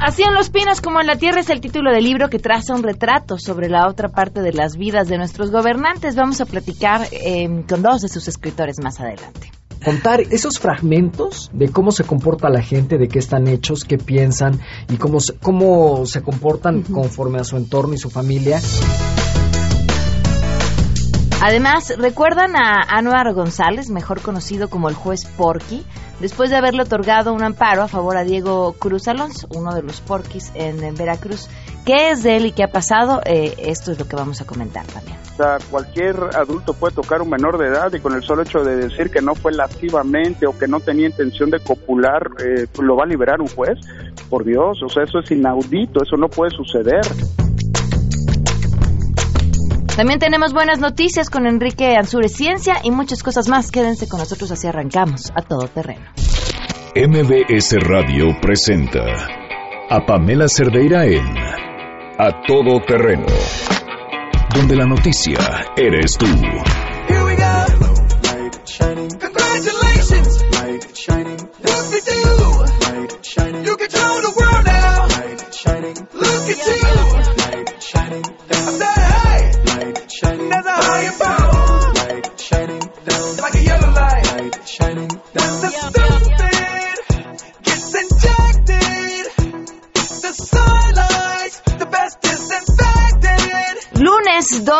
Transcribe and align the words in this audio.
Así 0.00 0.22
en 0.22 0.32
Los 0.34 0.48
Pinos 0.48 0.80
como 0.80 1.00
en 1.00 1.06
la 1.06 1.16
Tierra 1.16 1.40
es 1.40 1.50
el 1.50 1.60
título 1.60 1.92
del 1.92 2.04
libro 2.04 2.30
que 2.30 2.38
traza 2.38 2.74
un 2.74 2.82
retrato 2.82 3.38
sobre 3.38 3.68
la 3.68 3.86
otra 3.86 4.08
parte 4.08 4.40
de 4.40 4.54
las 4.54 4.76
vidas 4.76 5.08
de 5.08 5.18
nuestros 5.18 5.50
gobernantes. 5.50 6.16
Vamos 6.16 6.40
a 6.40 6.46
platicar 6.46 7.02
eh, 7.12 7.64
con 7.68 7.82
dos 7.82 8.00
de 8.00 8.08
sus 8.08 8.26
escritores 8.26 8.78
más 8.82 8.98
adelante 8.98 9.52
contar 9.84 10.20
esos 10.20 10.58
fragmentos 10.58 11.50
de 11.54 11.70
cómo 11.70 11.90
se 11.90 12.04
comporta 12.04 12.50
la 12.50 12.60
gente, 12.60 12.98
de 12.98 13.08
qué 13.08 13.18
están 13.18 13.48
hechos, 13.48 13.84
qué 13.84 13.96
piensan 13.96 14.60
y 14.90 14.96
cómo 14.96 15.20
se, 15.20 15.34
cómo 15.38 16.04
se 16.04 16.22
comportan 16.22 16.82
conforme 16.82 17.38
a 17.38 17.44
su 17.44 17.56
entorno 17.56 17.94
y 17.94 17.98
su 17.98 18.10
familia. 18.10 18.60
Además, 21.42 21.94
¿recuerdan 21.96 22.54
a 22.54 22.82
Anuar 22.86 23.32
González, 23.32 23.88
mejor 23.88 24.20
conocido 24.20 24.68
como 24.68 24.90
el 24.90 24.94
juez 24.94 25.24
Porky? 25.24 25.86
Después 26.20 26.50
de 26.50 26.56
haberle 26.56 26.82
otorgado 26.82 27.32
un 27.32 27.42
amparo 27.42 27.82
a 27.82 27.88
favor 27.88 28.18
a 28.18 28.24
Diego 28.24 28.74
Cruz 28.74 29.08
Alonso, 29.08 29.48
uno 29.56 29.74
de 29.74 29.82
los 29.82 30.02
Porquis 30.02 30.52
en, 30.54 30.94
Veracruz. 30.94 31.48
¿Qué 31.86 32.10
es 32.10 32.22
de 32.22 32.36
él 32.36 32.44
y 32.44 32.52
qué 32.52 32.64
ha 32.64 32.70
pasado? 32.70 33.22
Eh, 33.24 33.54
esto 33.56 33.90
es 33.90 33.98
lo 33.98 34.06
que 34.06 34.16
vamos 34.16 34.42
a 34.42 34.44
comentar 34.44 34.84
también. 34.88 35.16
O 35.32 35.36
sea, 35.36 35.56
cualquier 35.70 36.16
adulto 36.36 36.74
puede 36.74 36.94
tocar 36.94 37.22
un 37.22 37.30
menor 37.30 37.56
de 37.56 37.68
edad 37.68 37.90
y 37.94 38.00
con 38.00 38.14
el 38.14 38.22
solo 38.22 38.42
hecho 38.42 38.62
de 38.62 38.76
decir 38.76 39.10
que 39.10 39.22
no 39.22 39.34
fue 39.34 39.52
lascivamente 39.52 40.46
o 40.46 40.58
que 40.58 40.68
no 40.68 40.80
tenía 40.80 41.06
intención 41.06 41.48
de 41.48 41.60
copular, 41.60 42.32
eh, 42.44 42.66
lo 42.82 42.96
va 42.96 43.04
a 43.04 43.06
liberar 43.06 43.40
un 43.40 43.48
juez. 43.48 43.78
Por 44.28 44.44
Dios, 44.44 44.82
o 44.82 44.90
sea, 44.90 45.04
eso 45.04 45.20
es 45.20 45.30
inaudito, 45.30 46.02
eso 46.02 46.18
no 46.18 46.28
puede 46.28 46.50
suceder. 46.50 47.00
También 49.96 50.18
tenemos 50.18 50.52
buenas 50.52 50.78
noticias 50.78 51.28
con 51.30 51.46
Enrique 51.46 51.96
Ansure 51.96 52.28
Ciencia 52.28 52.76
y 52.82 52.90
muchas 52.90 53.22
cosas 53.22 53.48
más. 53.48 53.70
Quédense 53.70 54.08
con 54.08 54.20
nosotros 54.20 54.50
así 54.50 54.66
arrancamos 54.66 55.30
a 55.34 55.42
todo 55.42 55.68
terreno. 55.68 56.06
MBS 56.94 57.76
Radio 57.80 58.26
presenta 58.40 59.00
a 59.90 60.06
Pamela 60.06 60.48
Cerdeira 60.48 61.04
en 61.06 61.36
A 62.18 62.42
Todo 62.46 62.80
Terreno, 62.86 63.26
donde 64.54 64.76
la 64.76 64.86
noticia 64.86 65.38
eres 65.76 66.16
tú. 66.16 66.26
Lunes 76.12 76.89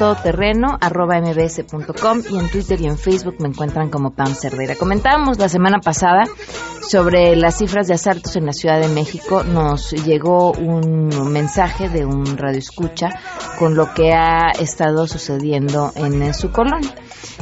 arroba 0.81 1.21
mbs.com 1.21 2.23
y 2.31 2.39
en 2.39 2.49
Twitter 2.51 2.81
y 2.81 2.87
en 2.87 2.97
Facebook 2.97 3.35
me 3.41 3.49
encuentran 3.49 3.91
como 3.91 4.13
Pam 4.13 4.33
Cerdeira. 4.33 4.77
Comentábamos 4.77 5.41
la 5.41 5.49
semana 5.49 5.81
pasada 5.81 6.23
sobre 6.89 7.00
las 7.09 7.59
cifras 7.59 7.87
de 7.87 7.95
asaltos 7.95 8.37
en 8.37 8.45
la 8.45 8.53
Ciudad 8.53 8.79
de 8.79 8.89
México, 8.89 9.43
nos 9.43 9.93
llegó 9.93 10.53
un 10.53 11.09
mensaje 11.33 11.89
de 11.89 12.05
un 12.05 12.37
radio 12.37 12.59
escucha 12.59 13.09
con 13.59 13.75
lo 13.75 13.95
que 13.95 14.13
ha 14.13 14.51
estado 14.51 15.07
sucediendo 15.07 15.93
en, 15.95 16.35
su 16.35 16.51
colonia. 16.51 16.95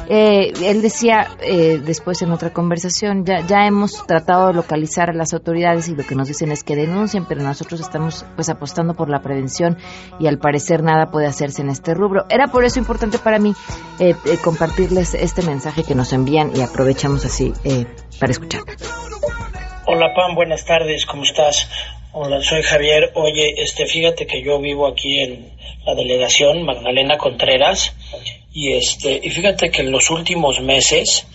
Eh, 0.09 0.53
él 0.62 0.83
decía 0.83 1.28
eh, 1.41 1.81
después 1.84 2.22
en 2.22 2.33
otra 2.33 2.53
conversación, 2.53 3.25
ya, 3.25 3.41
ya 3.47 3.66
hemos 3.66 4.06
tratado 4.06 4.49
de 4.49 4.55
localizar 4.55 5.11
a 5.11 5.12
las 5.12 5.33
autoridades 5.34 5.89
y 5.89 5.94
lo 5.94 6.05
que 6.05 6.15
nos 6.15 6.28
dicen 6.28 6.50
es 6.53 6.65
que 6.65 6.77
denuncien, 6.77 7.27
pero 7.27 7.43
nosotros 7.43 7.81
estamos 7.81 8.25
pues 8.34 8.49
apostando 8.49 8.94
por 8.94 9.09
la 9.09 9.21
prevención 9.21 9.77
y 10.19 10.27
al 10.27 10.38
parecer 10.38 10.83
nada 10.83 11.11
puede 11.11 11.27
hacerse 11.27 11.62
en 11.62 11.71
este 11.71 11.94
rubro. 11.94 12.25
Era 12.31 12.49
por 12.49 12.65
eso 12.65 12.78
importante 12.78 13.19
para 13.19 13.38
mí 13.38 13.55
eh, 13.99 14.15
compartirles 14.43 15.15
este 15.15 15.43
mensaje 15.43 15.84
que 15.84 15.94
nos 15.94 16.12
envían 16.12 16.53
y 16.56 16.62
aprovechamos 16.62 17.25
así 17.25 17.53
para 18.19 18.33
escuchar. 18.33 18.62
Hola 19.87 20.12
Pam, 20.15 20.34
buenas 20.34 20.65
tardes, 20.65 21.06
¿cómo 21.06 21.22
estás? 21.22 21.69
Hola, 22.11 22.41
soy 22.41 22.63
Javier. 22.63 23.13
Oye, 23.17 23.55
este, 23.59 23.85
fíjate 23.85 24.27
que 24.27 24.43
yo 24.43 24.59
vivo 24.59 24.87
aquí 24.87 25.21
en 25.21 25.53
la 25.85 25.95
delegación 25.95 26.63
Magdalena 26.63 27.19
Contreras 27.19 27.95
y 28.51 28.73
este, 28.73 29.21
y 29.23 29.29
fíjate 29.29 29.71
que 29.71 29.83
en 29.83 29.93
los 29.93 30.09
últimos 30.11 30.59
meses 30.63 31.29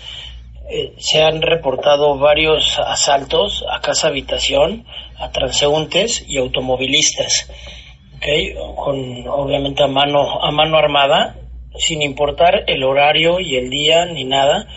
eh, 0.71 0.93
se 0.97 1.21
han 1.21 1.43
reportado 1.43 2.17
varios 2.17 2.79
asaltos 2.79 3.63
a 3.69 3.81
casa 3.81 4.07
habitación, 4.07 4.87
a 5.19 5.31
transeúntes 5.31 6.25
y 6.27 6.37
automovilistas, 6.37 7.51
¿okay? 8.17 8.55
con 8.75 9.27
obviamente 9.27 9.83
a 9.83 9.87
mano 9.87 10.43
a 10.43 10.49
mano 10.49 10.77
armada, 10.77 11.35
sin 11.77 12.01
importar 12.01 12.63
el 12.65 12.83
horario 12.83 13.39
y 13.39 13.57
el 13.57 13.69
día 13.69 14.07
ni 14.07 14.23
nada 14.23 14.67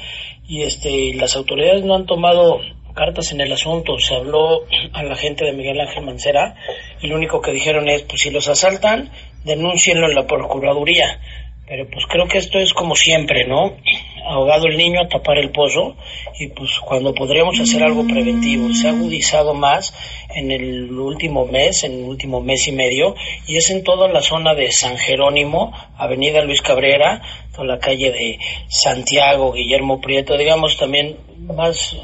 y 0.46 0.62
este 0.62 1.14
las 1.14 1.36
autoridades 1.36 1.84
no 1.84 1.94
han 1.94 2.04
tomado 2.04 2.60
cartas 2.96 3.30
en 3.30 3.40
el 3.40 3.52
asunto. 3.52 3.98
Se 4.00 4.16
habló 4.16 4.64
a 4.92 5.04
la 5.04 5.14
gente 5.14 5.44
de 5.44 5.52
Miguel 5.52 5.80
Ángel 5.80 6.04
Mancera 6.04 6.56
y 7.00 7.06
lo 7.06 7.14
único 7.14 7.40
que 7.40 7.52
dijeron 7.52 7.88
es, 7.88 8.02
pues 8.02 8.22
si 8.22 8.30
los 8.30 8.48
asaltan, 8.48 9.12
denúncienlo 9.44 10.08
en 10.08 10.16
la 10.16 10.26
Procuraduría. 10.26 11.20
Pero 11.68 11.88
pues 11.90 12.06
creo 12.06 12.28
que 12.28 12.38
esto 12.38 12.58
es 12.58 12.72
como 12.72 12.94
siempre, 12.94 13.44
¿no? 13.44 13.76
Ahogado 14.24 14.66
el 14.66 14.76
niño 14.76 15.00
a 15.00 15.08
tapar 15.08 15.38
el 15.38 15.50
pozo 15.50 15.96
y 16.38 16.48
pues 16.48 16.78
cuando 16.78 17.12
podríamos 17.12 17.58
hacer 17.58 17.82
algo 17.82 18.06
preventivo. 18.06 18.72
Se 18.72 18.86
ha 18.86 18.90
agudizado 18.90 19.52
más 19.52 19.92
en 20.34 20.52
el 20.52 20.92
último 20.92 21.44
mes, 21.44 21.82
en 21.82 21.92
el 21.94 22.04
último 22.04 22.40
mes 22.40 22.68
y 22.68 22.72
medio, 22.72 23.16
y 23.48 23.56
es 23.56 23.70
en 23.70 23.82
toda 23.82 24.08
la 24.08 24.20
zona 24.20 24.54
de 24.54 24.70
San 24.70 24.96
Jerónimo, 24.96 25.72
Avenida 25.96 26.44
Luis 26.44 26.62
Cabrera, 26.62 27.22
toda 27.52 27.66
la 27.66 27.78
calle 27.78 28.12
de 28.12 28.38
Santiago, 28.68 29.52
Guillermo 29.52 30.00
Prieto, 30.00 30.36
digamos 30.36 30.76
también 30.76 31.16
más, 31.38 31.96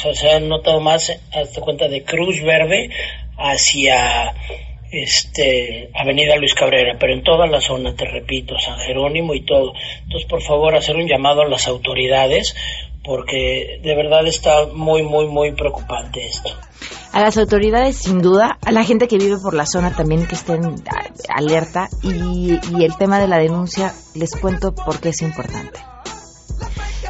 o 0.00 0.02
sea, 0.02 0.14
se 0.14 0.30
ha 0.30 0.40
notado 0.40 0.80
más, 0.80 1.12
hasta 1.32 1.60
cuenta 1.60 1.88
de 1.88 2.02
Cruz 2.04 2.42
Verde 2.42 2.90
hacia 3.36 4.34
este, 4.90 5.90
Avenida 5.94 6.36
Luis 6.36 6.54
Cabrera, 6.54 6.96
pero 6.98 7.12
en 7.12 7.22
toda 7.22 7.46
la 7.46 7.60
zona, 7.60 7.94
te 7.94 8.06
repito, 8.06 8.58
San 8.58 8.78
Jerónimo 8.78 9.34
y 9.34 9.44
todo. 9.44 9.72
Entonces, 10.04 10.28
por 10.28 10.42
favor, 10.42 10.74
hacer 10.74 10.96
un 10.96 11.06
llamado 11.06 11.42
a 11.42 11.48
las 11.48 11.68
autoridades, 11.68 12.56
porque 13.04 13.80
de 13.82 13.94
verdad 13.94 14.26
está 14.26 14.66
muy, 14.72 15.02
muy, 15.02 15.26
muy 15.26 15.52
preocupante 15.52 16.26
esto. 16.26 16.50
A 17.12 17.20
las 17.20 17.36
autoridades, 17.36 17.96
sin 17.96 18.22
duda, 18.22 18.58
a 18.64 18.72
la 18.72 18.84
gente 18.84 19.08
que 19.08 19.18
vive 19.18 19.36
por 19.42 19.54
la 19.54 19.66
zona 19.66 19.94
también 19.94 20.26
que 20.26 20.34
estén 20.34 20.60
alerta 21.28 21.88
y, 22.02 22.58
y 22.76 22.84
el 22.84 22.96
tema 22.96 23.18
de 23.18 23.28
la 23.28 23.38
denuncia, 23.38 23.92
les 24.14 24.34
cuento 24.36 24.74
por 24.74 25.00
qué 25.00 25.10
es 25.10 25.22
importante. 25.22 25.89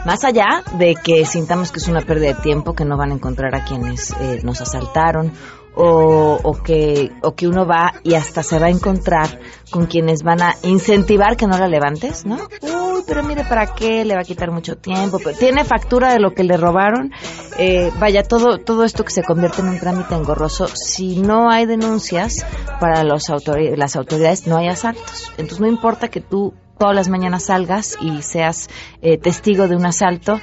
Más 0.04 0.24
allá 0.24 0.62
de 0.78 0.96
que 0.96 1.26
sintamos 1.26 1.72
que 1.72 1.78
es 1.78 1.88
una 1.88 2.00
pérdida 2.00 2.34
de 2.34 2.40
tiempo, 2.42 2.74
que 2.74 2.84
no 2.84 2.96
van 2.96 3.10
a 3.10 3.14
encontrar 3.14 3.54
a 3.54 3.64
quienes 3.64 4.12
eh, 4.20 4.40
nos 4.42 4.60
asaltaron 4.60 5.32
o, 5.74 6.58
que, 6.64 7.12
o 7.22 7.34
que 7.34 7.46
uno 7.46 7.66
va 7.66 7.94
y 8.02 8.14
hasta 8.14 8.42
se 8.42 8.58
va 8.58 8.66
a 8.66 8.70
encontrar 8.70 9.40
con 9.70 9.86
quienes 9.86 10.22
van 10.22 10.42
a 10.42 10.54
incentivar 10.62 11.36
que 11.36 11.46
no 11.46 11.58
la 11.58 11.68
levantes, 11.68 12.26
¿no? 12.26 12.36
Uy, 12.62 13.02
pero 13.06 13.22
mire, 13.22 13.44
¿para 13.44 13.74
qué? 13.74 14.04
Le 14.04 14.14
va 14.14 14.20
a 14.20 14.24
quitar 14.24 14.50
mucho 14.50 14.76
tiempo. 14.76 15.18
Tiene 15.38 15.64
factura 15.64 16.12
de 16.12 16.18
lo 16.18 16.32
que 16.32 16.44
le 16.44 16.56
robaron. 16.56 17.12
Eh, 17.56 17.90
vaya, 17.98 18.22
todo, 18.22 18.58
todo 18.58 18.84
esto 18.84 19.04
que 19.04 19.12
se 19.12 19.22
convierte 19.22 19.62
en 19.62 19.68
un 19.68 19.78
trámite 19.78 20.14
engorroso, 20.14 20.66
si 20.66 21.16
no 21.16 21.50
hay 21.50 21.66
denuncias 21.66 22.44
para 22.80 23.04
los 23.04 23.28
las 23.76 23.96
autoridades, 23.96 24.46
no 24.46 24.56
hay 24.56 24.68
asaltos. 24.68 25.30
Entonces 25.32 25.60
no 25.60 25.68
importa 25.68 26.08
que 26.08 26.20
tú 26.20 26.54
todas 26.80 26.96
las 26.96 27.08
mañanas 27.08 27.44
salgas 27.44 27.96
y 28.00 28.22
seas 28.22 28.68
eh, 29.02 29.18
testigo 29.18 29.68
de 29.68 29.76
un 29.76 29.84
asalto, 29.86 30.40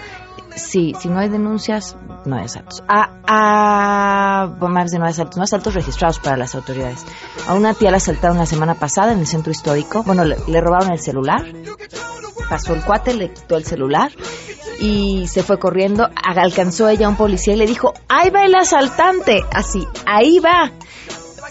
Sí, 0.55 0.93
si 0.99 1.07
no 1.07 1.19
hay 1.19 1.29
denuncias, 1.29 1.95
no 2.25 2.35
hay 2.35 2.45
asaltos. 2.45 2.83
A, 2.87 3.11
a, 3.27 4.47
más 4.67 4.91
de 4.91 4.97
no 4.97 5.05
hay 5.05 5.11
asaltos, 5.11 5.37
no 5.37 5.43
hay 5.43 5.45
asaltos 5.45 5.75
registrados 5.75 6.19
para 6.19 6.35
las 6.35 6.55
autoridades. 6.55 7.05
A 7.47 7.53
una 7.53 7.75
tía 7.75 7.91
la 7.91 7.97
asaltaron 7.97 8.37
la 8.37 8.47
semana 8.47 8.73
pasada 8.73 9.13
en 9.13 9.19
el 9.19 9.27
centro 9.27 9.51
histórico. 9.51 10.01
Bueno, 10.01 10.25
le, 10.25 10.35
le 10.47 10.59
robaron 10.59 10.91
el 10.91 10.99
celular. 10.99 11.45
Pasó 12.49 12.73
el 12.73 12.81
cuate, 12.81 13.13
le 13.13 13.31
quitó 13.31 13.55
el 13.55 13.65
celular 13.65 14.11
y 14.79 15.27
se 15.27 15.43
fue 15.43 15.59
corriendo. 15.59 16.09
Alcanzó 16.15 16.89
ella 16.89 17.05
a 17.05 17.09
un 17.09 17.17
policía 17.17 17.53
y 17.53 17.57
le 17.57 17.67
dijo, 17.67 17.93
ahí 18.07 18.31
va 18.31 18.43
el 18.43 18.55
asaltante. 18.55 19.43
Así, 19.51 19.87
ahí 20.07 20.39
va. 20.39 20.71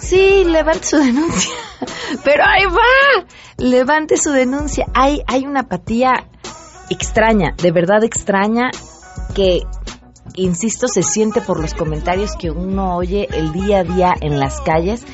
Sí, 0.00 0.44
levante 0.44 0.84
su 0.84 0.98
denuncia. 0.98 1.54
Pero 2.24 2.44
ahí 2.44 2.64
va. 2.64 3.24
Levante 3.58 4.16
su 4.16 4.30
denuncia. 4.30 4.86
Hay, 4.94 5.22
hay 5.26 5.46
una 5.46 5.60
apatía 5.60 6.28
extraña, 6.90 7.54
de 7.56 7.72
verdad 7.72 8.04
extraña 8.04 8.70
que 9.34 9.62
insisto, 10.34 10.88
se 10.88 11.02
siente 11.02 11.40
por 11.40 11.60
los 11.60 11.74
comentarios 11.74 12.36
que 12.36 12.50
uno 12.50 12.96
oye 12.96 13.28
el 13.32 13.52
día 13.52 13.78
a 13.78 13.84
día 13.84 14.14
en 14.20 14.38
las 14.38 14.60
calles 14.60 15.04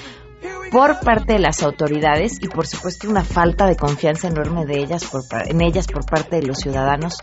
por 0.73 1.01
parte 1.01 1.35
de 1.35 1.39
las 1.39 1.63
autoridades 1.63 2.39
y 2.41 2.49
por 2.49 2.67
supuesto 2.67 3.09
una 3.09 3.23
falta 3.23 3.67
de 3.67 3.77
confianza 3.77 4.29
enorme 4.29 4.65
de 4.65 4.79
ellas 4.79 5.05
por, 5.05 5.23
en 5.47 5.61
ellas 5.61 5.87
por 5.87 6.07
parte 6.07 6.37
de 6.37 6.47
los 6.47 6.57
ciudadanos 6.57 7.19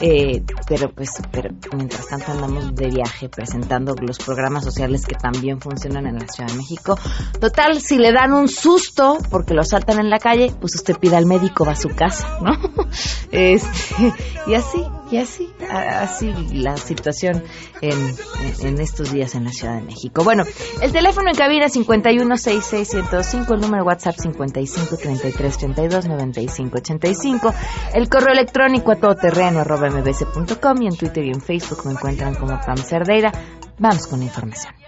eh, 0.00 0.42
pero 0.66 0.90
pues 0.90 1.10
pero 1.30 1.50
mientras 1.76 2.08
tanto 2.08 2.32
andamos 2.32 2.74
de 2.74 2.88
viaje 2.88 3.28
presentando 3.28 3.94
los 4.00 4.18
programas 4.18 4.64
sociales 4.64 5.06
que 5.06 5.16
también 5.16 5.60
funcionan 5.60 6.06
en 6.06 6.18
la 6.18 6.26
Ciudad 6.26 6.50
de 6.50 6.56
México. 6.56 6.98
Total 7.38 7.80
si 7.80 7.98
le 7.98 8.10
dan 8.10 8.32
un 8.32 8.48
susto 8.48 9.18
porque 9.30 9.52
lo 9.52 9.62
saltan 9.62 10.00
en 10.00 10.08
la 10.08 10.18
calle 10.18 10.52
pues 10.58 10.74
usted 10.74 10.96
pida 10.96 11.18
al 11.18 11.26
médico 11.26 11.66
va 11.66 11.72
a 11.72 11.76
su 11.76 11.90
casa 11.90 12.38
no 12.40 12.52
este, 13.30 14.14
y 14.46 14.54
así 14.54 14.82
y 15.14 15.18
así 15.18 15.52
así 15.70 16.32
la 16.52 16.76
situación 16.76 17.42
en, 17.80 18.14
en 18.60 18.80
estos 18.80 19.12
días 19.12 19.34
en 19.34 19.44
la 19.44 19.52
Ciudad 19.52 19.76
de 19.76 19.82
México 19.82 20.24
bueno 20.24 20.44
el 20.80 20.92
teléfono 20.92 21.30
en 21.30 21.36
cabina 21.36 21.68
5166 21.68 22.94
105, 22.94 23.54
el 23.54 23.60
número 23.60 23.84
WhatsApp 23.84 24.16
55 24.18 24.96
33 24.96 25.58
32 25.58 26.06
95 26.06 26.76
85, 26.78 27.54
el 27.94 28.08
correo 28.08 28.32
electrónico 28.32 28.92
a 28.92 28.96
todoterreno 28.96 29.60
arroba 29.60 29.90
mbc.com 29.90 30.82
y 30.82 30.86
en 30.86 30.96
Twitter 30.96 31.24
y 31.24 31.30
en 31.30 31.40
Facebook 31.40 31.84
me 31.84 31.92
encuentran 31.92 32.34
como 32.34 32.60
Pam 32.60 32.76
Cerdeira. 32.76 33.32
Vamos 33.78 34.06
con 34.06 34.20
la 34.20 34.26
información. 34.26 34.83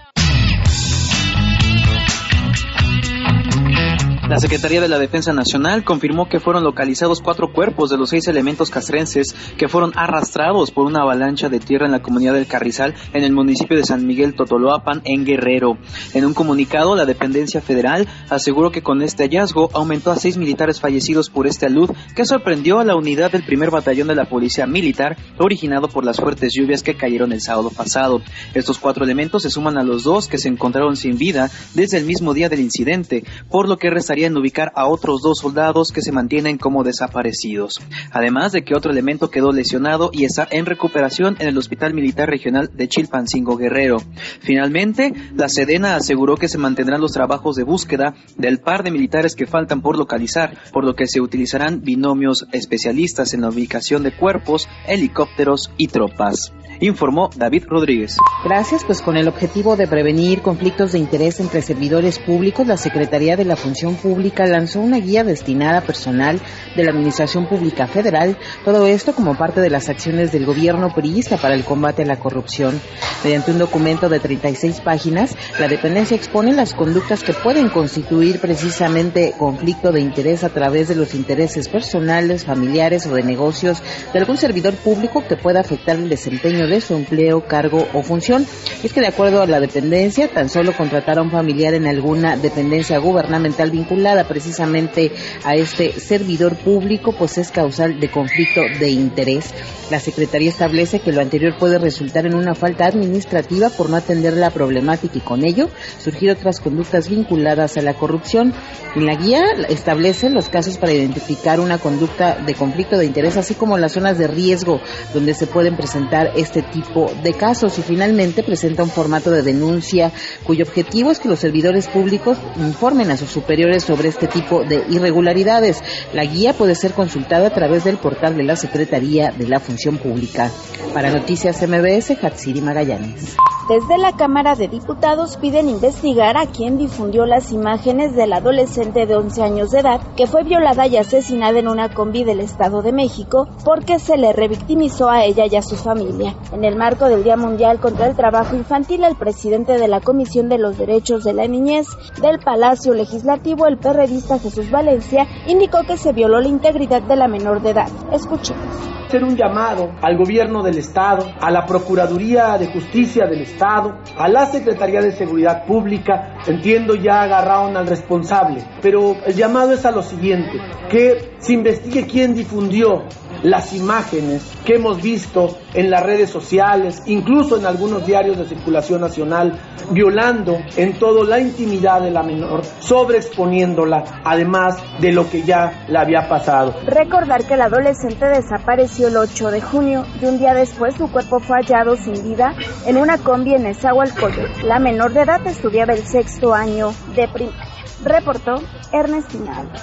La 4.28 4.40
Secretaría 4.40 4.81
de 4.81 4.88
la 4.88 4.99
Defensa 4.99 5.32
Nacional 5.32 5.84
confirmó 5.84 6.28
que 6.28 6.40
fueron 6.40 6.64
localizados 6.64 7.20
cuatro 7.20 7.52
cuerpos 7.52 7.90
de 7.90 7.96
los 7.96 8.11
seis 8.11 8.26
elementos 8.26 8.70
castrenses 8.70 9.37
que 9.56 9.69
fueron 9.69 9.93
arrastrados 9.94 10.73
por 10.73 10.84
una 10.87 11.02
avalancha 11.02 11.49
de 11.49 11.61
tierra 11.61 11.87
en 11.87 11.93
la 11.93 12.02
comunidad 12.02 12.34
del 12.34 12.49
Carrizal 12.49 12.96
en 13.12 13.23
el 13.23 13.32
municipio 13.32 13.76
de 13.76 13.84
San 13.84 14.05
Miguel 14.05 14.34
Totoloapan 14.34 15.02
en 15.05 15.25
Guerrero. 15.25 15.78
En 16.12 16.25
un 16.25 16.34
comunicado, 16.34 16.96
la 16.96 17.06
dependencia 17.06 17.61
federal 17.61 18.08
aseguró 18.28 18.73
que 18.73 18.82
con 18.82 19.00
este 19.00 19.23
hallazgo 19.23 19.70
aumentó 19.73 20.11
a 20.11 20.17
seis 20.17 20.37
militares 20.37 20.81
fallecidos 20.81 21.31
por 21.31 21.46
este 21.46 21.67
alud 21.67 21.93
que 22.17 22.25
sorprendió 22.25 22.81
a 22.81 22.84
la 22.84 22.96
unidad 22.96 23.31
del 23.31 23.44
primer 23.44 23.70
batallón 23.70 24.08
de 24.08 24.17
la 24.17 24.28
Policía 24.28 24.67
Militar 24.67 25.17
originado 25.38 25.87
por 25.87 26.05
las 26.05 26.17
fuertes 26.17 26.52
lluvias 26.52 26.82
que 26.82 26.96
cayeron 26.96 27.32
el 27.32 27.43
sábado 27.43 27.70
pasado. 27.70 28.23
Estos 28.55 28.78
cuatro 28.78 29.05
elementos 29.05 29.44
se 29.44 29.50
suman 29.50 29.78
a 29.78 29.84
los 29.84 30.02
dos 30.02 30.26
que 30.26 30.38
se 30.38 30.49
encontraron 30.49 30.96
sin 30.96 31.17
vida 31.17 31.49
desde 31.75 31.99
el 31.99 32.06
mismo 32.06 32.34
día 32.34 32.49
del 32.49 32.58
incidente, 32.58 33.23
por 33.49 33.69
lo 33.69 33.76
que 33.76 33.88
resta 33.88 34.16
ubicar 34.37 34.73
a 34.75 34.87
otros 34.87 35.21
dos 35.23 35.39
soldados 35.39 35.93
que 35.93 36.01
se 36.01 36.13
mantienen 36.13 36.57
como 36.57 36.85
desaparecidos. 36.85 37.81
Además 38.11 38.53
de 38.53 38.63
que 38.63 38.75
otro 38.75 38.91
elemento 38.91 39.31
quedó 39.31 39.53
lesionado 39.53 40.11
y 40.13 40.25
está 40.25 40.49
en 40.51 40.67
recuperación 40.67 41.37
en 41.39 41.49
el 41.49 41.59
Hospital 41.59 41.93
Militar 41.93 42.29
Regional 42.29 42.71
de 42.75 42.89
Chilpancingo 42.89 43.57
Guerrero. 43.57 43.99
Finalmente, 44.41 45.13
la 45.35 45.49
Sedena 45.49 45.97
aseguró 45.97 46.37
que 46.37 46.49
se 46.49 46.59
mantendrán 46.59 47.01
los 47.01 47.13
trabajos 47.13 47.57
de 47.57 47.65
búsqueda 47.65 48.15
del 48.37 48.59
par 48.59 48.83
de 48.83 48.91
militares 48.91 49.35
que 49.35 49.47
faltan 49.47 49.83
por 49.83 49.99
localizar, 49.99 50.57
por 50.73 50.85
lo 50.85 50.95
que 50.95 51.07
se 51.07 51.21
utilizarán 51.21 51.83
binomios 51.83 52.47
especialistas 52.53 53.35
en 53.35 53.43
la 53.43 53.51
ubicación 53.51 54.03
de 54.03 54.17
cuerpos, 54.17 54.69
helicópteros 54.87 55.71
y 55.77 55.89
tropas 55.89 56.53
informó 56.81 57.31
David 57.37 57.64
Rodríguez. 57.69 58.17
Gracias, 58.44 58.84
pues 58.84 59.02
con 59.02 59.17
el 59.17 59.28
objetivo 59.28 59.76
de 59.76 59.87
prevenir 59.87 60.43
conflictos 60.43 60.93
de 60.93 60.99
interés 60.99 61.40
entre 61.40 61.62
servidores 61.62 62.19
públicos, 62.19 62.67
la 62.67 62.76
Secretaría 62.76 63.37
de 63.37 63.44
la 63.44 63.56
Función 63.56 63.96
Pública 63.96 64.46
lanzó 64.46 64.81
una 64.81 64.99
guía 64.99 65.25
destinada 65.25 65.78
a 65.78 65.82
personal 65.82 66.40
de 66.76 66.84
la 66.84 66.90
Administración 66.90 67.49
Pública 67.49 67.87
Federal, 67.87 68.37
todo 68.64 68.87
esto 68.87 69.14
como 69.14 69.37
parte 69.37 69.61
de 69.61 69.70
las 69.70 69.88
acciones 69.88 70.32
del 70.32 70.46
gobierno 70.46 70.94
priista 70.94 71.37
para 71.37 71.55
el 71.55 71.64
combate 71.64 72.02
a 72.02 72.06
la 72.06 72.19
corrupción. 72.19 72.81
Mediante 73.25 73.50
un 73.50 73.58
documento 73.58 74.08
de 74.08 74.20
36 74.20 74.81
páginas, 74.81 75.37
la 75.58 75.69
dependencia 75.69 76.17
expone 76.17 76.52
las 76.52 76.75
conductas 76.75 77.23
que 77.23 77.32
pueden 77.32 77.69
constituir 77.70 78.40
precisamente 78.40 79.34
conflicto 79.38 79.93
de 79.93 80.00
interés 80.00 80.44
a 80.44 80.50
través 80.50 80.88
de 80.88 80.94
los 80.94 81.14
intereses 81.14 81.69
personales, 81.69 82.44
familiares 82.44 83.06
o 83.06 83.14
de 83.14 83.23
negocios 83.23 83.82
de 84.12 84.19
algún 84.19 84.37
servidor 84.37 84.75
público 84.75 85.25
que 85.26 85.37
pueda 85.37 85.61
afectar 85.61 85.96
el 85.96 86.08
desempeño 86.08 86.66
de 86.67 86.81
su 86.81 86.95
empleo, 86.95 87.47
cargo 87.47 87.87
o 87.93 88.03
función. 88.03 88.47
Es 88.83 88.93
que 88.93 89.01
de 89.01 89.09
acuerdo 89.09 89.43
a 89.43 89.47
la 89.47 89.61
dependencia, 89.61 90.29
tan 90.29 90.49
solo 90.49 90.77
contratar 90.77 91.19
a 91.19 91.23
un 91.23 91.31
familiar 91.31 91.75
en 91.75 91.87
alguna 91.87 92.37
dependencia 92.37 92.99
gubernamental 92.99 93.71
vinculada 93.71 94.29
precisamente 94.29 95.13
a 95.45 95.55
este 95.55 95.93
servidor 95.93 96.57
público, 96.57 97.15
pues 97.17 97.39
es 97.39 97.51
causal 97.51 98.01
de 98.01 98.11
conflicto 98.11 98.61
de 98.79 98.91
interés. 98.91 99.55
La 99.91 100.01
Secretaría 100.01 100.51
establece 100.51 100.99
que 100.99 101.13
lo 101.13 101.21
anterior 101.21 101.57
puede 101.59 101.79
resultar 101.79 102.27
en 102.27 102.35
una 102.35 102.55
falta 102.55 102.87
administrativa 102.87 103.71
por 103.71 103.89
no 103.89 103.97
atender 103.97 104.35
la 104.35 104.51
problemática 104.51 105.19
y 105.19 105.21
con 105.21 105.45
ello 105.45 105.69
surgir 105.99 106.31
otras 106.31 106.61
conductas 106.61 107.09
vinculadas 107.09 107.77
a 107.77 107.83
la 107.83 107.95
corrupción. 107.95 108.53
En 108.95 109.07
la 109.07 109.15
guía 109.15 109.43
establece 109.69 110.31
los 110.31 110.49
casos 110.49 110.79
para 110.79 110.93
identificar 110.93 111.61
una 111.61 111.79
conducta 111.79 112.37
de 112.45 112.55
conflicto 112.55 112.99
de 112.99 113.07
interés, 113.07 113.37
así 113.37 113.55
como 113.55 113.79
las 113.79 113.93
zonas 113.93 114.19
de 114.19 114.27
riesgo 114.27 114.81
donde 115.15 115.35
se 115.35 115.47
pueden 115.47 115.77
presentar 115.77 116.33
este 116.37 116.56
tipo 116.62 117.11
de 117.23 117.35
casos 117.35 117.79
y 117.79 117.82
finalmente 117.82 118.43
presenta 118.43 118.82
un 118.82 118.91
formato 118.91 119.31
de 119.31 119.43
denuncia 119.43 120.12
cuyo 120.44 120.64
objetivo 120.64 121.11
es 121.11 121.19
que 121.19 121.29
los 121.29 121.38
servidores 121.38 121.88
públicos 121.88 122.38
informen 122.56 123.11
a 123.11 123.17
sus 123.17 123.31
superiores 123.31 123.85
sobre 123.85 124.08
este 124.08 124.26
tipo 124.26 124.64
de 124.64 124.85
irregularidades. 124.88 125.82
La 126.12 126.25
guía 126.25 126.53
puede 126.53 126.75
ser 126.75 126.93
consultada 126.93 127.49
a 127.49 127.55
través 127.55 127.85
del 127.85 127.99
portal 127.99 128.37
de 128.37 128.44
la 128.44 128.56
Secretaría 128.56 129.32
de 129.32 129.49
la 129.49 129.61
Función 129.61 129.99
Pública. 129.99 130.50
Para 130.93 131.11
Noticias 131.11 131.62
MBS, 131.67 132.17
Hatsiri 132.23 132.61
Magallanes. 132.61 133.37
Desde 133.69 133.99
la 133.99 134.13
Cámara 134.13 134.55
de 134.55 134.69
Diputados 134.69 135.39
piden 135.39 135.69
investigar 135.69 136.37
a 136.37 136.47
quien 136.47 136.79
difundió 136.79 137.27
las 137.27 137.51
imágenes 137.51 138.15
del 138.15 138.33
adolescente 138.33 139.07
de 139.07 139.17
11 139.17 139.43
años 139.43 139.73
de 139.73 139.81
edad 139.81 140.01
que 140.17 140.29
fue 140.29 140.45
violada 140.45 140.87
y 140.87 140.97
asesinada 140.97 141.59
en 141.59 141.67
una 141.67 141.93
combi 141.93 142.23
del 142.23 142.39
Estado 142.39 142.83
de 142.83 142.93
México 142.93 143.49
porque 143.65 143.99
se 143.99 144.19
le 144.19 144.33
revictimizó 144.33 145.11
a 145.11 145.25
ella 145.25 145.47
y 145.51 145.57
a 145.57 145.63
su 145.63 145.75
familia. 145.75 146.37
En 146.53 146.65
el 146.65 146.77
marco 146.77 147.09
del 147.09 147.25
Día 147.25 147.37
Mundial 147.37 147.81
contra 147.81 148.07
el 148.07 148.15
Trabajo 148.15 148.55
Infantil, 148.55 149.03
el 149.03 149.17
presidente 149.17 149.81
de 149.81 149.89
la 149.89 150.01
Comisión 150.01 150.49
de 150.49 150.59
los 150.59 150.79
Derechos 150.79 151.25
de 151.25 151.35
la 151.35 151.49
Niñez 151.49 151.89
del 152.23 152.39
Palacio 152.39 152.95
Legislativo, 152.95 153.67
el 153.67 153.79
perredista 153.79 154.39
Jesús 154.39 154.71
Valencia, 154.71 155.27
indicó 155.49 155.83
que 155.83 155.97
se 155.97 156.12
violó 156.12 156.40
la 156.40 156.47
integridad 156.47 157.02
de 157.02 157.17
la 157.17 157.26
menor 157.26 157.61
de 157.62 157.71
edad. 157.71 157.88
Escuchemos 158.12 158.97
hacer 159.07 159.23
un 159.23 159.37
llamado 159.37 159.93
al 160.02 160.17
gobierno 160.17 160.62
del 160.62 160.79
Estado, 160.79 161.25
a 161.40 161.50
la 161.50 161.64
Procuraduría 161.64 162.59
de 162.59 162.67
Justicia 162.67 163.26
del 163.26 163.43
Estado, 163.43 163.56
a 163.63 164.29
la 164.29 164.47
Secretaría 164.47 165.01
de 165.01 165.13
Seguridad 165.13 165.65
Pública, 165.65 166.39
entiendo 166.47 166.95
ya 166.95 167.23
agarraron 167.23 167.77
al 167.77 167.87
responsable, 167.87 168.63
pero 168.83 169.17
el 169.25 169.35
llamado 169.35 169.73
es 169.73 169.85
a 169.87 169.91
lo 169.91 170.03
siguiente, 170.03 170.53
que 170.91 171.37
se 171.39 171.55
investigue 171.55 172.07
quién 172.07 172.35
difundió 172.35 173.05
las 173.43 173.73
imágenes 173.73 174.43
que 174.64 174.75
hemos 174.75 175.00
visto 175.00 175.57
en 175.75 175.90
las 175.90 176.02
redes 176.02 176.31
sociales, 176.31 177.02
incluso 177.07 177.57
en 177.57 177.66
algunos 177.66 178.07
diarios 178.07 178.38
de 178.38 178.47
circulación 178.47 179.00
nacional, 179.00 179.59
violando 179.90 180.59
en 180.76 180.99
todo 180.99 181.25
la 181.25 181.40
intimidad 181.40 182.00
de 182.00 182.11
la 182.11 182.23
menor, 182.23 182.62
sobreexponiéndola, 182.81 184.23
además 184.25 184.76
de 185.00 185.12
lo 185.12 185.28
que 185.31 185.43
ya 185.43 185.85
le 185.88 185.99
había 185.99 186.28
pasado. 186.28 186.75
Recordar 186.87 187.45
que 187.45 187.55
el 187.55 187.62
adolescente 187.62 188.26
desapareció 188.26 189.09
el 189.09 189.16
8 189.16 189.50
de 189.50 189.61
junio 189.61 190.05
y 190.21 190.26
un 190.26 190.38
día 190.38 190.55
después 190.55 190.95
su 190.95 191.11
cuerpo 191.11 191.40
fue 191.40 191.59
hallado 191.59 191.97
sin 191.97 192.23
vida 192.23 192.55
en 192.87 192.97
una 192.97 193.19
combi 193.19 193.55
en 193.55 193.66
Esahualcoyot. 193.66 194.62
La 194.64 194.78
menor 194.78 195.12
de 195.12 195.23
edad 195.23 195.47
estudiaba 195.47 195.93
el 195.93 196.07
sexto 196.07 196.55
año 196.55 196.93
de 197.14 197.28
primaria. 197.28 197.64
Reportó 198.05 198.57
Ernestina 198.93 199.59
Álvarez. 199.59 199.83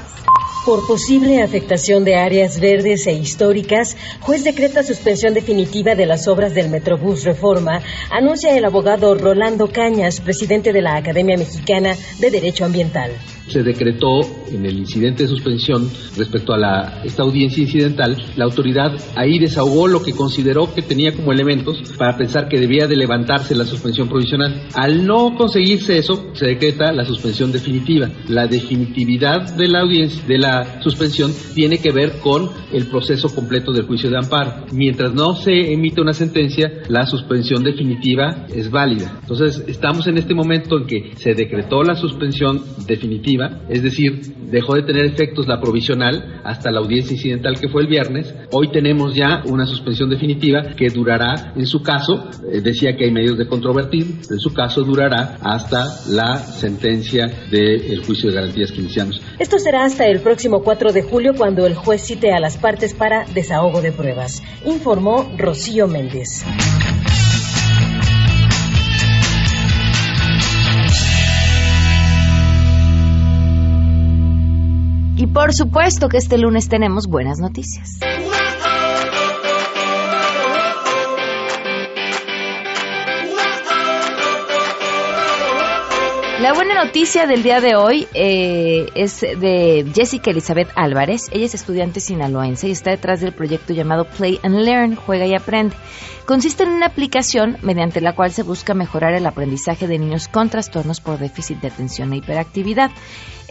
Por 0.66 0.88
posible 0.88 1.42
afectación 1.42 2.06
de 2.06 2.16
áreas 2.16 2.62
verdes 2.62 3.06
e 3.08 3.14
históricas, 3.14 3.98
juez 4.22 4.46
decreta 4.46 4.82
suspensión 4.82 5.34
definitiva 5.34 5.94
de 5.94 6.06
las 6.06 6.28
obras 6.30 6.54
del 6.54 6.70
Metrobús 6.70 7.26
Reforma, 7.26 7.82
anuncia 8.10 8.56
el 8.58 8.64
abogado 8.64 9.14
Rolando 9.16 9.68
Cañas, 9.68 10.22
presidente 10.22 10.72
de 10.72 10.82
la 10.82 10.96
Academia 10.96 11.38
Mexicana 11.38 11.98
de 12.20 12.32
Derecho 12.32 12.64
Ambiental 12.64 13.12
se 13.48 13.62
decretó 13.62 14.22
en 14.52 14.66
el 14.66 14.78
incidente 14.78 15.24
de 15.24 15.30
suspensión 15.30 15.90
respecto 16.18 16.54
a 16.54 16.58
la, 16.58 17.02
esta 17.04 17.24
audiencia 17.24 17.62
incidental, 17.62 18.18
la 18.36 18.46
autoridad 18.46 18.92
ahí 19.16 19.38
desahogó 19.40 19.88
lo 19.88 20.02
que 20.02 20.14
consideró 20.14 20.74
que 20.74 20.82
tenía 20.82 21.12
como 21.14 21.32
elementos 21.32 21.82
para 21.98 22.18
pensar 22.18 22.48
que 22.48 22.60
debía 22.60 22.88
de 22.88 22.96
levantarse 22.96 23.56
la 23.56 23.66
suspensión 23.66 24.08
provisional. 24.08 24.68
Al 24.74 25.06
no 25.06 25.36
conseguirse 25.36 25.98
eso, 25.98 26.32
se 26.34 26.48
decreta 26.48 26.92
la 26.92 27.06
suspensión 27.06 27.52
definitiva. 27.52 28.10
La 28.28 28.48
definitividad 28.48 29.56
de 29.56 29.68
la 29.68 29.82
audiencia, 29.82 30.24
de 30.26 30.38
la 30.38 30.53
suspensión, 30.82 31.32
tiene 31.54 31.78
que 31.78 31.92
ver 31.92 32.20
con 32.20 32.50
el 32.72 32.88
proceso 32.88 33.34
completo 33.34 33.72
del 33.72 33.86
juicio 33.86 34.10
de 34.10 34.18
amparo. 34.18 34.66
Mientras 34.74 35.14
no 35.14 35.34
se 35.34 35.74
emite 35.74 36.02
una 36.02 36.14
sentencia, 36.14 36.72
la 36.90 37.06
suspensión 37.06 37.64
definitiva 37.64 38.46
es 38.54 38.70
válida. 38.70 39.20
Entonces, 39.22 39.64
estamos 39.68 40.08
en 40.08 40.18
este 40.18 40.34
momento 40.34 40.78
en 40.78 40.88
que 40.88 41.12
se 41.16 41.34
decretó 41.34 41.84
la 41.84 41.96
suspensión 41.96 42.62
definitiva 42.86 43.14
es 43.70 43.84
decir, 43.84 44.22
dejó 44.50 44.76
de 44.76 44.84
tener 44.84 45.06
efectos 45.06 45.48
la 45.48 45.60
provisional 45.60 46.42
hasta 46.44 46.72
la 46.72 46.80
audiencia 46.80 47.14
incidental 47.14 47.60
que 47.60 47.70
fue 47.70 47.84
el 47.84 47.88
viernes. 47.88 48.34
Hoy 48.52 48.72
tenemos 48.72 49.16
ya 49.16 49.42
una 49.46 49.66
suspensión 49.66 50.10
definitiva 50.10 50.76
que 50.78 50.90
durará, 50.90 51.54
en 51.56 51.66
su 51.66 51.82
caso, 51.82 52.30
eh, 52.52 52.62
decía 52.62 52.96
que 52.96 53.06
hay 53.06 53.12
medios 53.12 53.38
de 53.38 53.48
controvertir, 53.48 54.06
en 54.30 54.40
su 54.40 54.54
caso 54.54 54.82
durará 54.84 55.38
hasta 55.42 55.86
la 56.10 56.38
sentencia 56.38 57.28
del 57.50 58.04
juicio 58.06 58.30
de 58.30 58.36
garantías 58.36 58.72
que 58.72 58.82
iniciamos. 58.82 59.22
Esto 59.40 59.58
será 59.58 59.86
hasta 59.86 60.06
el 60.08 60.20
próximo 60.20 60.43
4 60.50 60.92
de 60.92 61.04
julio 61.04 61.34
cuando 61.38 61.66
el 61.66 61.76
juez 61.76 62.02
cite 62.06 62.34
a 62.34 62.40
las 62.40 62.58
partes 62.58 62.94
para 62.94 63.26
desahogo 63.26 63.82
de 63.82 63.92
pruebas, 63.92 64.44
informó 64.66 65.32
Rocío 65.38 65.88
Méndez. 65.88 66.44
Y 75.16 75.28
por 75.28 75.54
supuesto 75.54 76.10
que 76.10 76.18
este 76.18 76.38
lunes 76.38 76.68
tenemos 76.68 77.08
buenas 77.08 77.40
noticias. 77.40 78.00
Noticia 86.86 87.26
del 87.28 87.44
día 87.44 87.62
de 87.62 87.78
hoy 87.78 88.08
eh, 88.14 88.88
es 88.94 89.22
de 89.22 89.86
Jessica 89.96 90.32
Elizabeth 90.32 90.70
Álvarez. 90.76 91.30
Ella 91.32 91.46
es 91.46 91.56
estudiante 91.56 92.02
sinaloense 92.02 92.68
y 92.68 92.72
está 92.72 92.92
detrás 92.92 93.22
del 93.22 93.32
proyecto 93.32 93.74
llamado 93.74 94.04
Play 94.04 94.38
and 94.44 94.56
Learn, 94.56 94.96
Juega 94.96 95.26
y 95.26 95.34
Aprende. 95.34 95.78
Consiste 96.26 96.64
en 96.64 96.70
una 96.70 96.88
aplicación 96.88 97.58
mediante 97.62 98.02
la 98.02 98.16
cual 98.16 98.32
se 98.32 98.44
busca 98.44 98.74
mejorar 98.74 99.14
el 99.14 99.26
aprendizaje 99.26 99.88
de 99.88 99.98
niños 99.98 100.28
con 100.28 100.50
trastornos 100.50 101.00
por 101.00 101.20
déficit 101.20 101.62
de 101.62 101.70
atención 101.70 102.12
e 102.12 102.18
hiperactividad. 102.18 102.92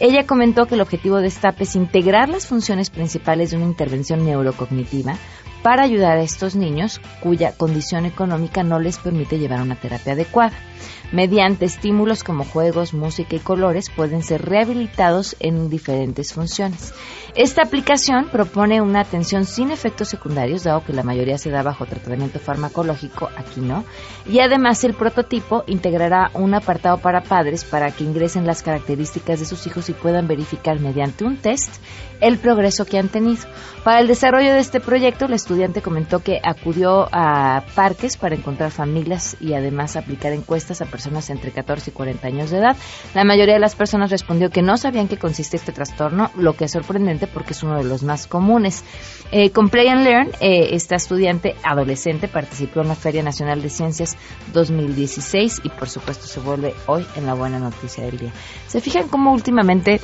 Ella 0.03 0.27
comentó 0.27 0.65
que 0.65 0.75
el 0.75 0.81
objetivo 0.81 1.21
de 1.21 1.27
esta 1.27 1.47
app 1.47 1.61
es 1.61 1.77
integrar 1.77 2.27
las 2.27 2.45
funciones 2.45 2.89
principales 2.89 3.51
de 3.51 3.55
una 3.55 3.67
intervención 3.67 4.25
neurocognitiva 4.25 5.15
para 5.61 5.83
ayudar 5.83 6.17
a 6.17 6.23
estos 6.23 6.57
niños 6.57 6.99
cuya 7.21 7.53
condición 7.53 8.05
económica 8.05 8.63
no 8.63 8.79
les 8.79 8.99
permite 8.99 9.39
llevar 9.39 9.61
una 9.61 9.77
terapia 9.77 10.11
adecuada. 10.11 10.51
Mediante 11.13 11.65
estímulos 11.65 12.23
como 12.23 12.43
juegos, 12.43 12.93
música 12.93 13.35
y 13.35 13.39
colores 13.39 13.89
pueden 13.89 14.23
ser 14.23 14.43
rehabilitados 14.43 15.35
en 15.39 15.69
diferentes 15.69 16.33
funciones. 16.33 16.93
Esta 17.35 17.61
aplicación 17.61 18.29
propone 18.29 18.81
una 18.81 19.01
atención 19.01 19.45
sin 19.45 19.71
efectos 19.71 20.09
secundarios, 20.09 20.63
dado 20.63 20.83
que 20.83 20.91
la 20.91 21.03
mayoría 21.03 21.37
se 21.37 21.51
da 21.51 21.61
bajo 21.61 21.85
tratamiento 21.85 22.39
farmacológico, 22.39 23.29
aquí 23.37 23.61
no, 23.61 23.85
y 24.27 24.39
además 24.39 24.83
el 24.83 24.95
prototipo 24.95 25.63
integrará 25.67 26.31
un 26.33 26.55
apartado 26.55 26.97
para 26.97 27.23
padres 27.23 27.63
para 27.63 27.91
que 27.91 28.03
ingresen 28.03 28.45
las 28.45 28.63
características 28.63 29.39
de 29.39 29.45
sus 29.45 29.65
hijos 29.67 29.89
y 29.89 29.92
puedan 29.93 30.27
verificar 30.27 30.79
mediante 30.79 31.23
un 31.23 31.37
test 31.37 31.75
el 32.21 32.37
progreso 32.37 32.85
que 32.85 32.97
han 32.97 33.09
tenido. 33.09 33.43
Para 33.83 33.99
el 33.99 34.07
desarrollo 34.07 34.53
de 34.53 34.59
este 34.59 34.79
proyecto, 34.79 35.25
el 35.25 35.33
estudiante 35.33 35.81
comentó 35.81 36.19
que 36.19 36.39
acudió 36.41 37.09
a 37.11 37.63
parques 37.75 38.15
para 38.15 38.33
encontrar 38.33 38.71
familias 38.71 39.35
y 39.41 39.53
además 39.53 39.97
aplicar 39.97 40.31
encuestas 40.31 40.81
a 40.81 40.85
personas 40.85 41.29
entre 41.29 41.51
14 41.51 41.89
y 41.89 41.93
40 41.93 42.27
años 42.27 42.49
de 42.49 42.59
edad. 42.59 42.77
La 43.13 43.25
mayoría 43.25 43.55
de 43.55 43.59
las 43.59 43.75
personas 43.75 44.09
respondió 44.09 44.49
que 44.49 44.61
no 44.61 44.77
sabían 44.77 45.09
qué 45.09 45.17
consiste 45.17 45.57
este 45.57 45.73
trastorno, 45.73 46.31
lo 46.37 46.53
que 46.53 46.65
es 46.65 46.71
sorprendente 46.71 47.27
porque 47.27 47.51
es 47.51 47.61
uno 47.63 47.77
de 47.77 47.83
los 47.83 48.03
más 48.03 48.25
comunes. 48.25 48.85
Eh, 49.31 49.49
con 49.49 49.67
Play 49.67 49.89
and 49.89 50.05
Learn, 50.05 50.29
eh, 50.39 50.69
esta 50.71 50.95
estudiante 50.95 51.55
adolescente 51.63 52.29
participó 52.29 52.81
en 52.81 52.87
la 52.87 52.95
Feria 52.95 53.21
Nacional 53.21 53.61
de 53.61 53.69
Ciencias 53.69 54.15
2016 54.53 55.61
y 55.63 55.69
por 55.69 55.89
supuesto 55.89 56.25
se 56.25 56.39
vuelve 56.39 56.73
hoy 56.85 57.05
en 57.17 57.25
la 57.25 57.33
buena 57.33 57.59
noticia 57.59 58.05
del 58.05 58.17
día. 58.17 58.31
¿Se 58.67 58.79
fijan 58.79 59.09
cómo 59.09 59.33
últimamente 59.33 59.99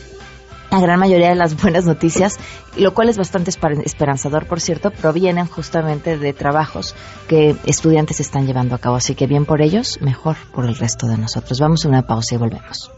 la 0.71 0.79
gran 0.79 0.99
mayoría 0.99 1.29
de 1.29 1.35
las 1.35 1.59
buenas 1.61 1.85
noticias, 1.85 2.37
lo 2.77 2.93
cual 2.93 3.09
es 3.09 3.17
bastante 3.17 3.51
esperanzador, 3.51 4.45
por 4.45 4.61
cierto, 4.61 4.91
provienen 4.91 5.47
justamente 5.47 6.17
de 6.17 6.33
trabajos 6.33 6.95
que 7.27 7.55
estudiantes 7.65 8.19
están 8.19 8.45
llevando 8.45 8.75
a 8.75 8.79
cabo. 8.79 8.95
Así 8.95 9.15
que 9.15 9.27
bien 9.27 9.45
por 9.45 9.61
ellos, 9.61 9.99
mejor 10.01 10.35
por 10.53 10.65
el 10.65 10.75
resto 10.75 11.07
de 11.07 11.17
nosotros. 11.17 11.59
Vamos 11.59 11.85
a 11.85 11.89
una 11.89 12.03
pausa 12.03 12.35
y 12.35 12.37
volvemos. 12.37 12.91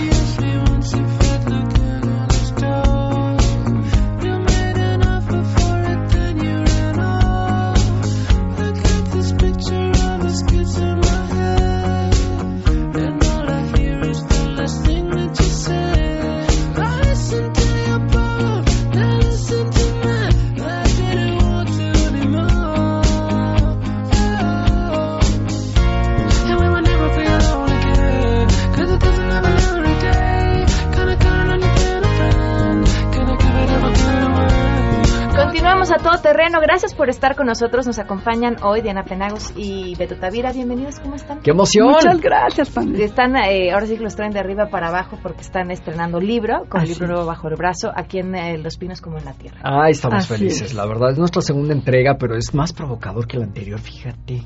Gracias 36.61 36.93
por 36.93 37.09
estar 37.09 37.35
con 37.35 37.47
nosotros. 37.47 37.85
Nos 37.85 37.99
acompañan 37.99 38.57
hoy 38.63 38.81
Diana 38.81 39.03
Penagos 39.03 39.53
y 39.55 39.95
Beto 39.95 40.15
Tavira. 40.15 40.51
Bienvenidos, 40.51 40.99
¿cómo 40.99 41.15
están? 41.15 41.41
¡Qué 41.41 41.51
emoción! 41.51 41.89
Muchas 41.89 42.21
gracias, 42.21 42.69
Pamela. 42.69 43.03
Están, 43.03 43.35
eh, 43.35 43.71
ahora 43.71 43.85
sí 43.85 43.97
que 43.97 44.03
los 44.03 44.15
traen 44.15 44.31
de 44.31 44.39
arriba 44.39 44.67
para 44.69 44.87
abajo 44.87 45.17
porque 45.21 45.41
están 45.41 45.69
estrenando 45.69 46.19
libro, 46.19 46.65
con 46.69 46.81
el 46.81 46.89
libro 46.89 47.07
nuevo 47.07 47.25
bajo 47.25 47.47
el 47.49 47.55
brazo, 47.55 47.91
aquí 47.93 48.19
en 48.19 48.35
eh, 48.35 48.57
Los 48.57 48.77
Pinos 48.77 49.01
como 49.01 49.17
en 49.17 49.25
la 49.25 49.33
Tierra. 49.33 49.59
Ah, 49.63 49.89
estamos 49.89 50.27
felices, 50.27 50.73
la 50.73 50.85
verdad. 50.85 51.11
Es 51.11 51.17
nuestra 51.17 51.41
segunda 51.41 51.73
entrega, 51.73 52.15
pero 52.17 52.35
es 52.35 52.53
más 52.53 52.73
provocador 52.73 53.27
que 53.27 53.37
la 53.37 53.45
anterior, 53.45 53.79
fíjate. 53.79 54.43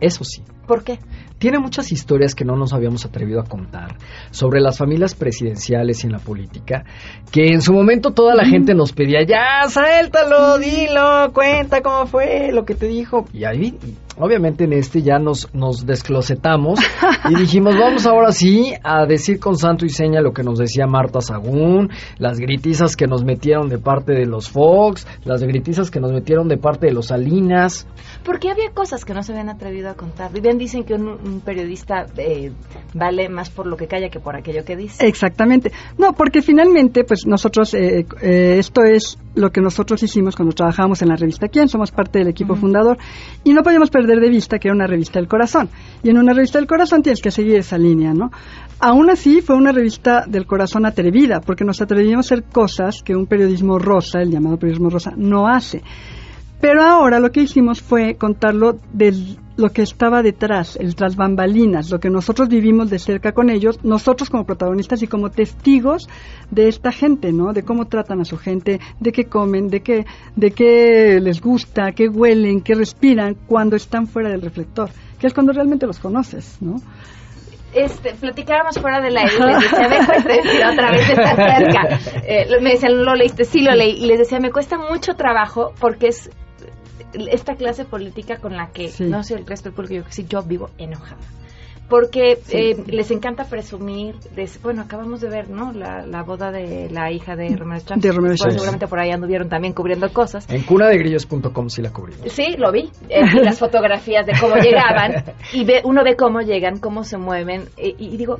Eso 0.00 0.24
sí. 0.24 0.42
¿Por 0.66 0.84
qué? 0.84 0.98
Tiene 1.38 1.58
muchas 1.58 1.90
historias 1.90 2.34
que 2.34 2.44
no 2.44 2.54
nos 2.54 2.72
habíamos 2.72 3.04
atrevido 3.04 3.40
a 3.40 3.44
contar 3.44 3.96
sobre 4.30 4.60
las 4.60 4.78
familias 4.78 5.14
presidenciales 5.14 6.04
y 6.04 6.06
en 6.06 6.12
la 6.12 6.18
política, 6.18 6.84
que 7.32 7.46
en 7.46 7.60
su 7.60 7.72
momento 7.72 8.12
toda 8.12 8.34
la 8.34 8.44
gente 8.44 8.74
nos 8.74 8.92
pedía, 8.92 9.24
ya, 9.26 9.68
suéltalo, 9.68 10.58
dilo, 10.58 10.89
cuenta 11.32 11.82
cómo 11.82 12.06
fue, 12.06 12.50
lo 12.52 12.64
que 12.64 12.74
te 12.74 12.86
dijo. 12.86 13.26
Y 13.32 13.44
ahí 13.44 13.78
obviamente 14.20 14.64
en 14.64 14.72
este 14.72 15.02
ya 15.02 15.18
nos, 15.18 15.52
nos 15.54 15.86
desclosetamos 15.86 16.78
y 17.30 17.34
dijimos, 17.34 17.74
vamos 17.78 18.06
ahora 18.06 18.32
sí 18.32 18.72
a 18.82 19.06
decir 19.06 19.40
con 19.40 19.56
santo 19.56 19.84
y 19.84 19.90
seña 19.90 20.20
lo 20.20 20.32
que 20.32 20.42
nos 20.42 20.58
decía 20.58 20.86
Marta 20.86 21.20
Sagún, 21.20 21.90
las 22.18 22.38
gritizas 22.38 22.96
que 22.96 23.06
nos 23.06 23.24
metieron 23.24 23.68
de 23.68 23.78
parte 23.78 24.12
de 24.12 24.26
los 24.26 24.50
Fox, 24.50 25.06
las 25.24 25.42
gritizas 25.42 25.90
que 25.90 26.00
nos 26.00 26.12
metieron 26.12 26.48
de 26.48 26.56
parte 26.56 26.86
de 26.86 26.92
los 26.92 27.06
Salinas. 27.06 27.86
Porque 28.24 28.50
había 28.50 28.70
cosas 28.70 29.04
que 29.04 29.14
no 29.14 29.22
se 29.22 29.32
habían 29.32 29.48
atrevido 29.48 29.90
a 29.90 29.94
contar. 29.94 30.30
Y 30.34 30.40
bien 30.40 30.58
dicen 30.58 30.84
que 30.84 30.94
un, 30.94 31.40
periodista 31.44 32.06
eh, 32.16 32.52
vale 32.94 33.28
más 33.28 33.50
por 33.50 33.66
lo 33.66 33.76
que 33.76 33.86
calla 33.86 34.10
que 34.10 34.20
por 34.20 34.36
aquello 34.36 34.64
que 34.64 34.76
dice. 34.76 35.06
Exactamente. 35.06 35.72
No, 35.98 36.12
porque 36.12 36.42
finalmente, 36.42 37.04
pues 37.04 37.26
nosotros, 37.26 37.74
eh, 37.74 38.06
eh, 38.20 38.56
esto 38.58 38.82
es 38.84 39.18
lo 39.34 39.50
que 39.50 39.60
nosotros 39.60 40.02
hicimos 40.02 40.34
cuando 40.36 40.54
trabajamos 40.54 41.02
en 41.02 41.08
la 41.08 41.16
revista 41.16 41.48
Quién, 41.48 41.68
somos 41.68 41.90
parte 41.92 42.18
del 42.18 42.28
equipo 42.28 42.56
fundador 42.56 42.98
y 43.44 43.52
no 43.52 43.62
podíamos 43.62 43.90
perder 43.90 44.09
de 44.18 44.30
vista 44.30 44.58
que 44.58 44.68
era 44.68 44.74
una 44.74 44.86
revista 44.86 45.20
del 45.20 45.28
corazón. 45.28 45.68
Y 46.02 46.10
en 46.10 46.18
una 46.18 46.32
revista 46.32 46.58
del 46.58 46.66
corazón 46.66 47.02
tienes 47.02 47.20
que 47.20 47.30
seguir 47.30 47.56
esa 47.56 47.78
línea, 47.78 48.12
¿no? 48.12 48.30
Aún 48.80 49.10
así 49.10 49.42
fue 49.42 49.56
una 49.56 49.72
revista 49.72 50.24
del 50.26 50.46
corazón 50.46 50.86
atrevida, 50.86 51.40
porque 51.40 51.64
nos 51.64 51.80
atrevimos 51.82 52.26
a 52.26 52.34
hacer 52.34 52.44
cosas 52.50 53.02
que 53.04 53.14
un 53.14 53.26
periodismo 53.26 53.78
rosa, 53.78 54.22
el 54.22 54.30
llamado 54.30 54.56
periodismo 54.56 54.88
rosa, 54.88 55.12
no 55.16 55.46
hace. 55.46 55.82
Pero 56.60 56.82
ahora 56.82 57.20
lo 57.20 57.32
que 57.32 57.40
hicimos 57.40 57.80
fue 57.80 58.16
contarlo 58.16 58.78
de 58.92 59.14
lo 59.56 59.70
que 59.70 59.82
estaba 59.82 60.22
detrás, 60.22 60.76
el 60.76 60.94
tras 60.94 61.16
bambalinas, 61.16 61.90
lo 61.90 62.00
que 62.00 62.10
nosotros 62.10 62.48
vivimos 62.48 62.90
de 62.90 62.98
cerca 62.98 63.32
con 63.32 63.50
ellos, 63.50 63.78
nosotros 63.82 64.30
como 64.30 64.44
protagonistas 64.44 65.02
y 65.02 65.06
como 65.06 65.30
testigos 65.30 66.08
de 66.50 66.68
esta 66.68 66.92
gente, 66.92 67.32
¿no? 67.32 67.52
De 67.52 67.62
cómo 67.62 67.86
tratan 67.86 68.20
a 68.20 68.24
su 68.24 68.36
gente, 68.36 68.80
de 68.98 69.12
qué 69.12 69.24
comen, 69.24 69.68
de 69.68 69.80
qué, 69.80 70.06
de 70.36 70.50
qué 70.50 71.18
les 71.20 71.40
gusta, 71.40 71.92
qué 71.92 72.08
huelen, 72.08 72.62
qué 72.62 72.74
respiran 72.74 73.36
cuando 73.46 73.76
están 73.76 74.06
fuera 74.06 74.30
del 74.30 74.42
reflector, 74.42 74.90
que 75.18 75.26
es 75.26 75.34
cuando 75.34 75.52
realmente 75.52 75.86
los 75.86 75.98
conoces, 75.98 76.58
¿no? 76.60 76.76
este, 77.72 78.14
platicábamos 78.14 78.78
fuera 78.80 79.00
del 79.00 79.16
aire 79.16 79.32
y 79.36 79.46
les 79.46 79.60
decía, 79.60 79.88
me 79.88 80.06
cuesta, 80.06 80.70
otra 80.72 80.90
vez 80.90 81.10
está 81.10 81.36
cerca. 81.36 81.88
Eh, 82.30 82.46
me 82.60 82.70
decían, 82.70 83.04
¿lo 83.04 83.14
leíste? 83.14 83.44
Sí, 83.44 83.62
lo 83.62 83.74
leí. 83.74 83.92
Y 84.02 84.06
les 84.06 84.18
decía, 84.18 84.38
me 84.38 84.50
cuesta 84.52 84.78
mucho 84.78 85.14
trabajo 85.14 85.72
porque 85.80 86.08
es 86.08 86.30
esta 87.30 87.54
clase 87.56 87.84
política 87.84 88.38
con 88.38 88.56
la 88.56 88.68
que, 88.68 88.90
no 89.00 89.22
sé 89.22 89.34
el 89.34 89.46
resto 89.46 89.68
del 89.68 89.76
público, 89.76 89.94
yo, 89.94 90.10
sí, 90.10 90.26
yo 90.28 90.42
vivo 90.42 90.70
enojada 90.78 91.18
porque 91.90 92.38
eh, 92.50 92.84
les 92.86 93.10
encanta 93.10 93.44
presumir, 93.44 94.14
de, 94.36 94.48
bueno, 94.62 94.82
acabamos 94.82 95.20
de 95.20 95.28
ver, 95.28 95.50
¿no? 95.50 95.72
La, 95.72 96.06
la 96.06 96.22
boda 96.22 96.52
de 96.52 96.88
la 96.88 97.10
hija 97.10 97.34
de 97.34 97.54
Romero 97.56 97.82
Chávez. 97.84 98.02
De 98.02 98.12
Romero 98.12 98.36
Chávez. 98.36 98.54
seguramente 98.54 98.86
por 98.86 99.00
ahí 99.00 99.10
anduvieron 99.10 99.48
también 99.48 99.74
cubriendo 99.74 100.10
cosas. 100.12 100.48
En 100.48 100.62
cunadegrillos.com 100.62 101.68
sí 101.68 101.82
la 101.82 101.92
cubrimos. 101.92 102.30
Sí, 102.32 102.54
lo 102.56 102.70
vi. 102.70 102.90
Eh, 103.08 103.20
las 103.42 103.58
fotografías 103.58 104.24
de 104.24 104.32
cómo 104.40 104.54
llegaban 104.62 105.24
y 105.52 105.64
ve, 105.64 105.82
uno 105.84 106.04
ve 106.04 106.14
cómo 106.14 106.40
llegan, 106.40 106.78
cómo 106.78 107.02
se 107.02 107.18
mueven 107.18 107.64
y, 107.76 107.96
y 107.98 108.16
digo, 108.16 108.36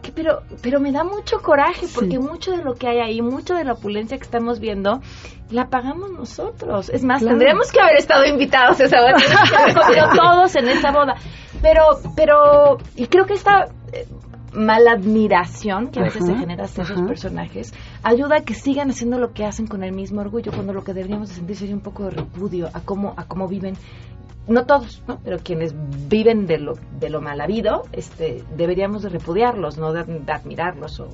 ¿qué? 0.00 0.12
pero 0.12 0.42
pero 0.62 0.80
me 0.80 0.92
da 0.92 1.04
mucho 1.04 1.40
coraje 1.40 1.86
porque 1.94 2.18
mucho 2.18 2.52
de 2.52 2.62
lo 2.62 2.74
que 2.74 2.88
hay 2.88 2.98
ahí, 2.98 3.22
mucho 3.22 3.54
de 3.54 3.64
la 3.64 3.74
opulencia 3.74 4.18
que 4.18 4.24
estamos 4.24 4.60
viendo 4.60 5.00
la 5.50 5.68
pagamos 5.68 6.10
nosotros. 6.10 6.88
Es 6.90 7.02
más, 7.02 7.22
tendríamos 7.22 7.70
que 7.72 7.80
haber 7.80 7.96
estado 7.96 8.24
invitados 8.24 8.80
a 8.80 8.84
esa 8.84 8.98
boda, 9.00 9.16
que 9.92 10.16
todos 10.16 10.56
en 10.56 10.68
esa 10.68 10.92
boda. 10.92 11.16
Pero, 11.60 11.82
pero, 12.16 12.78
y 12.96 13.06
creo 13.06 13.26
que 13.26 13.34
esta 13.34 13.66
eh, 13.92 14.06
mala 14.52 14.92
admiración 14.92 15.88
que 15.88 16.00
a 16.00 16.04
veces 16.04 16.24
se 16.24 16.34
genera 16.34 16.64
hacia 16.64 16.84
esos 16.84 17.00
personajes 17.02 17.72
ayuda 18.02 18.38
a 18.38 18.40
que 18.42 18.54
sigan 18.54 18.90
haciendo 18.90 19.18
lo 19.18 19.32
que 19.32 19.44
hacen 19.44 19.66
con 19.66 19.84
el 19.84 19.92
mismo 19.92 20.20
orgullo, 20.20 20.52
cuando 20.52 20.72
lo 20.72 20.82
que 20.82 20.94
deberíamos 20.94 21.28
de 21.28 21.36
sentir 21.36 21.56
sería 21.56 21.74
un 21.74 21.82
poco 21.82 22.04
de 22.04 22.10
repudio 22.10 22.68
a 22.72 22.80
cómo, 22.80 23.14
a 23.16 23.24
cómo 23.26 23.46
viven 23.46 23.76
no 24.48 24.66
todos, 24.66 25.02
¿no? 25.06 25.20
pero 25.22 25.38
quienes 25.38 25.74
viven 26.08 26.46
de 26.46 26.58
lo, 26.58 26.74
de 26.98 27.10
lo 27.10 27.20
mal 27.20 27.40
habido, 27.40 27.82
este, 27.92 28.42
deberíamos 28.56 29.02
de 29.02 29.10
repudiarlos, 29.10 29.78
no 29.78 29.92
de, 29.92 30.04
de 30.04 30.32
admirarlos 30.32 31.00
o 31.00 31.08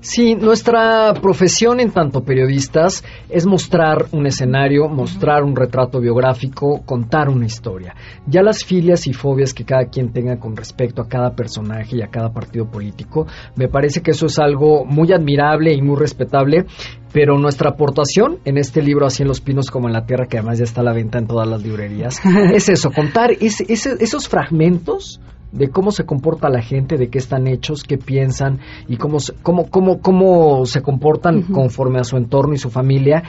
Sí, 0.00 0.36
nuestra 0.36 1.12
profesión 1.14 1.80
en 1.80 1.90
tanto 1.90 2.22
periodistas 2.22 3.04
es 3.28 3.46
mostrar 3.46 4.06
un 4.12 4.26
escenario, 4.26 4.88
mostrar 4.88 5.42
un 5.42 5.56
retrato 5.56 6.00
biográfico, 6.00 6.82
contar 6.84 7.28
una 7.28 7.46
historia. 7.46 7.94
Ya 8.26 8.42
las 8.42 8.64
filias 8.64 9.06
y 9.08 9.12
fobias 9.12 9.52
que 9.52 9.64
cada 9.64 9.86
quien 9.86 10.12
tenga 10.12 10.38
con 10.38 10.56
respecto 10.56 11.02
a 11.02 11.08
cada 11.08 11.34
personaje 11.34 11.96
y 11.96 12.02
a 12.02 12.08
cada 12.08 12.32
partido 12.32 12.70
político, 12.70 13.26
me 13.56 13.68
parece 13.68 14.00
que 14.00 14.12
eso 14.12 14.26
es 14.26 14.38
algo 14.38 14.84
muy 14.84 15.12
admirable 15.12 15.74
y 15.74 15.82
muy 15.82 15.96
respetable, 15.96 16.66
pero 17.12 17.38
nuestra 17.38 17.70
aportación 17.70 18.38
en 18.44 18.58
este 18.58 18.82
libro, 18.82 19.06
Así 19.06 19.22
en 19.22 19.28
los 19.28 19.40
Pinos 19.40 19.70
como 19.70 19.88
en 19.88 19.94
la 19.94 20.06
Tierra, 20.06 20.26
que 20.26 20.38
además 20.38 20.58
ya 20.58 20.64
está 20.64 20.82
a 20.82 20.84
la 20.84 20.92
venta 20.92 21.18
en 21.18 21.26
todas 21.26 21.48
las 21.48 21.62
librerías, 21.62 22.20
es 22.58 22.68
eso, 22.68 22.90
contar 22.90 23.30
esos 23.40 24.28
fragmentos 24.28 25.20
de 25.52 25.68
cómo 25.68 25.90
se 25.92 26.04
comporta 26.04 26.48
la 26.48 26.60
gente, 26.60 26.96
de 26.96 27.08
qué 27.08 27.18
están 27.18 27.46
hechos, 27.46 27.84
qué 27.84 27.96
piensan 27.96 28.60
y 28.86 28.96
cómo, 28.96 29.18
cómo, 29.42 29.70
cómo, 29.70 30.00
cómo 30.00 30.66
se 30.66 30.82
comportan 30.82 31.42
conforme 31.42 32.00
a 32.00 32.04
su 32.04 32.16
entorno 32.16 32.54
y 32.54 32.58
su 32.58 32.68
familia. 32.68 33.22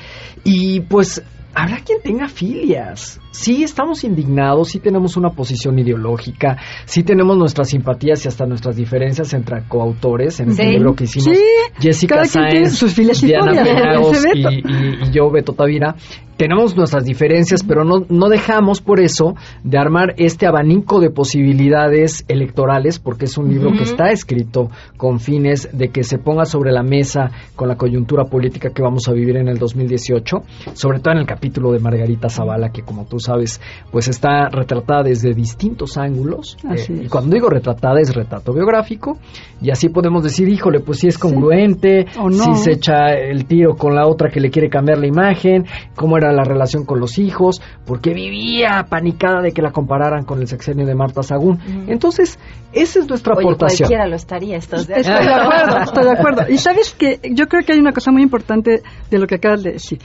Y 0.44 0.82
pues 0.82 1.24
habrá 1.54 1.78
quien 1.78 2.02
tenga 2.02 2.28
filias. 2.28 3.22
Sí, 3.32 3.64
estamos 3.64 4.04
indignados, 4.04 4.70
sí 4.70 4.80
tenemos 4.80 5.16
una 5.16 5.30
posición 5.30 5.78
ideológica, 5.78 6.58
sí 6.86 7.04
tenemos 7.04 7.38
nuestras 7.38 7.70
simpatías 7.70 8.26
y 8.26 8.28
hasta 8.28 8.46
nuestras 8.46 8.76
diferencias 8.76 9.34
entre 9.34 9.64
coautores 9.68 10.40
en 10.40 10.50
el 10.50 10.72
libro 10.72 10.96
que 10.96 11.04
hicimos. 11.04 11.38
Jessica 11.80 12.26
Sáenz, 12.26 12.80
Diana 13.22 13.64
Penagos 13.64 14.26
y, 14.34 14.40
y, 14.40 14.64
y, 15.04 15.12
yo, 15.12 15.30
Beto 15.30 15.54
Tavira. 15.54 15.96
Tenemos 16.38 16.74
nuestras 16.78 17.04
diferencias, 17.04 17.64
pero 17.64 17.84
no, 17.84 18.06
no 18.08 18.30
dejamos 18.30 18.80
por 18.80 19.02
eso 19.02 19.36
de 19.66 19.78
armar 19.78 20.14
este 20.16 20.48
abanico 20.48 21.02
de 21.02 21.10
posibilidades 21.10 22.24
electorales, 22.30 22.98
porque 22.98 23.26
es 23.26 23.38
un 23.38 23.50
libro 23.50 23.74
que 23.74 23.84
está 23.84 24.12
escrito 24.12 24.70
con 24.96 25.20
fines 25.20 25.68
de 25.74 25.90
que 25.90 26.04
se 26.04 26.18
ponga 26.18 26.46
sobre 26.46 26.72
la 26.72 26.82
mesa 26.82 27.30
con 27.58 27.68
la 27.68 27.76
coyuntura 27.76 28.24
política 28.24 28.70
que 28.70 28.82
vamos 28.82 29.10
a 29.10 29.12
vivir 29.12 29.36
en 29.36 29.50
el 29.50 29.58
2018, 29.58 30.38
sobre 30.72 31.00
todo 31.00 31.16
en 31.16 31.20
el 31.20 31.26
capítulo 31.26 31.74
de 31.74 31.80
Margarita 31.80 32.30
Zavala, 32.30 32.70
que 32.70 32.84
como 32.84 33.06
tú 33.06 33.19
sabes, 33.20 33.62
pues 33.92 34.08
está 34.08 34.50
retratada 34.50 35.04
desde 35.04 35.34
distintos 35.34 35.98
ángulos. 35.98 36.58
Eh, 36.64 37.04
y 37.06 37.08
cuando 37.08 37.36
digo 37.36 37.50
retratada 37.50 38.00
es 38.00 38.14
retrato 38.14 38.54
biográfico, 38.54 39.18
y 39.62 39.72
así 39.72 39.90
podemos 39.90 40.24
decir, 40.24 40.48
híjole, 40.48 40.80
pues 40.80 41.00
si 41.00 41.08
es 41.08 41.18
congruente, 41.18 42.06
o 42.18 42.30
no. 42.30 42.56
si 42.56 42.64
se 42.64 42.72
echa 42.74 43.14
el 43.14 43.46
tiro 43.46 43.76
con 43.76 43.96
la 43.96 44.08
otra 44.08 44.30
que 44.30 44.40
le 44.40 44.50
quiere 44.50 44.70
cambiar 44.70 45.00
la 45.00 45.08
imagen, 45.08 45.66
cómo 45.96 46.18
era 46.18 46.32
la 46.32 46.44
relación 46.44 46.86
con 46.86 47.00
los 47.00 47.18
hijos, 47.18 47.62
porque 47.86 48.14
vivía 48.14 48.86
panicada 48.90 49.42
de 49.42 49.52
que 49.52 49.62
la 49.62 49.72
compararan 49.72 50.24
con 50.24 50.40
el 50.40 50.48
sexenio 50.48 50.86
de 50.86 50.96
Marta 50.96 51.24
Sagún. 51.24 51.58
Mm. 51.58 51.90
Entonces, 51.90 52.40
esa 52.74 53.00
es 53.00 53.10
nuestra 53.10 53.34
Oye, 53.34 53.44
aportación. 53.44 53.88
Cualquiera 53.88 54.08
lo 54.08 54.16
estaría, 54.16 54.58
¿estás 54.58 54.88
de 54.88 55.00
Estoy 55.00 55.26
de 55.26 55.34
acuerdo, 55.34 55.78
estoy 55.82 56.04
de 56.04 56.12
acuerdo. 56.12 56.42
Y 56.50 56.58
sabes 56.58 56.94
que 56.94 57.20
yo 57.34 57.48
creo 57.48 57.64
que 57.64 57.74
hay 57.74 57.80
una 57.80 57.92
cosa 57.92 58.12
muy 58.12 58.22
importante 58.22 58.82
de 59.10 59.20
lo 59.20 59.28
que 59.28 59.36
acabas 59.36 59.64
de 59.64 59.74
decir, 59.74 60.00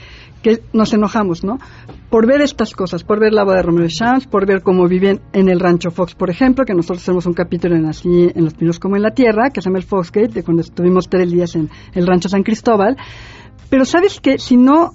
que 0.45 0.61
nos 0.73 0.93
enojamos, 0.93 1.43
¿no? 1.43 1.57
Por 2.11 2.27
ver 2.27 2.39
estas 2.41 2.75
cosas, 2.75 3.03
por 3.03 3.19
ver 3.19 3.33
la 3.33 3.43
boda 3.43 3.55
de 3.55 3.63
Romero 3.63 3.87
Champs, 3.89 4.27
por 4.27 4.45
ver 4.45 4.61
cómo 4.61 4.87
viven 4.87 5.19
en 5.33 5.49
el 5.49 5.59
Rancho 5.59 5.89
Fox, 5.89 6.13
por 6.13 6.29
ejemplo, 6.29 6.65
que 6.65 6.75
nosotros 6.75 7.03
tenemos 7.03 7.25
un 7.25 7.33
capítulo 7.33 7.75
en 7.75 7.87
así 7.87 8.29
en 8.35 8.43
Los 8.43 8.53
Pinos 8.53 8.77
como 8.77 8.95
en 8.95 9.01
la 9.01 9.09
Tierra, 9.09 9.49
que 9.49 9.59
se 9.59 9.69
llama 9.69 9.79
el 9.79 9.85
Foxgate, 9.85 10.27
de 10.27 10.43
cuando 10.43 10.61
estuvimos 10.61 11.09
tres 11.09 11.31
días 11.31 11.55
en 11.55 11.71
el 11.95 12.05
Rancho 12.05 12.29
San 12.29 12.43
Cristóbal. 12.43 12.95
Pero 13.71 13.85
sabes 13.85 14.19
que 14.19 14.37
si 14.37 14.55
no 14.55 14.91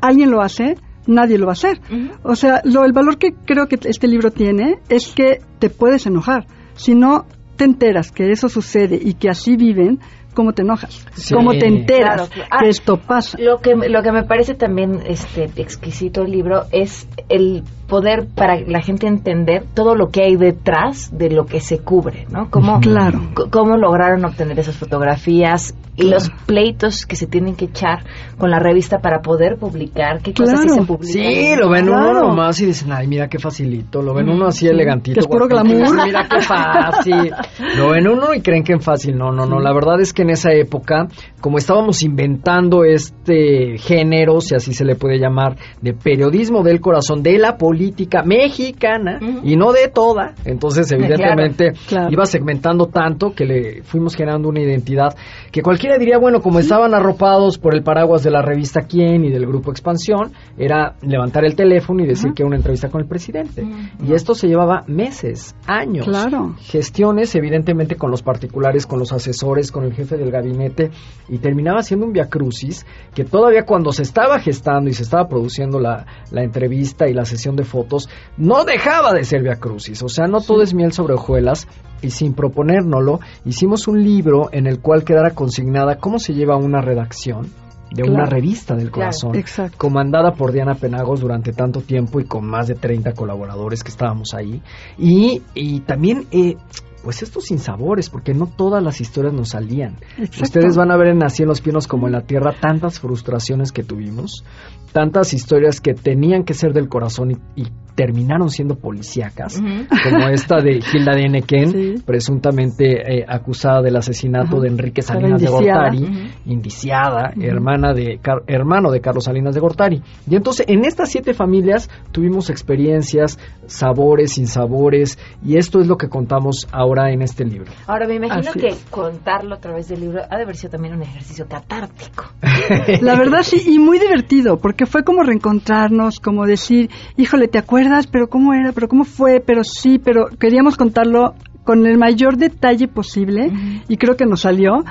alguien 0.00 0.32
lo 0.32 0.40
hace, 0.40 0.74
nadie 1.06 1.38
lo 1.38 1.46
va 1.46 1.52
a 1.52 1.60
hacer. 1.60 1.78
Uh 1.88 1.94
-huh. 1.94 2.10
O 2.24 2.34
sea, 2.34 2.60
lo, 2.64 2.84
el 2.84 2.92
valor 2.92 3.16
que 3.16 3.28
creo 3.46 3.68
que 3.68 3.78
este 3.84 4.08
libro 4.08 4.32
tiene 4.32 4.80
es 4.88 5.12
que 5.14 5.38
te 5.60 5.70
puedes 5.70 6.04
enojar. 6.06 6.48
Si 6.74 6.96
no 6.96 7.26
te 7.54 7.64
enteras 7.64 8.10
que 8.10 8.32
eso 8.32 8.48
sucede 8.48 8.98
y 9.00 9.14
que 9.14 9.28
así 9.28 9.54
viven, 9.54 10.00
¿cómo 10.34 10.52
te 10.52 10.62
enojas? 10.62 11.06
Sí. 11.14 11.34
¿Cómo 11.34 11.52
te 11.52 11.66
enteras 11.66 12.28
Claro, 12.28 12.30
que 12.30 12.42
Ah, 12.50 12.66
esto 12.66 12.96
pasa? 12.96 13.38
Lo 13.40 13.58
que, 13.58 13.74
lo 13.74 14.02
que 14.02 14.12
me 14.12 14.24
parece 14.24 14.54
también 14.54 15.02
este, 15.06 15.50
exquisito 15.56 16.22
el 16.22 16.32
libro 16.32 16.64
es 16.70 17.06
el 17.28 17.62
poder 17.90 18.26
para 18.34 18.58
la 18.60 18.80
gente 18.80 19.06
entender 19.06 19.64
todo 19.74 19.94
lo 19.94 20.08
que 20.08 20.22
hay 20.22 20.36
detrás 20.36 21.10
de 21.12 21.28
lo 21.30 21.44
que 21.44 21.60
se 21.60 21.80
cubre, 21.80 22.26
¿no? 22.30 22.48
Cómo, 22.50 22.80
Claro. 22.80 23.20
cómo 23.50 23.76
lograron 23.76 24.24
obtener 24.24 24.58
esas 24.58 24.76
fotografías 24.76 25.74
y 25.96 26.04
los 26.04 26.30
pleitos 26.46 27.04
que 27.04 27.16
se 27.16 27.26
tienen 27.26 27.56
que 27.56 27.66
echar 27.66 28.04
con 28.38 28.50
la 28.50 28.58
revista 28.58 29.00
para 29.00 29.20
poder 29.20 29.56
publicar, 29.58 30.22
qué 30.22 30.32
cosas 30.32 30.60
sí 30.60 30.66
Claro. 30.68 30.82
se 30.82 30.86
publican. 30.86 31.32
Sí, 31.32 31.56
lo 31.58 31.68
ven 31.68 31.86
Claro. 31.86 32.10
uno 32.10 32.20
nomás 32.28 32.58
y 32.60 32.66
dicen, 32.66 32.92
ay, 32.92 33.06
mira 33.06 33.28
qué 33.28 33.38
facilito. 33.38 34.00
Lo 34.00 34.14
ven 34.14 34.30
uno 34.30 34.46
así 34.46 34.60
Sí, 34.60 34.68
elegantito. 34.68 35.14
que 35.14 35.20
es 35.20 35.26
puro 35.26 35.46
glamour. 35.46 36.06
Mira 36.06 36.26
qué 36.30 36.40
fácil. 36.40 37.32
Lo 37.76 37.90
ven 37.90 38.08
uno 38.08 38.32
y 38.34 38.40
creen 38.40 38.62
que 38.64 38.74
es 38.74 38.84
fácil. 38.84 39.18
No, 39.18 39.30
no, 39.32 39.44
no. 39.44 39.58
La 39.60 39.74
verdad 39.74 40.00
es 40.00 40.12
que 40.14 40.22
en 40.22 40.30
esa 40.30 40.52
época, 40.52 41.08
como 41.40 41.58
estábamos 41.58 42.02
inventando 42.02 42.84
este 42.84 43.76
género, 43.78 44.40
si 44.40 44.54
así 44.54 44.72
se 44.72 44.84
le 44.84 44.94
puede 44.94 45.18
llamar, 45.18 45.56
de 45.82 45.92
periodismo 45.92 46.62
del 46.62 46.80
corazón, 46.80 47.22
de 47.22 47.36
la 47.38 47.56
política 47.58 47.79
mexicana 48.24 49.18
y 49.42 49.56
no 49.56 49.72
de 49.72 49.88
toda, 49.88 50.34
entonces 50.44 50.90
evidentemente 50.92 51.72
Claro. 51.88 52.08
iba 52.10 52.24
segmentando 52.24 52.86
tanto 52.86 53.32
que 53.32 53.44
le 53.44 53.82
fuimos 53.82 54.14
generando 54.14 54.48
una 54.48 54.60
identidad 54.60 55.14
que 55.50 55.62
cualquiera 55.62 55.98
diría, 55.98 56.18
bueno, 56.18 56.40
como 56.40 56.58
estaban 56.58 56.94
arropados 56.94 57.58
por 57.58 57.74
el 57.74 57.82
paraguas 57.82 58.22
de 58.22 58.30
la 58.30 58.42
revista 58.42 58.82
Quién 58.82 59.24
y 59.24 59.30
del 59.30 59.46
grupo 59.46 59.70
Expansión, 59.70 60.32
era 60.58 60.94
levantar 61.02 61.44
el 61.44 61.54
teléfono 61.56 62.02
y 62.02 62.06
decir 62.06 62.32
que 62.34 62.42
era 62.42 62.48
una 62.48 62.56
entrevista 62.56 62.88
con 62.88 63.00
el 63.00 63.08
presidente. 63.08 63.64
Y 64.06 64.12
esto 64.12 64.34
se 64.34 64.46
llevaba 64.48 64.82
meses, 64.86 65.54
años. 65.66 66.06
Claro. 66.06 66.54
Gestiones, 66.60 67.34
evidentemente, 67.34 67.96
con 67.96 68.10
los 68.10 68.22
particulares, 68.22 68.86
con 68.86 68.98
los 68.98 69.12
asesores, 69.12 69.72
con 69.72 69.84
el 69.84 69.92
jefe 69.94 70.16
del 70.16 70.30
gabinete, 70.30 70.90
y 71.28 71.38
terminaba 71.38 71.82
siendo 71.82 72.06
un 72.06 72.12
viacrucis 72.12 72.86
que 73.14 73.24
todavía 73.24 73.64
cuando 73.64 73.92
se 73.92 74.02
estaba 74.02 74.38
gestando 74.38 74.90
y 74.90 74.94
se 74.94 75.02
estaba 75.02 75.28
produciendo 75.28 75.80
la, 75.80 76.06
la 76.30 76.42
entrevista 76.42 77.08
y 77.08 77.14
la 77.14 77.24
sesión 77.24 77.56
de 77.56 77.64
fotos, 77.70 78.08
no 78.36 78.64
dejaba 78.64 79.12
de 79.14 79.24
ser 79.24 79.42
viacrucis. 79.42 80.02
O 80.02 80.08
sea, 80.08 80.26
no 80.26 80.40
todo 80.40 80.62
es 80.62 80.74
miel 80.74 80.92
sobre 80.92 81.14
hojuelas, 81.14 81.66
y 82.02 82.10
sin 82.10 82.34
proponérnoslo, 82.34 83.20
hicimos 83.44 83.86
un 83.88 84.02
libro 84.02 84.48
en 84.52 84.66
el 84.66 84.80
cual 84.80 85.04
quedara 85.04 85.30
consignada 85.30 85.96
cómo 85.96 86.18
se 86.18 86.34
lleva 86.34 86.56
una 86.56 86.80
redacción 86.80 87.48
de 87.92 88.04
una 88.04 88.22
Claro. 88.24 88.30
revista 88.30 88.74
del 88.76 88.90
Claro, 88.90 89.10
corazón, 89.10 89.36
exacto. 89.36 89.76
comandada 89.76 90.32
por 90.32 90.52
Diana 90.52 90.74
Penagos 90.76 91.20
durante 91.20 91.52
tanto 91.52 91.80
tiempo 91.80 92.20
y 92.20 92.24
con 92.24 92.46
más 92.46 92.68
de 92.68 92.74
30 92.76 93.12
colaboradores 93.14 93.82
que 93.82 93.90
estábamos 93.90 94.32
ahí. 94.32 94.62
Y, 94.96 95.42
y 95.54 95.80
también, 95.80 96.26
eh, 96.30 96.54
pues 97.02 97.22
estos 97.22 97.44
sinsabores, 97.46 98.08
porque 98.10 98.32
no 98.34 98.46
todas 98.46 98.82
las 98.82 99.00
historias 99.00 99.32
nos 99.34 99.48
salían. 99.50 99.96
Exacto. 100.18 100.42
Ustedes 100.42 100.76
van 100.76 100.90
a 100.92 100.96
ver 100.96 101.08
en 101.08 101.24
Así 101.24 101.42
en 101.42 101.48
los 101.48 101.60
Pinos 101.62 101.88
como 101.88 102.06
en 102.06 102.12
la 102.12 102.20
Tierra 102.22 102.54
tantas 102.60 103.00
frustraciones 103.00 103.72
que 103.72 103.82
tuvimos, 103.82 104.44
tantas 104.92 105.32
historias 105.34 105.80
que 105.80 105.94
tenían 105.94 106.44
que 106.44 106.54
ser 106.54 106.72
del 106.72 106.88
corazón 106.88 107.32
y, 107.32 107.62
y 107.62 107.66
terminaron 107.94 108.48
siendo 108.48 108.76
policíacas, 108.76 109.60
como 109.60 110.28
esta 110.28 110.56
de 110.62 110.80
Hilda 110.94 111.12
de 111.14 111.28
Nequén, 111.28 111.70
Sí. 111.70 111.94
presuntamente 112.06 113.18
eh, 113.18 113.24
acusada 113.28 113.82
del 113.82 113.96
asesinato 113.96 114.58
de 114.60 114.68
Enrique 114.68 115.02
Salinas 115.02 115.40
de. 115.42 115.48
Gortari, 115.48 116.30
indiciada, 116.46 117.32
hermana 117.40 117.92
de 117.92 118.18
Car- 118.22 118.42
hermano 118.46 118.90
de 118.90 119.00
Carlos 119.00 119.24
Salinas 119.24 119.54
de 119.54 119.60
Gortari. 119.60 120.02
Y 120.28 120.36
entonces 120.36 120.64
en 120.68 120.84
estas 120.84 121.10
siete 121.10 121.34
familias 121.34 121.90
tuvimos 122.12 122.48
experiencias, 122.48 123.38
sabores, 123.66 124.32
sinsabores, 124.32 125.18
y 125.44 125.56
esto 125.58 125.80
es 125.80 125.86
lo 125.86 125.96
que 125.96 126.08
contamos 126.08 126.68
ahora 126.72 127.12
en 127.12 127.20
este 127.22 127.44
libro. 127.44 127.70
Ahora 127.86 128.06
me 128.06 128.14
imagino 128.16 128.50
Así 128.50 128.60
que 128.60 128.68
es. 128.68 128.84
contarlo 128.90 129.56
a 129.56 129.58
través 129.60 129.88
del 129.88 130.00
libro 130.00 130.22
ha 130.30 130.36
de 130.36 130.42
haber 130.44 130.56
sido 130.56 130.70
también 130.70 130.94
un 130.94 131.02
ejercicio 131.02 131.46
catártico. 131.48 132.24
La 133.02 133.16
verdad 133.18 133.42
sí, 133.42 133.60
y 133.66 133.78
muy 133.78 133.98
divertido, 133.98 134.58
porque 134.58 134.79
fue 134.86 135.04
como 135.04 135.22
reencontrarnos, 135.22 136.20
como 136.20 136.46
decir, 136.46 136.90
híjole, 137.16 137.48
¿te 137.48 137.58
acuerdas? 137.58 138.06
Pero 138.06 138.28
cómo 138.28 138.54
era, 138.54 138.72
pero 138.72 138.88
cómo 138.88 139.04
fue, 139.04 139.40
pero 139.40 139.64
sí, 139.64 139.98
pero 139.98 140.26
queríamos 140.38 140.76
contarlo 140.76 141.34
con 141.64 141.86
el 141.86 141.98
mayor 141.98 142.36
detalle 142.36 142.88
posible 142.88 143.52
y 143.88 143.96
creo 143.96 144.16
que 144.16 144.26
nos 144.26 144.42
salió. 144.42 144.84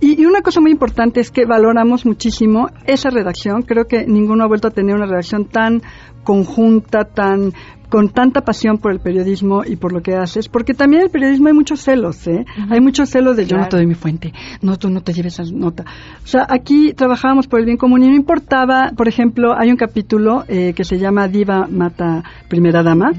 Y, 0.00 0.20
y 0.22 0.26
una 0.26 0.42
cosa 0.42 0.60
muy 0.60 0.70
importante 0.70 1.20
es 1.20 1.30
que 1.30 1.44
valoramos 1.44 2.06
muchísimo 2.06 2.68
esa 2.86 3.10
redacción. 3.10 3.62
Creo 3.62 3.86
que 3.86 4.06
ninguno 4.06 4.44
ha 4.44 4.48
vuelto 4.48 4.68
a 4.68 4.70
tener 4.70 4.94
una 4.94 5.06
redacción 5.06 5.46
tan 5.46 5.82
conjunta, 6.22 7.04
tan 7.04 7.52
con 7.88 8.10
tanta 8.10 8.42
pasión 8.42 8.78
por 8.78 8.92
el 8.92 9.00
periodismo 9.00 9.64
y 9.64 9.76
por 9.76 9.92
lo 9.92 10.02
que 10.02 10.14
haces, 10.14 10.48
porque 10.48 10.74
también 10.74 11.00
en 11.00 11.06
el 11.06 11.10
periodismo 11.10 11.48
hay 11.48 11.54
muchos 11.54 11.80
celos, 11.80 12.26
¿eh? 12.26 12.44
Hay 12.70 12.80
muchos 12.80 13.10
celos 13.10 13.36
de 13.36 13.46
yo 13.46 13.56
no 13.56 13.68
te 13.68 13.76
doy 13.76 13.86
mi 13.86 13.94
fuente, 13.94 14.32
no, 14.62 14.76
tú 14.76 14.90
no 14.90 15.00
te 15.00 15.12
lleves 15.12 15.38
esa 15.38 15.50
nota. 15.52 15.84
O 16.22 16.26
sea, 16.26 16.46
aquí 16.48 16.92
trabajábamos 16.94 17.46
por 17.46 17.60
el 17.60 17.66
bien 17.66 17.78
común 17.78 18.02
y 18.02 18.08
no 18.08 18.14
importaba, 18.14 18.92
por 18.96 19.08
ejemplo, 19.08 19.54
hay 19.56 19.70
un 19.70 19.76
capítulo 19.76 20.44
eh, 20.48 20.72
que 20.74 20.84
se 20.84 20.98
llama 20.98 21.28
Diva 21.28 21.66
Mata 21.70 22.24
Primera 22.48 22.82
Dama, 22.82 23.12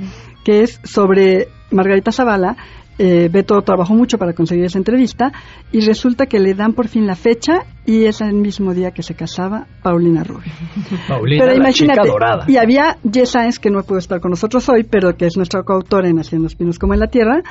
que 0.44 0.62
es 0.62 0.80
sobre 0.84 1.48
Margarita 1.72 2.12
Zavala. 2.12 2.58
Eh, 3.02 3.30
Beto 3.32 3.62
trabajó 3.62 3.94
mucho 3.94 4.18
para 4.18 4.34
conseguir 4.34 4.66
esa 4.66 4.78
entrevista 4.78 5.32
y 5.72 5.80
resulta 5.80 6.26
que 6.26 6.38
le 6.38 6.54
dan 6.54 6.74
por 6.74 6.90
fin 6.90 7.08
la 7.08 7.16
fecha 7.16 7.60
y 7.86 8.04
es 8.04 8.20
el 8.20 8.34
mismo 8.34 8.74
día 8.74 8.92
que 8.92 9.04
se 9.04 9.16
casaba 9.16 9.68
Paulina 9.82 10.22
Rubio. 10.26 10.52
Paulina, 11.08 11.46
Pero 11.46 11.54
la 11.54 11.60
imagínate, 11.60 12.02
chica 12.02 12.12
dorada. 12.12 12.44
y 12.48 12.58
había 12.58 12.98
Jess 13.10 13.30
Sáenz, 13.30 13.58
que 13.58 13.70
no 13.70 13.82
pudo 13.84 14.00
estar 14.00 14.20
con 14.20 14.32
nosotros 14.32 14.68
hoy, 14.68 14.84
pero 14.84 15.16
que 15.16 15.28
es 15.28 15.38
nuestra 15.38 15.64
coautora 15.64 16.10
en 16.10 16.20
Haciendo 16.20 16.44
los 16.48 16.56
Pinos 16.56 16.78
como 16.78 16.94
en 16.94 17.00
la 17.00 17.08
Tierra. 17.08 17.42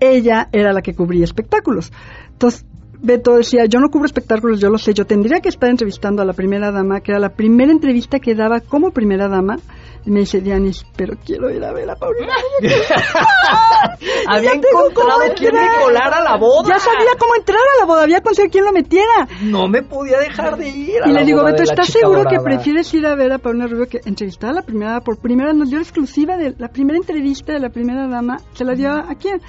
Ella 0.00 0.48
era 0.52 0.72
la 0.72 0.80
que 0.80 0.94
cubría 0.94 1.24
espectáculos. 1.24 1.92
Entonces, 2.32 2.64
Beto 3.02 3.34
decía, 3.34 3.64
yo 3.66 3.80
no 3.80 3.88
cubro 3.90 4.06
espectáculos, 4.06 4.60
yo 4.60 4.70
lo 4.70 4.78
sé, 4.78 4.94
yo 4.94 5.04
tendría 5.04 5.40
que 5.40 5.48
estar 5.48 5.68
entrevistando 5.68 6.22
a 6.22 6.24
la 6.24 6.34
primera 6.34 6.70
dama, 6.70 7.00
que 7.00 7.10
era 7.10 7.18
la 7.18 7.30
primera 7.30 7.72
entrevista 7.72 8.20
que 8.20 8.36
daba 8.36 8.60
como 8.60 8.92
primera 8.92 9.28
dama. 9.28 9.56
Y 10.04 10.10
me 10.10 10.20
dice, 10.20 10.40
Dianis, 10.40 10.84
pero 10.96 11.14
quiero 11.24 11.50
ir 11.50 11.64
a 11.64 11.72
ver 11.72 11.90
a 11.90 11.96
Paulina. 11.96 12.32
Había 14.28 14.52
encontrado 14.52 15.20
quién 15.36 15.52
me 15.54 15.66
colara 15.82 16.18
a 16.18 16.24
la 16.24 16.36
boda. 16.36 16.68
Ya 16.68 16.78
sabía 16.78 17.10
cómo 17.18 17.34
entrar 17.36 17.58
a 17.58 17.80
la 17.80 17.86
boda, 17.86 18.02
había 18.02 18.20
conseguido 18.20 18.50
quién 18.52 18.64
lo 18.64 18.72
metiera. 18.72 19.28
No 19.42 19.68
me 19.68 19.82
podía 19.82 20.18
dejar 20.18 20.56
de 20.56 20.68
ir. 20.68 21.02
a 21.02 21.08
Y 21.08 21.12
la 21.12 21.20
le 21.20 21.26
digo, 21.26 21.40
boda 21.40 21.52
Beto, 21.52 21.64
¿estás 21.64 21.88
seguro 21.88 22.24
que 22.24 22.36
dorada?" 22.36 22.44
prefieres 22.44 22.92
ir 22.94 23.06
a 23.06 23.14
ver 23.16 23.32
a 23.32 23.38
Paulina 23.38 23.66
Rubio 23.66 23.86
que 23.86 24.00
entrevistar 24.04 24.50
a 24.50 24.54
la 24.54 24.62
primera? 24.62 25.00
Por 25.00 25.18
primera, 25.18 25.52
nos 25.52 25.68
dio 25.68 25.78
la 25.78 25.84
exclusiva 25.84 26.36
de 26.36 26.54
la 26.58 26.68
primera 26.68 26.98
entrevista 26.98 27.52
de 27.52 27.60
la 27.60 27.70
primera 27.70 28.06
dama. 28.08 28.38
¿Se 28.54 28.64
la 28.64 28.74
dio 28.74 28.90
a 28.90 29.14
quién? 29.16 29.40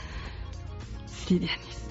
Sí, 1.05 1.39
Dianis. 1.39 1.82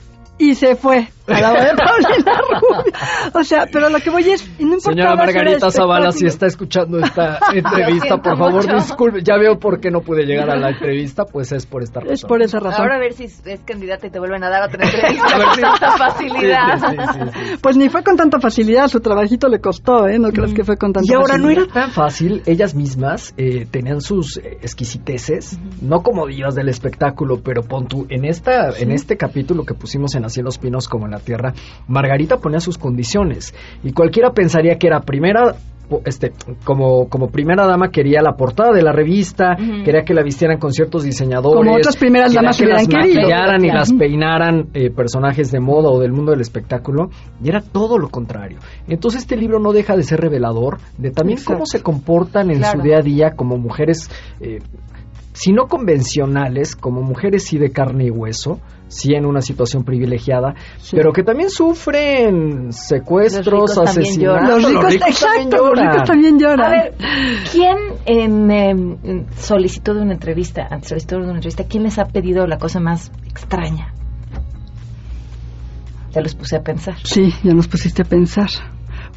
Y 0.44 0.54
se 0.56 0.74
fue 0.74 1.08
a 1.28 1.40
la 1.40 1.50
boda 1.50 1.64
de 1.66 1.76
Paulina 1.76 2.40
Rubio. 2.60 2.92
O 3.34 3.44
sea, 3.44 3.66
pero 3.72 3.88
lo 3.90 4.00
que 4.00 4.10
voy 4.10 4.28
es, 4.28 4.44
no 4.58 4.80
Señora 4.80 5.14
Margarita 5.14 5.70
Zavala, 5.70 6.10
si 6.10 6.26
está 6.26 6.46
escuchando 6.46 6.98
esta 6.98 7.38
entrevista, 7.54 8.16
por 8.20 8.36
favor, 8.36 8.64
mucho. 8.64 8.74
disculpe. 8.74 9.22
Ya 9.22 9.36
veo 9.36 9.56
por 9.60 9.78
qué 9.80 9.90
no 9.92 10.00
pude 10.00 10.24
llegar 10.24 10.50
a 10.50 10.56
la 10.56 10.70
entrevista, 10.70 11.24
pues 11.24 11.52
es 11.52 11.64
por 11.64 11.84
esta 11.84 12.00
razón. 12.00 12.14
Es 12.14 12.24
por 12.24 12.42
esa 12.42 12.58
razón. 12.58 12.80
Ahora 12.82 12.96
a 12.96 12.98
ver 12.98 13.12
si 13.12 13.24
es 13.24 13.40
candidata 13.64 14.08
y 14.08 14.10
te 14.10 14.18
vuelven 14.18 14.42
a 14.42 14.50
dar 14.50 14.64
otra 14.68 14.84
entrevista 14.90 15.26
A 15.32 15.38
ver 15.38 15.46
con 15.46 15.54
si- 15.54 15.60
tanta 15.62 15.96
facilidad. 15.96 16.78
Sí, 16.80 16.86
sí, 16.90 16.96
sí, 16.96 17.18
sí, 17.22 17.30
sí. 17.52 17.56
Pues 17.62 17.76
ni 17.76 17.88
fue 17.88 18.02
con 18.02 18.16
tanta 18.16 18.40
facilidad, 18.40 18.88
su 18.88 18.98
trabajito 19.00 19.48
le 19.48 19.60
costó, 19.60 20.08
¿eh? 20.08 20.18
No 20.18 20.30
creas 20.32 20.52
que 20.52 20.64
fue 20.64 20.76
con 20.76 20.92
tanta 20.92 21.08
Y 21.08 21.14
ahora 21.14 21.38
no 21.38 21.44
facilidad. 21.44 21.64
era 21.70 21.72
tan 21.86 21.90
fácil, 21.92 22.42
ellas 22.46 22.74
mismas 22.74 23.32
eh, 23.36 23.66
tenían 23.70 24.00
sus 24.00 24.38
eh, 24.38 24.58
exquisiteces, 24.60 25.56
no 25.80 26.02
como 26.02 26.26
divas 26.26 26.56
del 26.56 26.68
espectáculo, 26.68 27.40
pero 27.44 27.62
pon 27.62 27.86
tú, 27.86 28.06
en, 28.10 28.24
esta, 28.24 28.70
en 28.76 28.90
este 28.90 29.16
capítulo 29.16 29.64
que 29.64 29.74
pusimos 29.74 30.14
en 30.16 30.24
Así 30.32 30.40
en 30.40 30.46
los 30.46 30.56
Pinos 30.58 30.88
como 30.88 31.04
en 31.04 31.10
la 31.12 31.18
Tierra, 31.18 31.52
Margarita 31.88 32.38
ponía 32.38 32.58
sus 32.60 32.78
condiciones 32.78 33.54
y 33.84 33.92
cualquiera 33.92 34.30
pensaría 34.32 34.76
que 34.78 34.86
era 34.86 35.00
primera 35.00 35.54
este 36.06 36.32
como 36.64 37.06
como 37.10 37.28
primera 37.28 37.66
dama 37.66 37.90
quería 37.90 38.22
la 38.22 38.32
portada 38.34 38.72
de 38.72 38.80
la 38.80 38.92
revista 38.92 39.56
quería 39.84 40.04
que 40.06 40.14
la 40.14 40.22
vistieran 40.22 40.56
con 40.58 40.72
ciertos 40.72 41.02
diseñadores 41.04 41.58
Como 41.58 41.76
otras 41.76 41.96
primeras 41.98 42.32
damas 42.32 42.56
que 42.56 42.64
las 42.64 42.88
querido. 42.88 43.20
maquillaran 43.20 43.62
y 43.62 43.68
las 43.68 43.92
peinaran 43.92 44.68
eh, 44.72 44.88
personajes 44.90 45.50
de 45.50 45.60
moda 45.60 45.90
o 45.90 46.00
del 46.00 46.12
mundo 46.12 46.30
del 46.30 46.40
espectáculo 46.40 47.10
y 47.44 47.48
era 47.50 47.60
todo 47.60 47.98
lo 47.98 48.08
contrario. 48.08 48.58
Entonces 48.88 49.22
este 49.22 49.36
libro 49.36 49.58
no 49.58 49.72
deja 49.72 49.94
de 49.94 50.02
ser 50.04 50.20
revelador 50.20 50.78
de 50.96 51.10
también 51.10 51.40
cómo 51.44 51.66
se 51.66 51.82
comportan 51.82 52.50
en 52.50 52.58
Claro. 52.58 52.80
su 52.80 52.86
día 52.86 52.98
a 52.98 53.02
día 53.02 53.30
como 53.36 53.58
mujeres, 53.58 54.08
eh, 54.40 54.60
si 55.34 55.52
no 55.52 55.66
convencionales, 55.66 56.74
como 56.76 57.02
mujeres 57.02 57.44
sí 57.44 57.58
de 57.58 57.70
carne 57.70 58.06
y 58.06 58.10
hueso, 58.10 58.60
sí 58.92 59.14
en 59.14 59.24
una 59.24 59.40
situación 59.40 59.84
privilegiada, 59.84 60.54
Sí. 60.78 60.96
pero 60.96 61.12
que 61.12 61.22
también 61.22 61.48
sufren 61.50 62.72
secuestros, 62.72 63.46
Los 63.46 63.76
ricos 63.76 63.78
asesinatos. 63.88 64.48
Los 64.48 64.64
ricos, 64.68 64.80
también 64.82 65.02
exacto, 65.08 65.74
los 65.74 65.78
ricos 65.78 66.04
también 66.04 66.38
lloran. 66.38 66.60
A 66.60 66.68
ver, 66.68 66.94
¿quién 67.50 67.76
em, 68.04 69.26
solicitó 69.36 69.94
de 69.94 70.02
una 70.02 70.12
entrevista, 70.12 70.66
ante 70.70 70.88
solicitó 70.88 71.16
de 71.16 71.22
una 71.22 71.34
entrevista, 71.34 71.64
quién 71.64 71.84
les 71.84 71.98
ha 71.98 72.04
pedido 72.04 72.46
la 72.46 72.58
cosa 72.58 72.80
más 72.80 73.10
extraña? 73.26 73.94
Ya 76.12 76.20
los 76.20 76.34
puse 76.34 76.56
a 76.56 76.62
pensar. 76.62 76.96
Sí, 77.04 77.32
ya 77.42 77.54
nos 77.54 77.68
pusiste 77.68 78.02
a 78.02 78.04
pensar. 78.04 78.48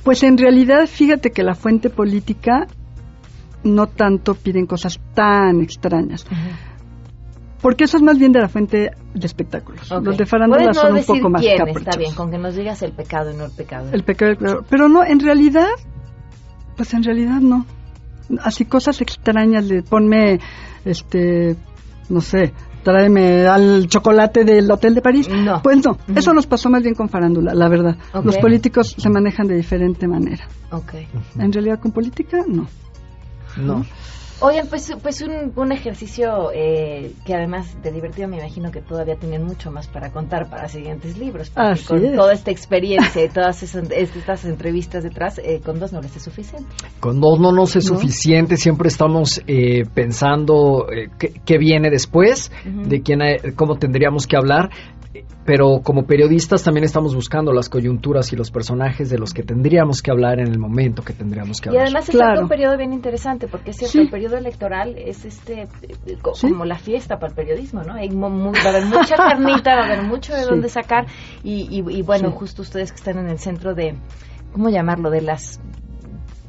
Pues 0.04 0.24
en 0.24 0.38
realidad, 0.38 0.88
fíjate 0.88 1.32
que 1.32 1.44
la 1.44 1.54
fuente 1.56 1.90
política 1.90 2.68
no 3.64 3.88
tanto 3.88 4.36
piden 4.36 4.66
cosas 4.66 5.00
tan 5.14 5.62
extrañas. 5.62 6.26
Porque 7.66 7.86
eso 7.86 7.98
es 7.98 8.04
más 8.04 8.20
bien 8.20 8.32
de 8.32 8.42
la 8.42 8.48
fuente 8.48 8.92
de 9.16 9.26
espectáculos. 9.26 9.92
Ok. 9.92 10.06
Los 10.06 10.18
de 10.20 10.28
farándula 10.28 10.66
no 10.66 10.74
son 10.76 10.92
un 10.92 10.96
decir 10.98 11.16
poco 11.16 11.32
más 11.32 11.42
quién, 11.42 11.58
caprichosos. 11.58 11.88
Está 11.88 11.98
bien, 11.98 12.14
con 12.14 12.30
que 12.30 12.38
nos 12.38 12.56
digas 12.56 12.84
el 12.84 12.92
pecado 12.92 13.32
y 13.32 13.36
no 13.36 13.46
el 13.46 13.52
pecado. 13.54 13.90
El 13.92 14.04
pecado 14.04 14.30
del 14.30 14.38
claro. 14.38 14.66
Pero 14.70 14.88
no, 14.88 15.04
en 15.04 15.20
realidad, 15.20 15.70
pues 16.78 16.94
en 16.94 17.02
realidad 17.02 17.42
no. 17.42 17.66
Así 18.44 18.66
cosas 18.66 19.02
extrañas 19.02 19.68
de 19.68 19.82
ponme, 19.82 20.40
este, 20.86 21.56
no 22.08 22.22
sé, 22.22 22.54
tráeme 22.84 23.48
al 23.48 23.88
chocolate 23.88 24.44
del 24.46 24.70
Hotel 24.70 24.94
de 24.94 25.02
París. 25.02 25.28
No. 25.28 25.64
Pues 25.64 25.84
no, 25.84 25.98
eso 26.16 26.36
nos 26.36 26.46
pasó 26.46 26.70
más 26.70 26.84
bien 26.84 26.94
con 26.94 27.10
farándula, 27.10 27.56
la 27.56 27.68
verdad. 27.68 27.98
Los 28.24 28.38
políticos 28.38 28.94
se 28.96 29.10
manejan 29.10 29.48
de 29.48 29.56
diferente 29.56 30.08
manera. 30.08 30.48
Ok. 30.70 30.94
En 31.40 31.52
realidad 31.52 31.80
con 31.80 31.92
política, 31.92 32.44
no. 32.48 32.68
No. 33.58 33.84
Oigan, 34.42 34.68
pues, 34.68 34.94
pues 35.02 35.22
un, 35.22 35.54
un 35.56 35.72
ejercicio 35.72 36.52
eh, 36.54 37.14
que 37.26 37.34
además 37.34 37.82
de 37.82 37.92
divertido 37.92 38.28
me 38.28 38.38
imagino 38.38 38.70
que 38.70 38.82
todavía 38.82 39.16
tienen 39.16 39.44
mucho 39.44 39.72
más 39.72 39.88
para 39.88 40.12
contar 40.12 40.50
para 40.50 40.68
siguientes 40.68 41.18
libros. 41.18 41.52
Así 41.56 41.86
con 41.86 42.04
es. 42.06 42.16
toda 42.16 42.34
esta 42.34 42.52
experiencia 42.52 43.24
y 43.24 43.30
todas 43.30 43.64
esas, 43.64 43.90
estas 43.92 44.44
entrevistas 44.46 45.04
detrás, 45.04 45.40
eh, 45.40 45.62
con 45.64 45.80
dos 45.80 45.94
no 45.94 46.02
les 46.02 46.16
es 46.18 46.24
suficiente. 46.24 46.68
Con 47.00 47.22
dos 47.22 47.40
no 47.40 47.52
nos 47.54 47.76
es 47.78 47.90
¿No? 47.90 47.96
suficiente, 47.98 48.58
siempre 48.58 48.90
estamos 48.90 49.42
eh, 49.48 49.84
pensando 49.94 50.88
eh, 50.92 51.10
qué, 51.18 51.34
qué 51.46 51.58
viene 51.58 51.90
después, 51.90 52.52
de 52.66 53.02
quién, 53.02 53.22
hay- 53.22 53.54
cómo 53.56 53.78
tendríamos 53.78 54.28
que 54.28 54.36
hablar, 54.36 54.70
eh, 54.70 55.05
pero 55.46 55.82
como 55.84 56.06
periodistas 56.06 56.64
también 56.64 56.84
estamos 56.84 57.14
buscando 57.16 57.54
las 57.54 57.70
coyunturas 57.70 58.32
y 58.34 58.36
los 58.36 58.52
personajes 58.52 59.10
de 59.10 59.18
los 59.18 59.34
que 59.34 59.44
tendríamos 59.44 60.02
que 60.02 60.12
hablar 60.12 60.40
en 60.40 60.48
el 60.48 60.60
momento 60.60 61.04
que 61.04 61.14
tendríamos 61.14 61.62
que 61.62 61.70
Y 61.70 61.72
hablar. 61.72 61.84
además 61.86 62.10
es 62.10 62.16
Claro. 62.16 62.42
un 62.42 62.48
periodo 62.50 62.78
bien 62.78 62.94
interesante, 62.94 63.48
porque 63.48 63.72
es 63.72 63.78
cierto, 63.78 63.94
Sí. 63.94 64.00
el 64.02 64.10
periodo 64.10 64.38
electoral 64.38 64.96
es 64.98 65.26
este 65.26 65.64
eh, 65.64 65.68
Sí. 66.34 66.50
como 66.50 66.66
la 66.66 66.78
fiesta 66.78 67.16
para 67.18 67.30
el 67.30 67.36
periodismo, 67.36 67.84
¿no? 67.84 67.94
Hay 67.94 68.10
va 68.10 68.28
a 68.28 68.70
haber 68.70 68.86
mucha 68.86 69.16
carnita, 69.16 69.76
va 69.76 69.82
a 69.84 69.86
haber 69.86 70.04
mucho 70.04 70.34
de 70.34 70.44
Sí. 70.44 70.50
dónde 70.50 70.70
sacar, 70.70 71.06
y, 71.44 71.68
y, 71.70 71.84
y 71.98 72.02
bueno, 72.02 72.30
Sí. 72.30 72.36
justo 72.38 72.62
ustedes 72.62 72.92
que 72.92 72.98
están 72.98 73.18
en 73.20 73.30
el 73.30 73.38
centro 73.40 73.76
de, 73.76 73.96
¿cómo 74.54 74.70
llamarlo? 74.70 75.10
De 75.10 75.22
las 75.22 75.60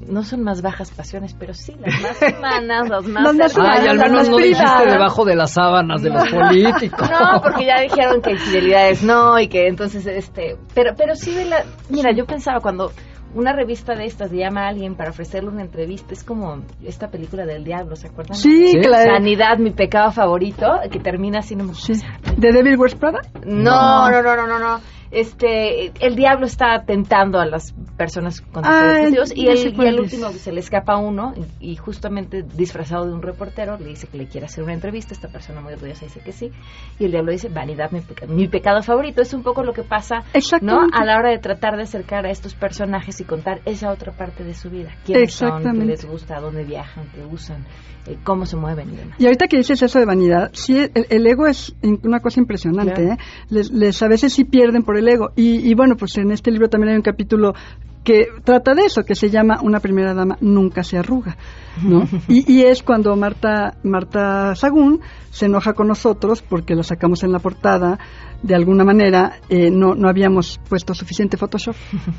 no 0.01 0.23
son 0.23 0.43
más 0.43 0.63
bajas 0.63 0.91
pasiones, 0.91 1.35
pero 1.39 1.55
sí 1.55 1.75
las 1.79 2.01
más 2.03 2.33
humanas, 2.39 2.89
las 2.89 3.05
más 3.09 3.37
Las 3.37 3.59
Ay, 3.59 3.89
al 3.89 3.99
menos 3.99 4.29
no 4.29 4.37
dijiste 4.37 4.87
debajo 4.91 5.25
de 5.25 5.37
las 5.37 5.53
sábanas 5.53 6.03
de 6.03 6.11
los 6.11 6.29
políticos. 6.31 7.09
No, 7.11 7.41
porque 7.43 7.67
ya 7.67 7.81
dijeron 7.81 8.21
que 8.21 8.33
infidelidades 8.33 9.03
no 9.03 9.39
y 9.39 9.49
que 9.49 9.69
entonces 9.69 10.07
este, 10.07 10.57
pero 10.75 10.95
pero 10.97 11.15
sí 11.15 11.33
de 11.35 11.47
la, 11.47 11.65
mira, 11.89 12.13
yo 12.13 12.27
pensaba 12.27 12.61
cuando 12.61 12.93
una 13.35 13.53
revista 13.53 13.95
de 13.95 14.07
estas 14.07 14.31
llama 14.31 14.63
a 14.65 14.69
alguien 14.69 14.95
para 14.95 15.11
ofrecerle 15.11 15.51
una 15.51 15.61
entrevista. 15.63 16.15
Es 16.15 16.25
como 16.25 16.63
esta 16.83 17.09
película 17.09 17.45
del 17.45 17.65
diablo, 17.65 17.95
¿se 17.95 18.07
acuerdan? 18.07 18.35
Sí, 18.35 18.69
¿Sí? 18.69 18.79
claro. 18.79 19.13
Sanidad, 19.13 19.59
mi 19.59 19.73
pecado 19.73 20.11
favorito, 20.11 20.67
que 20.91 21.01
termina 21.01 21.41
así. 21.41 21.55
No, 21.55 21.65
me- 21.65 21.75
Sí. 21.75 21.93
¿De 22.37 22.53
Devil 22.53 22.79
Wears 22.79 22.95
Prada? 22.95 23.21
no, 23.45 24.11
no, 24.11 24.23
no, 24.23 24.37
no, 24.37 24.47
no, 24.47 24.59
no. 24.59 24.81
Este, 25.11 25.93
el 26.05 26.17
diablo 26.17 26.47
está 26.47 26.85
tentando 26.85 27.39
a 27.41 27.47
las 27.47 27.73
personas 27.97 28.41
con 28.41 28.65
motivos 29.05 29.33
y 29.37 29.47
el, 29.49 29.57
y 29.75 29.87
es. 29.95 30.01
último 30.01 30.31
se 30.31 30.53
le 30.53 30.61
escapa 30.61 30.97
uno 30.97 31.35
y, 31.61 31.73
y 31.73 31.77
justamente 31.77 32.43
disfrazado 32.43 33.07
de 33.07 33.13
un 33.13 33.23
reportero 33.23 33.79
le 33.79 33.87
dice 33.89 34.07
que 34.09 34.19
le 34.19 34.27
quiere 34.27 34.47
hacer 34.47 34.65
una 34.65 34.73
entrevista. 34.75 35.15
Esta 35.15 35.29
persona 35.29 35.61
muy 35.61 35.73
orgullosa 35.75 36.05
dice 36.07 36.21
que 36.21 36.33
sí 36.33 36.51
y 36.99 37.05
el 37.07 37.11
diablo 37.13 37.33
dice 37.33 37.49
vanidad, 37.49 37.91
mi, 37.93 38.01
peca- 38.01 38.27
mi 38.27 38.49
pecado 38.49 38.83
favorito. 38.83 39.23
Es 39.23 39.33
un 39.35 39.43
poco 39.43 39.63
lo 39.63 39.73
que 39.73 39.83
pasa, 39.83 40.23
¿no? 40.67 40.81
A 40.93 41.05
la 41.05 41.17
hora 41.19 41.31
de 41.31 41.39
tratar 41.39 41.77
de 41.77 41.83
acercar 41.83 42.27
a 42.27 42.31
estos 42.31 42.55
personajes 42.55 43.21
y 43.21 43.25
contar 43.25 43.61
esa 43.65 43.91
otra 43.91 44.13
parte 44.13 44.45
de 44.45 44.55
su 44.55 44.71
vida. 44.71 44.91
¿Quiénes 45.05 45.35
son? 45.35 45.63
¿Qué 45.63 45.87
les 45.87 46.05
gusta? 46.05 46.41
¿Dónde 46.41 46.65
viajan? 46.65 47.07
¿Qué 47.15 47.25
usan? 47.25 47.65
Eh, 48.07 48.17
¿Cómo 48.25 48.47
se 48.47 48.57
mueven 48.57 48.93
y 48.93 48.97
demás? 48.97 49.17
Y 49.19 49.27
ahorita 49.27 49.47
que 49.49 49.57
dices 49.59 49.83
eso 49.83 49.99
de 49.99 50.05
vanidad, 50.05 50.51
sí, 50.53 50.79
el, 50.79 51.07
el 51.09 51.27
ego 51.27 51.47
es 51.47 51.75
una 52.03 52.21
cosa 52.21 52.41
impresionante. 52.41 52.95
Claro. 52.95 53.13
¿eh? 53.13 53.19
Les, 53.51 53.71
les- 53.71 54.03
a 54.03 54.09
veces 54.09 54.33
sí 54.33 54.45
pierden 54.45 54.83
por 54.83 54.97
el 54.97 55.09
ego. 55.09 55.31
Y, 55.37 55.69
y 55.69 55.75
bueno, 55.75 55.97
pues 55.97 56.17
en 56.19 56.31
este 56.31 56.51
libro 56.51 56.69
también 56.69 56.91
hay 56.91 56.97
un 56.97 57.03
capítulo 57.03 57.55
que 58.07 58.29
trata 58.45 58.73
de 58.73 58.85
eso, 58.85 59.03
que 59.03 59.17
se 59.17 59.31
llama 59.31 59.59
Una 59.63 59.81
primera 59.81 60.15
dama 60.15 60.39
nunca 60.41 60.85
se 60.85 60.97
arruga. 60.97 61.37
¿no? 61.83 62.05
y, 62.29 62.51
y 62.51 62.63
es 62.63 62.85
cuando 62.85 63.17
Marta, 63.17 63.75
Marta 63.83 64.55
Sagún 64.55 65.01
se 65.31 65.47
enoja 65.47 65.73
con 65.73 65.89
nosotros 65.89 66.41
porque 66.41 66.77
la 66.77 66.85
sacamos 66.85 67.25
en 67.25 67.33
la 67.33 67.41
portada. 67.41 67.99
De 68.45 68.55
alguna 68.55 68.85
manera 68.85 69.41
eh, 69.49 69.73
no, 69.73 69.97
no 69.97 70.09
habíamos 70.09 70.61
puesto 70.69 70.95
suficiente 70.95 71.37
Photoshop 71.37 71.75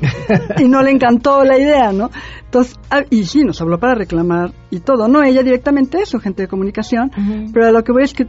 y 0.58 0.68
no 0.68 0.82
le 0.82 0.90
encantó 0.90 1.42
la 1.42 1.58
idea, 1.58 1.90
¿no? 1.90 2.10
Entonces, 2.44 2.78
ah, 2.90 3.04
y 3.08 3.24
sí, 3.24 3.42
nos 3.44 3.58
habló 3.62 3.78
para 3.78 3.94
reclamar 3.94 4.52
y 4.70 4.80
todo, 4.80 5.08
no 5.08 5.22
ella 5.22 5.42
directamente, 5.42 6.02
eso, 6.02 6.18
gente 6.18 6.42
de 6.42 6.48
comunicación, 6.48 7.10
pero 7.54 7.68
a 7.68 7.70
lo 7.70 7.82
que 7.82 7.92
voy 7.92 8.02
es 8.02 8.12
que 8.12 8.26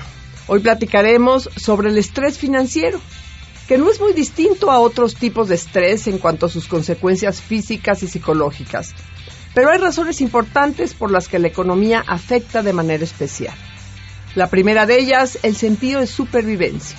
hoy 0.52 0.58
platicaremos 0.58 1.48
sobre 1.54 1.90
el 1.90 1.98
estrés 1.98 2.36
financiero, 2.36 3.00
que 3.68 3.78
no 3.78 3.88
es 3.88 4.00
muy 4.00 4.12
distinto 4.12 4.72
a 4.72 4.80
otros 4.80 5.14
tipos 5.14 5.48
de 5.48 5.54
estrés 5.54 6.08
en 6.08 6.18
cuanto 6.18 6.46
a 6.46 6.48
sus 6.48 6.66
consecuencias 6.66 7.40
físicas 7.40 8.02
y 8.02 8.08
psicológicas, 8.08 8.92
pero 9.54 9.70
hay 9.70 9.78
razones 9.78 10.20
importantes 10.20 10.92
por 10.92 11.12
las 11.12 11.28
que 11.28 11.38
la 11.38 11.46
economía 11.46 12.02
afecta 12.04 12.64
de 12.64 12.72
manera 12.72 13.04
especial. 13.04 13.54
La 14.34 14.48
primera 14.48 14.86
de 14.86 14.98
ellas, 14.98 15.38
el 15.44 15.54
sentido 15.54 16.00
de 16.00 16.08
supervivencia. 16.08 16.98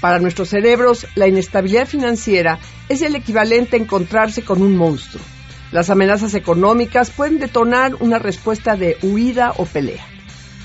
Para 0.00 0.18
nuestros 0.18 0.48
cerebros, 0.48 1.06
la 1.14 1.28
inestabilidad 1.28 1.86
financiera 1.86 2.58
es 2.88 3.02
el 3.02 3.14
equivalente 3.14 3.76
a 3.76 3.80
encontrarse 3.80 4.42
con 4.42 4.60
un 4.60 4.76
monstruo. 4.76 5.22
Las 5.70 5.88
amenazas 5.88 6.34
económicas 6.34 7.10
pueden 7.10 7.38
detonar 7.38 7.94
una 8.00 8.18
respuesta 8.18 8.74
de 8.74 8.96
huida 9.02 9.52
o 9.56 9.66
pelea. 9.66 10.17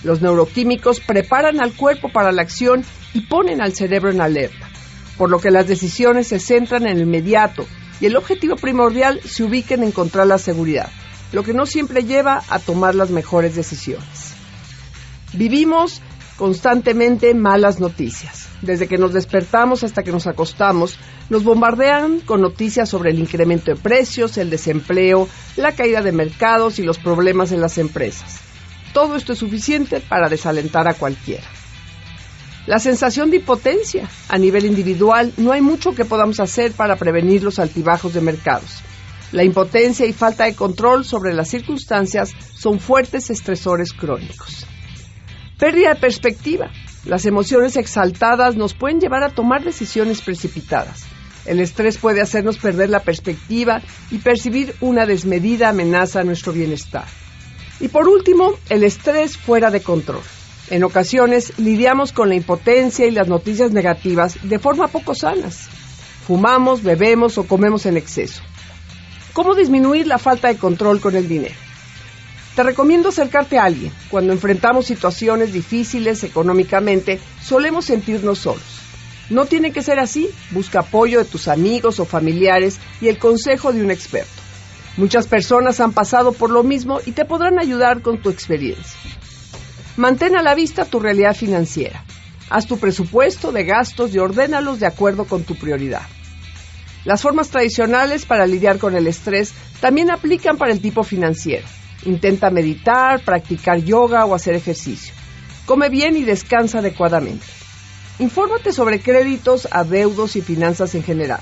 Los 0.03 0.21
neuroquímicos 0.21 0.99
preparan 0.99 1.61
al 1.61 1.73
cuerpo 1.73 2.09
para 2.11 2.31
la 2.31 2.41
acción 2.41 2.83
y 3.13 3.21
ponen 3.21 3.61
al 3.61 3.73
cerebro 3.73 4.11
en 4.11 4.21
alerta, 4.21 4.69
por 5.17 5.29
lo 5.29 5.39
que 5.39 5.51
las 5.51 5.67
decisiones 5.67 6.27
se 6.27 6.39
centran 6.39 6.83
en 6.83 6.97
el 6.97 7.03
inmediato 7.03 7.65
y 8.01 8.07
el 8.07 8.17
objetivo 8.17 8.55
primordial 8.55 9.21
se 9.21 9.43
ubica 9.43 9.75
en 9.75 9.83
encontrar 9.83 10.27
la 10.27 10.37
seguridad, 10.37 10.89
lo 11.31 11.43
que 11.43 11.53
no 11.53 11.65
siempre 11.65 12.03
lleva 12.03 12.43
a 12.49 12.59
tomar 12.59 12.95
las 12.95 13.11
mejores 13.11 13.55
decisiones. 13.55 14.33
Vivimos 15.33 16.01
constantemente 16.37 17.33
malas 17.33 17.79
noticias. 17.79 18.49
Desde 18.61 18.87
que 18.87 18.97
nos 18.97 19.13
despertamos 19.13 19.83
hasta 19.83 20.03
que 20.03 20.11
nos 20.11 20.27
acostamos, 20.27 20.97
nos 21.29 21.43
bombardean 21.43 22.19
con 22.21 22.41
noticias 22.41 22.89
sobre 22.89 23.11
el 23.11 23.19
incremento 23.19 23.71
de 23.71 23.79
precios, 23.79 24.37
el 24.37 24.49
desempleo, 24.49 25.27
la 25.55 25.73
caída 25.73 26.01
de 26.01 26.11
mercados 26.11 26.79
y 26.79 26.83
los 26.83 26.97
problemas 26.97 27.51
en 27.51 27.61
las 27.61 27.77
empresas. 27.77 28.52
Todo 28.93 29.15
esto 29.15 29.33
es 29.33 29.39
suficiente 29.39 29.99
para 29.99 30.29
desalentar 30.29 30.87
a 30.87 30.93
cualquiera. 30.93 31.43
La 32.65 32.79
sensación 32.79 33.29
de 33.29 33.37
impotencia. 33.37 34.07
A 34.29 34.37
nivel 34.37 34.65
individual, 34.65 35.33
no 35.35 35.51
hay 35.51 35.61
mucho 35.61 35.93
que 35.93 36.05
podamos 36.05 36.39
hacer 36.39 36.71
para 36.71 36.95
prevenir 36.95 37.43
los 37.43 37.59
altibajos 37.59 38.13
de 38.13 38.21
mercados. 38.21 38.81
La 39.33 39.43
impotencia 39.43 40.05
y 40.05 40.13
falta 40.13 40.45
de 40.45 40.55
control 40.55 41.03
sobre 41.03 41.33
las 41.33 41.49
circunstancias 41.49 42.31
son 42.55 42.79
fuertes 42.79 43.29
estresores 43.31 43.91
crónicos. 43.91 44.65
Pérdida 45.57 45.89
de 45.89 45.99
perspectiva. 45.99 46.69
Las 47.03 47.25
emociones 47.25 47.75
exaltadas 47.75 48.55
nos 48.55 48.73
pueden 48.75 48.99
llevar 48.99 49.23
a 49.23 49.29
tomar 49.29 49.63
decisiones 49.63 50.21
precipitadas. 50.21 51.03
El 51.45 51.59
estrés 51.59 51.97
puede 51.97 52.21
hacernos 52.21 52.57
perder 52.57 52.89
la 52.89 53.01
perspectiva 53.01 53.81
y 54.09 54.19
percibir 54.19 54.73
una 54.79 55.05
desmedida 55.05 55.69
amenaza 55.69 56.21
a 56.21 56.23
nuestro 56.23 56.53
bienestar. 56.53 57.05
Y 57.83 57.89
por 57.89 58.07
último, 58.07 58.53
el 58.69 58.85
estrés 58.85 59.35
fuera 59.35 59.69
de 59.69 59.83
control. 59.83 60.21
En 60.69 60.85
ocasiones 60.85 61.51
lidiamos 61.59 62.13
con 62.13 62.29
la 62.29 62.35
impotencia 62.35 63.05
y 63.05 63.11
las 63.11 63.27
noticias 63.27 63.73
negativas 63.73 64.37
de 64.41 64.57
forma 64.57 64.87
poco 64.87 65.13
sanas. 65.13 65.67
Fumamos, 66.25 66.81
bebemos 66.81 67.37
o 67.37 67.43
comemos 67.43 67.85
en 67.85 67.97
exceso. 67.97 68.41
¿Cómo 69.33 69.53
disminuir 69.53 70.07
la 70.07 70.17
falta 70.17 70.47
de 70.47 70.55
control 70.55 71.01
con 71.01 71.17
el 71.17 71.27
dinero? 71.27 71.55
Te 72.55 72.63
recomiendo 72.63 73.09
acercarte 73.09 73.57
a 73.57 73.65
alguien. 73.65 73.91
Cuando 74.09 74.31
enfrentamos 74.31 74.85
situaciones 74.85 75.51
difíciles 75.51 76.23
económicamente, 76.23 77.19
solemos 77.43 77.83
sentirnos 77.83 78.39
solos. 78.39 78.79
No 79.29 79.45
tiene 79.45 79.73
que 79.73 79.83
ser 79.83 79.99
así. 79.99 80.29
Busca 80.51 80.79
apoyo 80.79 81.19
de 81.19 81.25
tus 81.25 81.49
amigos 81.49 81.99
o 81.99 82.05
familiares 82.05 82.79
y 83.01 83.09
el 83.09 83.17
consejo 83.17 83.73
de 83.73 83.83
un 83.83 83.91
experto. 83.91 84.42
Muchas 84.95 85.27
personas 85.27 85.79
han 85.79 85.91
pasado 85.91 86.33
por 86.33 86.51
lo 86.51 86.63
mismo 86.63 86.99
y 87.03 87.13
te 87.13 87.25
podrán 87.25 87.57
ayudar 87.57 88.01
con 88.01 88.19
tu 88.19 88.29
experiencia. 88.29 88.99
Mantén 89.97 90.35
a 90.35 90.43
la 90.43 90.53
vista 90.53 90.85
tu 90.85 90.99
realidad 90.99 91.35
financiera. 91.35 92.03
Haz 92.49 92.67
tu 92.67 92.77
presupuesto 92.77 93.51
de 93.51 93.63
gastos 93.63 94.13
y 94.13 94.19
ordénalos 94.19 94.79
de 94.79 94.85
acuerdo 94.85 95.25
con 95.25 95.43
tu 95.43 95.55
prioridad. 95.55 96.03
Las 97.05 97.21
formas 97.21 97.49
tradicionales 97.49 98.25
para 98.25 98.45
lidiar 98.45 98.77
con 98.77 98.95
el 98.95 99.07
estrés 99.07 99.53
también 99.81 100.11
aplican 100.11 100.57
para 100.57 100.71
el 100.71 100.79
tipo 100.79 101.03
financiero. 101.03 101.65
Intenta 102.05 102.51
meditar, 102.51 103.23
practicar 103.23 103.79
yoga 103.79 104.25
o 104.25 104.35
hacer 104.35 104.55
ejercicio. 104.55 105.13
Come 105.65 105.89
bien 105.89 106.15
y 106.17 106.23
descansa 106.23 106.79
adecuadamente. 106.79 107.45
Infórmate 108.19 108.71
sobre 108.71 108.99
créditos, 108.99 109.67
adeudos 109.71 110.35
y 110.35 110.41
finanzas 110.41 110.93
en 110.93 111.03
general. 111.03 111.39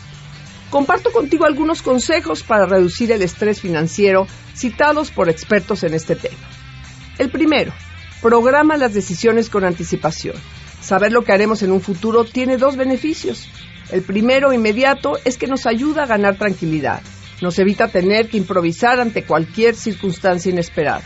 Comparto 0.71 1.12
contigo 1.12 1.45
algunos 1.45 1.81
consejos 1.81 2.43
para 2.43 2.65
reducir 2.65 3.12
el 3.12 3.21
estrés 3.21 3.60
financiero 3.60 4.25
citados 4.55 5.12
por 5.12 5.29
expertos 5.29 5.84
en 5.84 5.93
este 5.93 6.15
tema. 6.15 6.47
El 7.17 7.29
primero, 7.29 7.73
programa 8.21 8.77
las 8.77 8.93
decisiones 8.93 9.49
con 9.49 9.65
anticipación. 9.65 10.36
Saber 10.81 11.12
lo 11.12 11.23
que 11.23 11.34
haremos 11.34 11.62
en 11.62 11.73
un 11.73 11.81
futuro 11.81 12.23
tiene 12.23 12.55
dos 12.55 12.77
beneficios. 12.77 13.49
El 13.91 14.01
primero, 14.01 14.53
inmediato, 14.53 15.17
es 15.25 15.38
que 15.38 15.47
nos 15.47 15.65
ayuda 15.65 16.03
a 16.03 16.07
ganar 16.07 16.38
tranquilidad. 16.38 17.01
Nos 17.41 17.60
evita 17.60 17.89
tener 17.89 18.29
que 18.29 18.38
improvisar 18.38 19.01
ante 19.01 19.25
cualquier 19.25 19.75
circunstancia 19.75 20.51
inesperada. 20.51 21.03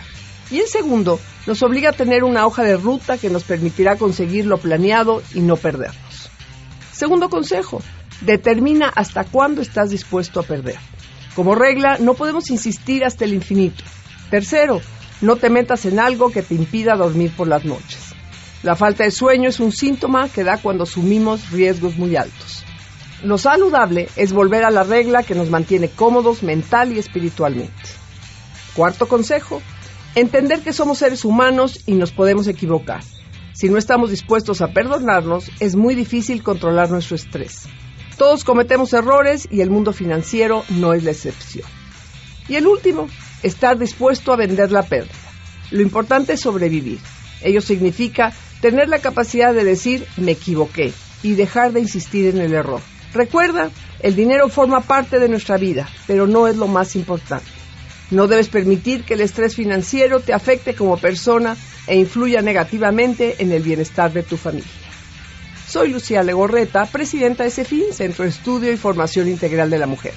Y 0.51 0.59
el 0.59 0.67
segundo, 0.67 1.19
nos 1.47 1.63
obliga 1.63 1.89
a 1.89 1.93
tener 1.93 2.23
una 2.23 2.45
hoja 2.45 2.61
de 2.61 2.77
ruta 2.77 3.17
que 3.17 3.31
nos 3.31 3.43
permitirá 3.43 3.95
conseguir 3.95 4.45
lo 4.45 4.59
planeado 4.59 5.23
y 5.33 5.39
no 5.39 5.57
perdernos. 5.57 6.29
Segundo 6.91 7.29
consejo, 7.29 7.81
determina 8.21 8.89
hasta 8.95 9.23
cuándo 9.23 9.61
estás 9.61 9.89
dispuesto 9.89 10.39
a 10.39 10.43
perder. 10.43 10.77
Como 11.35 11.55
regla, 11.55 11.97
no 11.99 12.13
podemos 12.13 12.49
insistir 12.49 13.03
hasta 13.03 13.25
el 13.25 13.33
infinito. 13.33 13.83
Tercero, 14.29 14.81
no 15.21 15.35
te 15.35 15.49
metas 15.49 15.85
en 15.85 15.99
algo 15.99 16.31
que 16.31 16.41
te 16.41 16.55
impida 16.55 16.95
dormir 16.95 17.31
por 17.35 17.47
las 17.47 17.65
noches. 17.65 18.13
La 18.63 18.75
falta 18.75 19.03
de 19.03 19.11
sueño 19.11 19.49
es 19.49 19.59
un 19.59 19.71
síntoma 19.71 20.29
que 20.29 20.43
da 20.43 20.57
cuando 20.57 20.83
asumimos 20.83 21.51
riesgos 21.51 21.97
muy 21.97 22.15
altos. 22.15 22.63
Lo 23.23 23.37
saludable 23.37 24.09
es 24.15 24.33
volver 24.33 24.63
a 24.63 24.71
la 24.71 24.83
regla 24.83 25.23
que 25.23 25.35
nos 25.35 25.49
mantiene 25.49 25.89
cómodos 25.89 26.43
mental 26.43 26.91
y 26.93 26.99
espiritualmente. 26.99 27.73
Cuarto 28.73 29.07
consejo, 29.07 29.61
entender 30.15 30.61
que 30.61 30.73
somos 30.73 30.97
seres 30.97 31.25
humanos 31.25 31.81
y 31.85 31.93
nos 31.93 32.11
podemos 32.11 32.47
equivocar. 32.47 33.03
Si 33.53 33.69
no 33.69 33.77
estamos 33.77 34.09
dispuestos 34.09 34.61
a 34.61 34.67
perdonarnos, 34.67 35.49
es 35.59 35.75
muy 35.75 35.95
difícil 35.95 36.43
controlar 36.43 36.91
nuestro 36.91 37.15
estrés. 37.15 37.67
Todos 38.17 38.43
cometemos 38.43 38.93
errores 38.93 39.47
y 39.51 39.61
el 39.61 39.69
mundo 39.69 39.91
financiero 39.91 40.63
no 40.69 40.93
es 40.93 41.03
la 41.03 41.11
excepción. 41.11 41.67
Y 42.47 42.55
el 42.55 42.67
último, 42.67 43.09
estar 43.43 43.77
dispuesto 43.77 44.31
a 44.31 44.37
vender 44.37 44.71
la 44.71 44.83
pérdida. 44.83 45.13
Lo 45.71 45.81
importante 45.81 46.33
es 46.33 46.41
sobrevivir. 46.41 46.99
Ello 47.41 47.61
significa 47.61 48.31
tener 48.61 48.87
la 48.87 48.99
capacidad 48.99 49.53
de 49.53 49.63
decir 49.63 50.05
me 50.17 50.31
equivoqué 50.31 50.93
y 51.23 51.33
dejar 51.33 51.73
de 51.73 51.81
insistir 51.81 52.27
en 52.27 52.39
el 52.39 52.53
error. 52.53 52.81
Recuerda, 53.13 53.69
el 53.99 54.15
dinero 54.15 54.49
forma 54.49 54.81
parte 54.81 55.19
de 55.19 55.29
nuestra 55.29 55.57
vida, 55.57 55.89
pero 56.07 56.27
no 56.27 56.47
es 56.47 56.55
lo 56.55 56.67
más 56.67 56.95
importante. 56.95 57.49
No 58.11 58.27
debes 58.27 58.49
permitir 58.49 59.03
que 59.03 59.15
el 59.15 59.21
estrés 59.21 59.55
financiero 59.55 60.19
te 60.19 60.33
afecte 60.33 60.75
como 60.75 60.97
persona 60.97 61.57
e 61.87 61.97
influya 61.97 62.41
negativamente 62.41 63.35
en 63.39 63.51
el 63.51 63.63
bienestar 63.63 64.13
de 64.13 64.23
tu 64.23 64.37
familia. 64.37 64.84
Soy 65.67 65.89
Lucía 65.89 66.23
Legorreta, 66.23 66.85
presidenta 66.85 67.43
de 67.43 67.51
CEFIN, 67.51 67.91
Centro 67.91 68.23
de 68.23 68.29
Estudio 68.29 68.71
y 68.71 68.77
Formación 68.77 69.27
Integral 69.27 69.69
de 69.69 69.79
la 69.79 69.87
Mujer. 69.87 70.13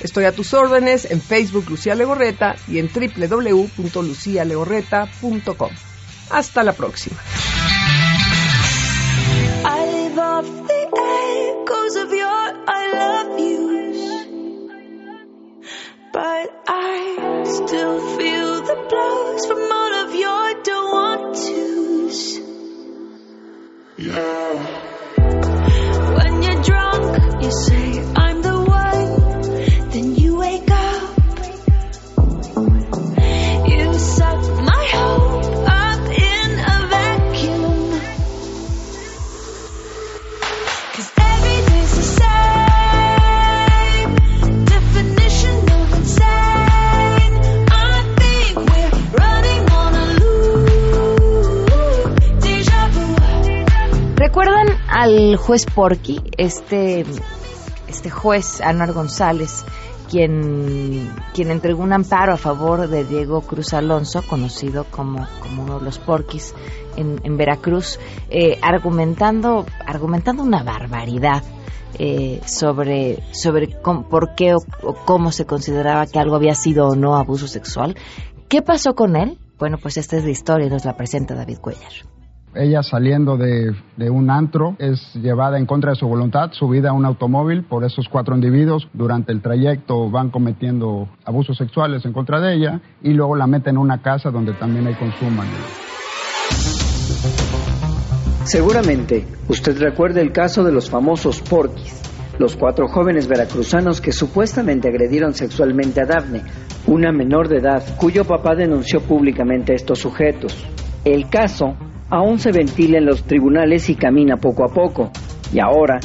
Estoy 0.00 0.24
a 0.24 0.32
tus 0.32 0.54
órdenes 0.54 1.10
en 1.10 1.20
Facebook 1.20 1.68
Lucía 1.68 1.94
Legorreta 1.94 2.56
y 2.68 2.78
en 2.78 2.90
www.lucialegorreta.com. 2.92 5.70
Hasta 6.30 6.62
la 6.62 6.72
próxima. 6.72 7.18
Still 17.42 18.00
feel 18.16 18.60
the 18.62 18.76
from 19.46 19.72
all 19.72 19.94
of 19.94 20.14
your 20.14 20.62
don't 20.62 20.92
want. 20.92 21.10
Yeah. 24.00 24.16
Uh, 24.18 24.99
al 55.30 55.36
juez 55.36 55.64
Porky? 55.66 56.20
Este, 56.36 57.04
este 57.86 58.10
juez, 58.10 58.60
Anuar 58.60 58.92
González, 58.92 59.64
quien, 60.10 61.08
quien 61.32 61.52
entregó 61.52 61.84
un 61.84 61.92
amparo 61.92 62.34
a 62.34 62.36
favor 62.36 62.88
de 62.88 63.04
Diego 63.04 63.42
Cruz 63.42 63.72
Alonso, 63.72 64.22
conocido 64.28 64.86
como, 64.90 65.26
como 65.40 65.62
uno 65.62 65.78
de 65.78 65.84
los 65.84 66.00
Porquis 66.00 66.52
en, 66.96 67.36
Veracruz, 67.36 68.00
eh, 68.28 68.58
argumentando, 68.60 69.66
argumentando 69.86 70.42
una 70.42 70.62
barbaridad. 70.64 71.42
eh, 71.98 72.40
sobre, 72.46 73.22
sobre 73.32 73.68
por 74.08 74.34
qué 74.34 74.54
o, 74.54 74.58
o 74.82 74.94
cómo 75.04 75.32
se 75.32 75.44
consideraba 75.44 76.06
que 76.06 76.18
algo 76.18 76.36
había 76.36 76.54
sido 76.54 76.88
o 76.88 76.96
no 76.96 77.16
abuso 77.16 77.46
sexual. 77.46 77.96
¿Qué 78.48 78.62
pasó 78.62 78.94
con 78.94 79.16
él? 79.16 79.38
Bueno, 79.58 79.76
pues 79.80 79.96
esta 79.96 80.16
es 80.16 80.24
la 80.24 80.30
historia 80.30 80.66
y 80.66 80.70
nos 80.70 80.84
la 80.84 80.96
presenta 80.96 81.34
David 81.34 81.58
Cuellar. 81.58 81.92
Ella 82.52 82.82
saliendo 82.82 83.36
de, 83.36 83.76
un 84.10 84.28
antro 84.28 84.74
es 84.80 85.14
llevada 85.14 85.56
en 85.56 85.66
contra 85.66 85.90
de 85.90 85.96
su 85.96 86.08
voluntad, 86.08 86.50
subida 86.50 86.90
a 86.90 86.92
un 86.92 87.04
automóvil 87.04 87.62
por 87.62 87.84
esos 87.84 88.08
cuatro 88.08 88.34
individuos. 88.34 88.88
Durante 88.92 89.30
el 89.30 89.40
trayecto 89.40 90.10
van 90.10 90.30
cometiendo 90.30 91.08
abusos 91.24 91.56
sexuales 91.56 92.04
en 92.04 92.12
contra 92.12 92.40
de 92.40 92.56
ella 92.56 92.80
y 93.02 93.12
luego 93.12 93.36
la 93.36 93.46
meten 93.46 93.76
en 93.76 93.78
una 93.78 94.02
casa 94.02 94.30
donde 94.30 94.52
también 94.54 94.84
hay 94.88 94.94
consumo. 94.94 95.42
Seguramente 98.42 99.28
usted 99.48 99.80
recuerda 99.80 100.20
el 100.20 100.32
caso 100.32 100.64
de 100.64 100.72
los 100.72 100.90
famosos 100.90 101.40
porquis, 101.42 102.02
los 102.40 102.56
cuatro 102.56 102.88
jóvenes 102.88 103.28
veracruzanos 103.28 104.00
que 104.00 104.10
supuestamente 104.10 104.88
agredieron 104.88 105.34
sexualmente 105.34 106.00
a 106.02 106.06
Dafne, 106.06 106.42
una 106.88 107.12
menor 107.12 107.46
de 107.46 107.58
edad 107.58 107.84
cuyo 107.96 108.24
papá 108.24 108.56
denunció 108.56 109.02
públicamente 109.02 109.72
a 109.72 109.76
estos 109.76 110.00
sujetos. 110.00 110.66
El 111.04 111.30
caso 111.30 111.76
aún 112.10 112.38
se 112.38 112.52
ventila 112.52 112.98
en 112.98 113.06
los 113.06 113.24
tribunales 113.24 113.88
y 113.88 113.94
camina 113.94 114.36
poco 114.36 114.64
a 114.64 114.74
poco, 114.74 115.10
y 115.52 115.60
ahora 115.60 116.00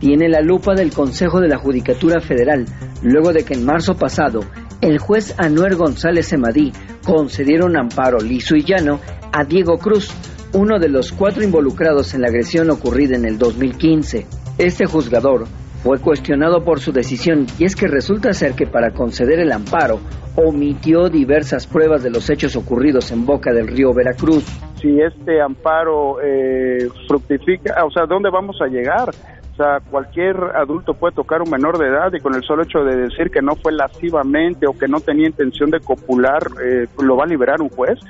tiene 0.00 0.28
la 0.28 0.40
lupa 0.40 0.74
del 0.74 0.92
Consejo 0.92 1.40
de 1.40 1.48
la 1.48 1.58
Judicatura 1.58 2.20
Federal, 2.20 2.66
luego 3.02 3.32
de 3.32 3.44
que 3.44 3.54
en 3.54 3.64
marzo 3.64 3.94
pasado 3.94 4.40
el 4.80 4.98
juez 4.98 5.34
Anuer 5.38 5.76
González 5.76 6.32
Emadí 6.32 6.72
concediera 7.04 7.64
un 7.64 7.76
amparo 7.76 8.18
liso 8.18 8.56
y 8.56 8.64
llano 8.64 9.00
a 9.32 9.44
Diego 9.44 9.78
Cruz, 9.78 10.10
uno 10.52 10.78
de 10.78 10.88
los 10.88 11.12
cuatro 11.12 11.42
involucrados 11.42 12.14
en 12.14 12.20
la 12.20 12.28
agresión 12.28 12.70
ocurrida 12.70 13.16
en 13.16 13.24
el 13.24 13.38
2015. 13.38 14.26
Este 14.58 14.86
juzgador 14.86 15.46
fue 15.82 15.98
cuestionado 16.00 16.64
por 16.64 16.80
su 16.80 16.92
decisión 16.92 17.46
y 17.58 17.64
es 17.64 17.76
que 17.76 17.88
resulta 17.88 18.32
ser 18.32 18.54
que 18.54 18.66
para 18.66 18.92
conceder 18.92 19.40
el 19.40 19.52
amparo 19.52 20.00
omitió 20.36 21.08
diversas 21.08 21.66
pruebas 21.66 22.02
de 22.02 22.10
los 22.10 22.28
hechos 22.28 22.56
ocurridos 22.56 23.12
en 23.12 23.24
Boca 23.24 23.52
del 23.52 23.68
Río 23.68 23.92
Veracruz. 23.92 24.44
si 24.80 25.00
este 25.00 25.40
amparo 25.40 26.20
eh, 26.20 26.88
fructifica, 27.06 27.84
o 27.84 27.90
sea, 27.90 28.06
¿dónde 28.06 28.30
vamos 28.30 28.60
a 28.60 28.66
llegar? 28.66 29.10
O 29.54 29.56
sea, 29.56 29.78
cualquier 29.88 30.36
adulto 30.56 30.94
puede 30.94 31.14
tocar 31.14 31.40
un 31.40 31.48
menor 31.48 31.78
de 31.78 31.86
edad 31.86 32.12
y 32.12 32.18
con 32.18 32.34
el 32.34 32.42
solo 32.42 32.64
hecho 32.64 32.80
de 32.80 32.96
decir 33.02 33.30
que 33.30 33.40
no 33.40 33.54
fue 33.54 33.72
lascivamente 33.72 34.66
o 34.66 34.76
que 34.76 34.88
no 34.88 34.98
tenía 34.98 35.28
intención 35.28 35.70
de 35.70 35.78
copular, 35.78 36.42
eh, 36.60 36.86
lo 37.00 37.16
va 37.16 37.22
a 37.22 37.28
liberar 37.28 37.62
un 37.62 37.68
juez. 37.68 38.00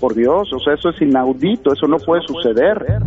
Por 0.00 0.14
Dios, 0.14 0.50
o 0.52 0.58
sea, 0.60 0.74
eso 0.74 0.88
es 0.88 1.02
inaudito, 1.02 1.74
eso 1.74 1.86
no 1.86 1.98
puede 1.98 2.22
suceder. 2.26 3.02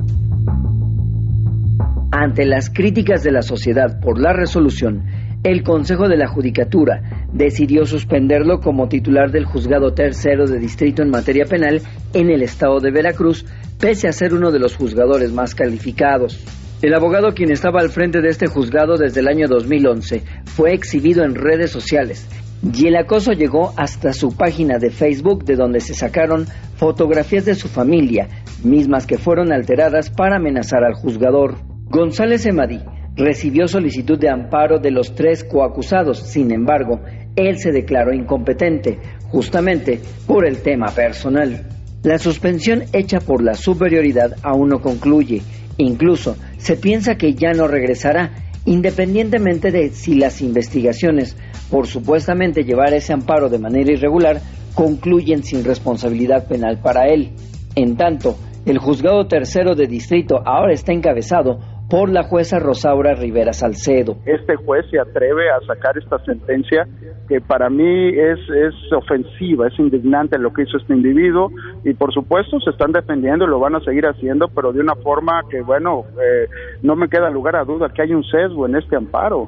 Ante 2.11 2.45
las 2.45 2.69
críticas 2.69 3.23
de 3.23 3.31
la 3.31 3.41
sociedad 3.41 3.99
por 3.99 4.19
la 4.19 4.31
resolución, 4.31 5.03
el 5.43 5.63
Consejo 5.63 6.07
de 6.07 6.17
la 6.17 6.27
Judicatura 6.27 7.27
decidió 7.31 7.85
suspenderlo 7.85 8.59
como 8.59 8.89
titular 8.89 9.31
del 9.31 9.45
Juzgado 9.45 9.93
Tercero 9.93 10.47
de 10.47 10.59
Distrito 10.59 11.03
en 11.03 11.09
materia 11.09 11.45
penal 11.45 11.81
en 12.13 12.29
el 12.29 12.41
estado 12.41 12.79
de 12.79 12.91
Veracruz, 12.91 13.45
pese 13.79 14.07
a 14.07 14.13
ser 14.13 14.33
uno 14.33 14.51
de 14.51 14.59
los 14.59 14.75
juzgadores 14.75 15.31
más 15.31 15.55
calificados. 15.55 16.43
El 16.81 16.93
abogado 16.93 17.33
quien 17.33 17.51
estaba 17.51 17.81
al 17.81 17.89
frente 17.89 18.21
de 18.21 18.29
este 18.29 18.47
juzgado 18.47 18.97
desde 18.97 19.21
el 19.21 19.27
año 19.27 19.47
2011 19.47 20.23
fue 20.45 20.73
exhibido 20.73 21.23
en 21.23 21.35
redes 21.35 21.71
sociales 21.71 22.27
y 22.73 22.87
el 22.87 22.95
acoso 22.95 23.33
llegó 23.33 23.73
hasta 23.77 24.13
su 24.13 24.35
página 24.35 24.79
de 24.79 24.89
Facebook 24.89 25.43
de 25.45 25.55
donde 25.55 25.79
se 25.79 25.93
sacaron 25.93 26.45
fotografías 26.75 27.45
de 27.45 27.55
su 27.55 27.67
familia, 27.67 28.27
mismas 28.63 29.05
que 29.05 29.17
fueron 29.17 29.51
alteradas 29.51 30.09
para 30.09 30.37
amenazar 30.37 30.83
al 30.83 30.93
juzgador. 30.93 31.55
González 31.89 32.45
Emadí 32.45 32.81
recibió 33.17 33.67
solicitud 33.67 34.17
de 34.17 34.29
amparo 34.29 34.79
de 34.79 34.91
los 34.91 35.15
tres 35.15 35.43
coacusados, 35.43 36.19
sin 36.19 36.51
embargo, 36.51 37.01
él 37.35 37.57
se 37.57 37.71
declaró 37.71 38.13
incompetente, 38.13 38.99
justamente 39.29 39.99
por 40.25 40.45
el 40.45 40.61
tema 40.61 40.87
personal. 40.87 41.67
La 42.03 42.19
suspensión 42.19 42.83
hecha 42.93 43.19
por 43.19 43.43
la 43.43 43.55
superioridad 43.55 44.35
aún 44.43 44.69
no 44.69 44.81
concluye, 44.81 45.41
incluso 45.77 46.37
se 46.57 46.77
piensa 46.77 47.15
que 47.15 47.33
ya 47.33 47.51
no 47.53 47.67
regresará, 47.67 48.31
independientemente 48.65 49.71
de 49.71 49.89
si 49.89 50.15
las 50.15 50.41
investigaciones 50.41 51.35
por 51.71 51.87
supuestamente 51.87 52.63
llevar 52.63 52.93
ese 52.93 53.13
amparo 53.13 53.49
de 53.49 53.59
manera 53.59 53.91
irregular 53.91 54.41
concluyen 54.73 55.43
sin 55.43 55.63
responsabilidad 55.63 56.47
penal 56.47 56.79
para 56.81 57.07
él. 57.07 57.31
En 57.75 57.97
tanto, 57.97 58.37
El 58.67 58.79
juzgado 58.79 59.27
tercero 59.27 59.75
de 59.75 59.87
distrito 59.87 60.41
ahora 60.45 60.73
está 60.73 60.91
encabezado 60.91 61.59
por 61.89 62.09
la 62.09 62.23
jueza 62.23 62.59
Rosaura 62.59 63.15
Rivera 63.15 63.53
Salcedo. 63.53 64.17
Este 64.25 64.55
juez 64.55 64.85
se 64.91 64.99
atreve 64.99 65.49
a 65.49 65.65
sacar 65.65 65.97
esta 65.97 66.19
sentencia 66.25 66.87
que 67.29 67.39
para 67.41 67.69
mí 67.69 68.09
es, 68.09 68.39
es 68.49 68.73
ofensiva, 68.93 69.67
es 69.67 69.79
indignante 69.79 70.37
lo 70.37 70.51
que 70.51 70.63
hizo 70.63 70.77
este 70.77 70.93
individuo 70.93 71.49
y 71.83 71.93
por 71.93 72.13
supuesto 72.13 72.59
se 72.59 72.71
están 72.71 72.91
defendiendo 72.91 73.45
y 73.45 73.49
lo 73.49 73.59
van 73.59 73.75
a 73.75 73.79
seguir 73.81 74.05
haciendo, 74.05 74.47
pero 74.53 74.73
de 74.73 74.81
una 74.81 74.95
forma 74.95 75.41
que, 75.49 75.61
bueno, 75.61 76.03
eh, 76.21 76.47
no 76.81 76.95
me 76.95 77.09
queda 77.09 77.29
lugar 77.29 77.55
a 77.55 77.63
duda 77.63 77.89
que 77.93 78.01
hay 78.01 78.13
un 78.13 78.23
sesgo 78.23 78.65
en 78.65 78.75
este 78.75 78.95
amparo. 78.95 79.47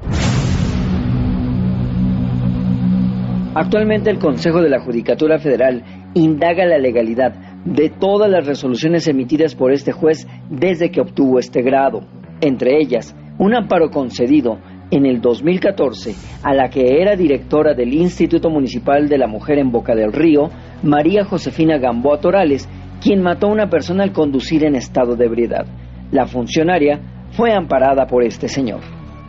Actualmente 3.55 4.11
el 4.11 4.19
Consejo 4.19 4.61
de 4.61 4.69
la 4.69 4.79
Judicatura 4.79 5.39
Federal 5.39 5.83
indaga 6.13 6.65
la 6.65 6.77
legalidad 6.77 7.33
de 7.65 7.89
todas 7.89 8.29
las 8.29 8.45
resoluciones 8.45 9.07
emitidas 9.07 9.55
por 9.55 9.71
este 9.71 9.91
juez 9.91 10.27
desde 10.49 10.91
que 10.91 11.01
obtuvo 11.01 11.39
este 11.39 11.61
grado, 11.61 12.01
entre 12.41 12.77
ellas 12.79 13.15
un 13.37 13.55
amparo 13.55 13.89
concedido 13.89 14.59
en 14.91 15.05
el 15.05 15.21
2014 15.21 16.15
a 16.43 16.53
la 16.53 16.69
que 16.69 17.01
era 17.01 17.15
directora 17.15 17.73
del 17.73 17.93
Instituto 17.93 18.49
Municipal 18.49 19.07
de 19.07 19.17
la 19.17 19.27
Mujer 19.27 19.59
en 19.59 19.71
Boca 19.71 19.95
del 19.95 20.11
Río, 20.11 20.49
María 20.83 21.23
Josefina 21.25 21.77
Gamboa 21.77 22.19
Torales, 22.19 22.67
quien 23.01 23.21
mató 23.21 23.47
a 23.47 23.51
una 23.51 23.69
persona 23.69 24.03
al 24.03 24.11
conducir 24.11 24.65
en 24.65 24.75
estado 24.75 25.15
de 25.15 25.25
ebriedad. 25.25 25.65
La 26.11 26.25
funcionaria 26.25 26.99
fue 27.31 27.53
amparada 27.53 28.07
por 28.07 28.23
este 28.23 28.47
señor. 28.47 28.81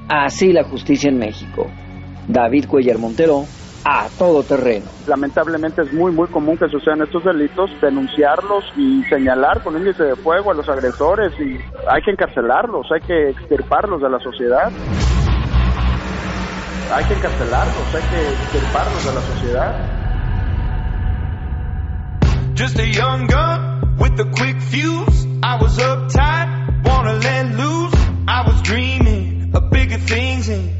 Así 0.09 0.53
la 0.53 0.65
justicia 0.65 1.11
en 1.11 1.19
México. 1.19 1.67
David 2.27 2.67
Cuellar 2.67 2.99
Montero, 2.99 3.45
a 3.85 4.09
todo 4.19 4.43
terreno. 4.43 4.87
Lamentablemente 5.07 5.83
es 5.83 5.93
muy 5.93 6.13
muy 6.13 6.29
común 6.29 6.57
que 6.57 6.69
sucedan 6.69 7.03
estos 7.03 7.25
delitos, 7.25 7.71
denunciarlos 7.81 8.65
y 8.77 9.03
señalar 9.05 9.63
con 9.63 9.77
índice 9.77 10.05
de 10.05 10.17
fuego 10.17 10.51
a 10.51 10.55
los 10.55 10.69
agresores 10.69 11.33
y 11.41 11.59
hay 11.89 12.03
que 12.03 12.11
encarcelarlos, 12.11 12.87
hay 12.93 13.01
que 13.01 13.31
extirparlos 13.31 14.03
de 14.03 14.11
la 14.11 14.19
sociedad. 14.21 14.71
Hay 16.93 17.05
que 17.05 17.15
encarcelarlos, 17.15 17.95
hay 17.95 18.03
que 18.03 18.33
extirparlos 18.33 19.05
de 19.05 19.15
la 19.15 19.21
sociedad. 19.21 20.01
Just 22.57 22.79
a 22.79 22.87
young 22.87 23.27
gun 23.27 23.97
with 23.99 24.19
a 24.21 24.25
quick 24.25 24.61
fuse. 24.61 25.27
I 25.43 25.57
was 25.63 25.79
uptight, 25.79 26.85
wanna 26.85 27.15
let 27.15 27.55
loose. 27.57 27.95
I 28.27 28.43
was 28.47 28.61
dreaming 28.63 29.53
of 29.55 29.71
bigger 29.71 29.99
things 29.99 30.49
and 30.49 30.80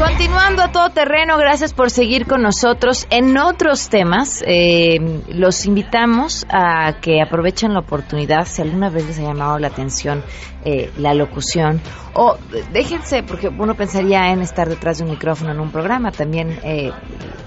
Continuando 0.00 0.62
a 0.62 0.72
todo 0.72 0.88
terreno, 0.88 1.36
gracias 1.36 1.74
por 1.74 1.90
seguir 1.90 2.26
con 2.26 2.40
nosotros 2.40 3.06
en 3.10 3.36
otros 3.36 3.90
temas. 3.90 4.42
Eh, 4.46 5.22
los 5.28 5.66
invitamos 5.66 6.46
a 6.48 7.00
que 7.02 7.20
aprovechen 7.20 7.74
la 7.74 7.80
oportunidad, 7.80 8.46
si 8.46 8.62
alguna 8.62 8.88
vez 8.88 9.06
les 9.06 9.18
ha 9.18 9.24
llamado 9.24 9.58
la 9.58 9.68
atención 9.68 10.24
eh, 10.64 10.90
la 10.96 11.12
locución, 11.12 11.82
o 12.14 12.38
déjense, 12.72 13.22
porque 13.22 13.48
uno 13.48 13.74
pensaría 13.74 14.30
en 14.32 14.40
estar 14.40 14.70
detrás 14.70 14.98
de 14.98 15.04
un 15.04 15.10
micrófono 15.10 15.52
en 15.52 15.60
un 15.60 15.70
programa, 15.70 16.12
también 16.12 16.58
eh, 16.64 16.92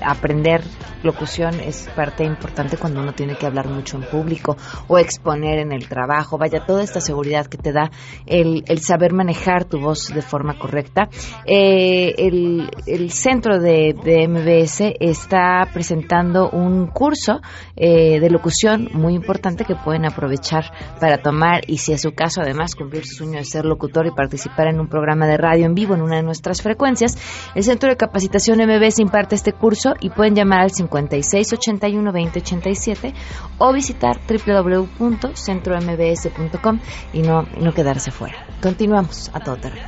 aprender 0.05 0.63
locución 1.03 1.59
es 1.59 1.89
parte 1.95 2.23
importante 2.23 2.77
cuando 2.77 3.01
uno 3.01 3.13
tiene 3.13 3.35
que 3.35 3.45
hablar 3.45 3.67
mucho 3.67 3.97
en 3.97 4.03
público 4.03 4.55
o 4.87 4.97
exponer 4.97 5.59
en 5.59 5.73
el 5.73 5.89
trabajo, 5.89 6.37
vaya, 6.37 6.65
toda 6.65 6.81
esta 6.81 7.01
seguridad 7.01 7.47
que 7.47 7.57
te 7.57 7.73
da 7.73 7.91
el, 8.25 8.63
el 8.67 8.79
saber 8.79 9.11
manejar 9.11 9.65
tu 9.65 9.79
voz 9.79 10.07
de 10.13 10.21
forma 10.21 10.57
correcta. 10.57 11.09
el 11.45 12.42
el, 12.85 13.11
centro 13.11 13.59
de, 13.59 13.93
MBS 14.27 14.95
está 14.99 15.67
presentando 15.73 16.49
un 16.49 16.87
curso 16.87 17.39
eh, 17.75 18.19
de 18.19 18.29
locución 18.29 18.89
muy 18.93 19.15
importante 19.15 19.63
que 19.65 19.75
pueden 19.75 20.05
aprovechar 20.05 20.65
para 20.99 21.17
tomar 21.17 21.61
y 21.67 21.77
si 21.77 21.93
es 21.93 22.01
su 22.01 22.13
caso 22.13 22.41
además 22.41 22.75
cumplir 22.75 23.05
su 23.05 23.15
sueño 23.15 23.39
de 23.39 23.45
ser 23.45 23.65
locutor 23.65 24.05
y 24.07 24.11
participar 24.11 24.67
en 24.67 24.79
un 24.79 24.87
programa 24.87 25.25
de 25.27 25.37
radio 25.37 25.65
en 25.65 25.75
vivo 25.75 25.95
en 25.95 26.01
una 26.01 26.15
de 26.17 26.23
nuestras 26.23 26.61
frecuencias. 26.61 27.17
El 27.55 27.63
Centro 27.63 27.89
de 27.89 27.97
Capacitación 27.97 28.59
MBS 28.59 28.99
imparte 28.99 29.35
este 29.35 29.53
curso 29.53 29.93
y 29.99 30.09
pueden 30.09 30.35
llamar 30.35 30.61
al 30.61 30.71
5681 30.71 32.11
2087 32.11 33.13
o 33.57 33.73
visitar 33.73 34.19
www.centrombs.com 34.27 36.79
y 37.13 37.21
no, 37.21 37.43
no 37.59 37.73
quedarse 37.73 38.11
fuera. 38.11 38.45
Continuamos 38.61 39.31
a 39.33 39.39
todo 39.39 39.55
terreno. 39.57 39.87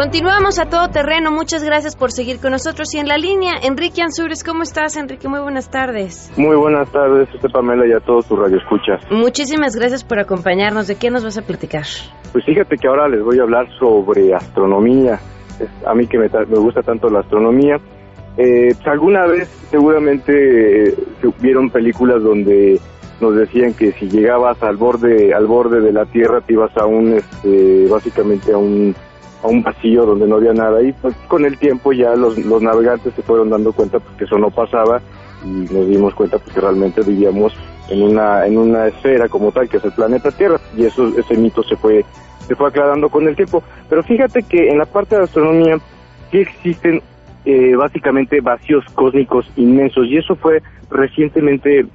Continuamos 0.00 0.58
a 0.58 0.64
todo 0.64 0.88
terreno. 0.88 1.30
Muchas 1.30 1.62
gracias 1.62 1.94
por 1.94 2.10
seguir 2.10 2.40
con 2.40 2.52
nosotros. 2.52 2.94
Y 2.94 2.98
en 3.00 3.06
la 3.06 3.18
línea, 3.18 3.56
Enrique 3.62 4.00
Ansures, 4.00 4.42
¿cómo 4.42 4.62
estás, 4.62 4.96
Enrique? 4.96 5.28
Muy 5.28 5.40
buenas 5.40 5.68
tardes. 5.68 6.32
Muy 6.38 6.56
buenas 6.56 6.90
tardes, 6.90 7.28
este 7.34 7.50
Pamela 7.50 7.86
y 7.86 7.92
a 7.92 8.00
todos 8.00 8.24
tus 8.26 8.38
radioescuchas. 8.38 9.04
Muchísimas 9.10 9.76
gracias 9.76 10.02
por 10.02 10.18
acompañarnos. 10.18 10.86
¿De 10.86 10.96
qué 10.96 11.10
nos 11.10 11.22
vas 11.22 11.36
a 11.36 11.42
platicar? 11.42 11.84
Pues 12.32 12.46
fíjate 12.46 12.78
que 12.78 12.88
ahora 12.88 13.08
les 13.08 13.22
voy 13.22 13.40
a 13.40 13.42
hablar 13.42 13.66
sobre 13.78 14.32
astronomía. 14.32 15.20
A 15.86 15.94
mí 15.94 16.06
que 16.06 16.16
me, 16.16 16.28
gusta 16.28 16.80
tanto 16.80 17.10
la 17.10 17.20
astronomía. 17.20 17.76
Eh, 18.38 18.68
pues, 18.74 18.86
alguna 18.86 19.26
vez 19.26 19.48
seguramente 19.70 20.88
eh, 20.88 20.94
vieron 21.42 21.68
películas 21.68 22.22
donde 22.22 22.80
nos 23.20 23.36
decían 23.36 23.74
que 23.74 23.92
si 23.92 24.08
llegabas 24.08 24.62
al 24.62 24.78
borde 24.78 25.34
al 25.34 25.46
borde 25.46 25.82
de 25.82 25.92
la 25.92 26.06
Tierra 26.06 26.40
te 26.40 26.54
ibas 26.54 26.74
a 26.78 26.86
un 26.86 27.12
este, 27.12 27.86
básicamente 27.90 28.54
a 28.54 28.56
un 28.56 28.94
a 29.42 29.46
un 29.48 29.62
vacío 29.62 30.06
donde 30.06 30.26
no 30.26 30.36
había 30.36 30.52
nada. 30.52 30.82
Y 30.82 30.92
pues 30.92 31.14
con 31.28 31.44
el 31.44 31.58
tiempo 31.58 31.92
ya 31.92 32.14
los, 32.14 32.38
los 32.38 32.62
navegantes 32.62 33.14
se 33.14 33.22
fueron 33.22 33.50
dando 33.50 33.72
cuenta 33.72 33.98
pues, 33.98 34.16
que 34.16 34.24
eso 34.24 34.38
no 34.38 34.50
pasaba 34.50 35.00
y 35.44 35.72
nos 35.72 35.88
dimos 35.88 36.14
cuenta 36.14 36.38
pues, 36.38 36.54
que 36.54 36.60
realmente 36.60 37.02
vivíamos 37.02 37.56
en 37.88 38.02
una 38.02 38.46
en 38.46 38.58
una 38.58 38.86
esfera 38.86 39.28
como 39.28 39.50
tal 39.50 39.68
que 39.68 39.78
es 39.78 39.84
el 39.84 39.92
planeta 39.92 40.30
Tierra. 40.30 40.60
Y 40.76 40.84
eso 40.84 41.08
ese 41.16 41.36
mito 41.36 41.62
se 41.62 41.76
fue 41.76 42.04
se 42.46 42.54
fue 42.54 42.68
aclarando 42.68 43.08
con 43.08 43.26
el 43.28 43.36
tiempo. 43.36 43.62
Pero 43.88 44.02
fíjate 44.02 44.42
que 44.42 44.70
en 44.70 44.78
la 44.78 44.86
parte 44.86 45.16
de 45.16 45.24
astronomía 45.24 45.78
sí 46.30 46.38
existen 46.38 47.02
eh, 47.44 47.74
básicamente 47.74 48.40
vacíos 48.40 48.84
cósmicos 48.94 49.50
inmensos. 49.56 50.06
Y 50.06 50.18
eso 50.18 50.36
fue 50.36 50.62
recientemente 50.90 51.86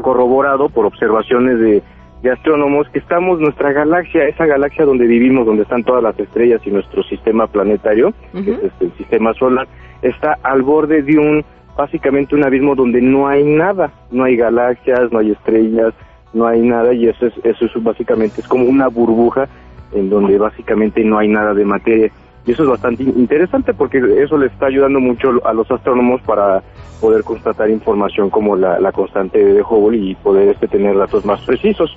corroborado 0.00 0.68
por 0.68 0.86
observaciones 0.86 1.60
de 1.60 1.82
de 2.22 2.30
astrónomos 2.30 2.88
que 2.90 2.98
estamos, 2.98 3.40
nuestra 3.40 3.72
galaxia, 3.72 4.28
esa 4.28 4.44
galaxia 4.44 4.84
donde 4.84 5.06
vivimos, 5.06 5.46
donde 5.46 5.62
están 5.62 5.84
todas 5.84 6.02
las 6.02 6.18
estrellas 6.18 6.60
y 6.66 6.70
nuestro 6.70 7.02
sistema 7.02 7.46
planetario, 7.46 8.12
que 8.32 8.52
es 8.52 8.64
este, 8.64 8.84
el 8.86 8.92
sistema 8.98 9.32
solar, 9.34 9.66
está 10.02 10.36
al 10.42 10.62
borde 10.62 11.02
de 11.02 11.18
un, 11.18 11.44
básicamente 11.76 12.34
un 12.34 12.44
abismo 12.44 12.74
donde 12.74 13.00
no 13.00 13.26
hay 13.26 13.44
nada, 13.44 13.90
no 14.10 14.24
hay 14.24 14.36
galaxias, 14.36 15.10
no 15.10 15.18
hay 15.18 15.30
estrellas, 15.30 15.94
no 16.34 16.46
hay 16.46 16.60
nada 16.60 16.92
y 16.92 17.08
eso 17.08 17.26
es, 17.26 17.34
eso 17.42 17.64
es 17.64 17.82
básicamente, 17.82 18.42
es 18.42 18.48
como 18.48 18.64
una 18.64 18.88
burbuja 18.88 19.48
en 19.92 20.10
donde 20.10 20.38
básicamente 20.38 21.02
no 21.02 21.18
hay 21.18 21.28
nada 21.28 21.54
de 21.54 21.64
materia. 21.64 22.10
Y 22.46 22.52
eso 22.52 22.62
es 22.62 22.70
bastante 22.70 23.02
interesante 23.02 23.74
porque 23.74 23.98
eso 24.22 24.38
le 24.38 24.46
está 24.46 24.66
ayudando 24.66 24.98
mucho 24.98 25.44
a 25.44 25.52
los 25.52 25.70
astrónomos 25.70 26.22
para 26.22 26.62
poder 27.00 27.22
constatar 27.22 27.68
información 27.70 28.30
como 28.30 28.56
la, 28.56 28.78
la 28.80 28.92
constante 28.92 29.42
de 29.42 29.62
Hubble 29.62 29.98
y 29.98 30.14
poder 30.14 30.48
este, 30.48 30.68
tener 30.68 30.96
datos 30.96 31.24
más 31.24 31.40
precisos. 31.42 31.96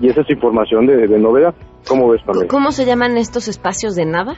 Y 0.00 0.08
esa 0.08 0.20
es 0.20 0.30
información 0.30 0.86
de, 0.86 1.06
de 1.08 1.18
novedad. 1.18 1.54
¿Cómo 1.88 2.08
ves, 2.08 2.22
Pamela? 2.22 2.46
¿Cómo 2.48 2.70
se 2.72 2.84
llaman 2.84 3.16
estos 3.16 3.48
espacios 3.48 3.94
de 3.96 4.04
nada? 4.04 4.36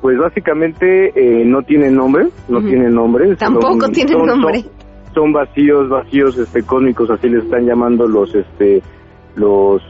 Pues 0.00 0.18
básicamente 0.18 1.12
eh, 1.14 1.44
no 1.44 1.62
tienen 1.62 1.94
nombre, 1.94 2.26
no 2.48 2.60
tienen 2.60 2.94
nombre. 2.94 3.36
Tampoco 3.36 3.82
Son- 3.82 3.92
tienen 3.92 4.14
son- 4.18 4.26
nombre. 4.26 4.60
Son, 4.62 4.70
son 5.14 5.32
vacíos, 5.32 5.88
vacíos 5.88 6.36
este, 6.38 6.62
cósmicos, 6.64 7.10
así 7.10 7.28
les 7.28 7.44
están 7.44 7.66
llamando 7.66 8.08
los, 8.08 8.34
este, 8.34 8.82
los, 9.36 9.82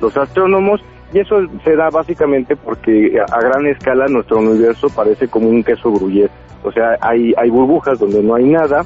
los 0.00 0.16
astrónomos. 0.16 0.80
Y 1.12 1.18
eso 1.18 1.36
se 1.64 1.74
da 1.76 1.90
básicamente 1.90 2.54
porque 2.56 3.18
a, 3.20 3.40
gran 3.40 3.66
escala 3.66 4.06
nuestro 4.06 4.38
universo 4.38 4.88
parece 4.94 5.26
como 5.28 5.48
un 5.48 5.62
queso 5.64 5.90
gruyere. 5.92 6.30
O 6.62 6.70
sea, 6.70 6.96
hay, 7.00 7.34
hay 7.36 7.50
burbujas 7.50 7.98
donde 7.98 8.22
no 8.22 8.36
hay 8.36 8.44
nada 8.44 8.82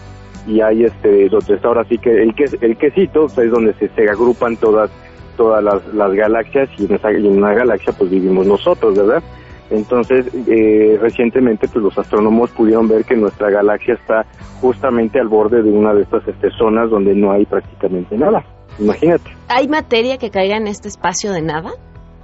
y 0.46 0.61
hay 0.61 0.84
este 0.84 1.28
donde 1.28 1.55
está 1.55 1.68
ahora 1.68 1.84
sí 1.84 1.98
que 1.98 2.11
el, 2.22 2.34
ques- 2.34 2.57
el 2.62 2.76
quesito 2.76 3.26
pues, 3.26 3.38
es 3.46 3.50
donde 3.50 3.74
se, 3.74 3.88
se 3.88 4.09
agrupan 4.09 4.57
todas 4.57 4.90
todas 5.37 5.62
las, 5.62 5.87
las 5.95 6.12
galaxias 6.12 6.68
y 6.78 6.87
en, 6.87 6.95
esa, 6.95 7.12
y 7.12 7.26
en 7.26 7.39
una 7.39 7.53
galaxia 7.55 7.93
pues 7.97 8.11
vivimos 8.11 8.47
nosotros, 8.47 8.97
¿verdad? 8.97 9.22
Entonces, 9.70 10.26
eh, 10.47 10.99
recientemente 11.01 11.68
pues 11.68 11.82
los 11.82 11.99
astrónomos 11.99 12.51
pudieron 12.51 12.87
ver 12.87 13.05
que 13.05 13.16
nuestra 13.16 13.51
galaxia 13.51 13.95
está 13.95 14.26
justamente 14.61 15.18
al 15.18 15.28
borde 15.28 15.62
de 15.62 15.70
una 15.70 15.95
de 15.95 16.03
estas 16.03 16.26
este, 16.28 16.51
zonas 16.51 16.91
donde 16.91 17.14
no 17.14 17.32
hay 17.32 17.45
prácticamente 17.47 18.16
nada. 18.16 18.45
Imagínate. 18.78 19.30
¿Hay 19.49 19.68
materia 19.68 20.18
que 20.18 20.30
caiga 20.30 20.57
en 20.57 20.66
este 20.66 20.89
espacio 20.89 21.32
de 21.32 21.43
nada? 21.43 21.70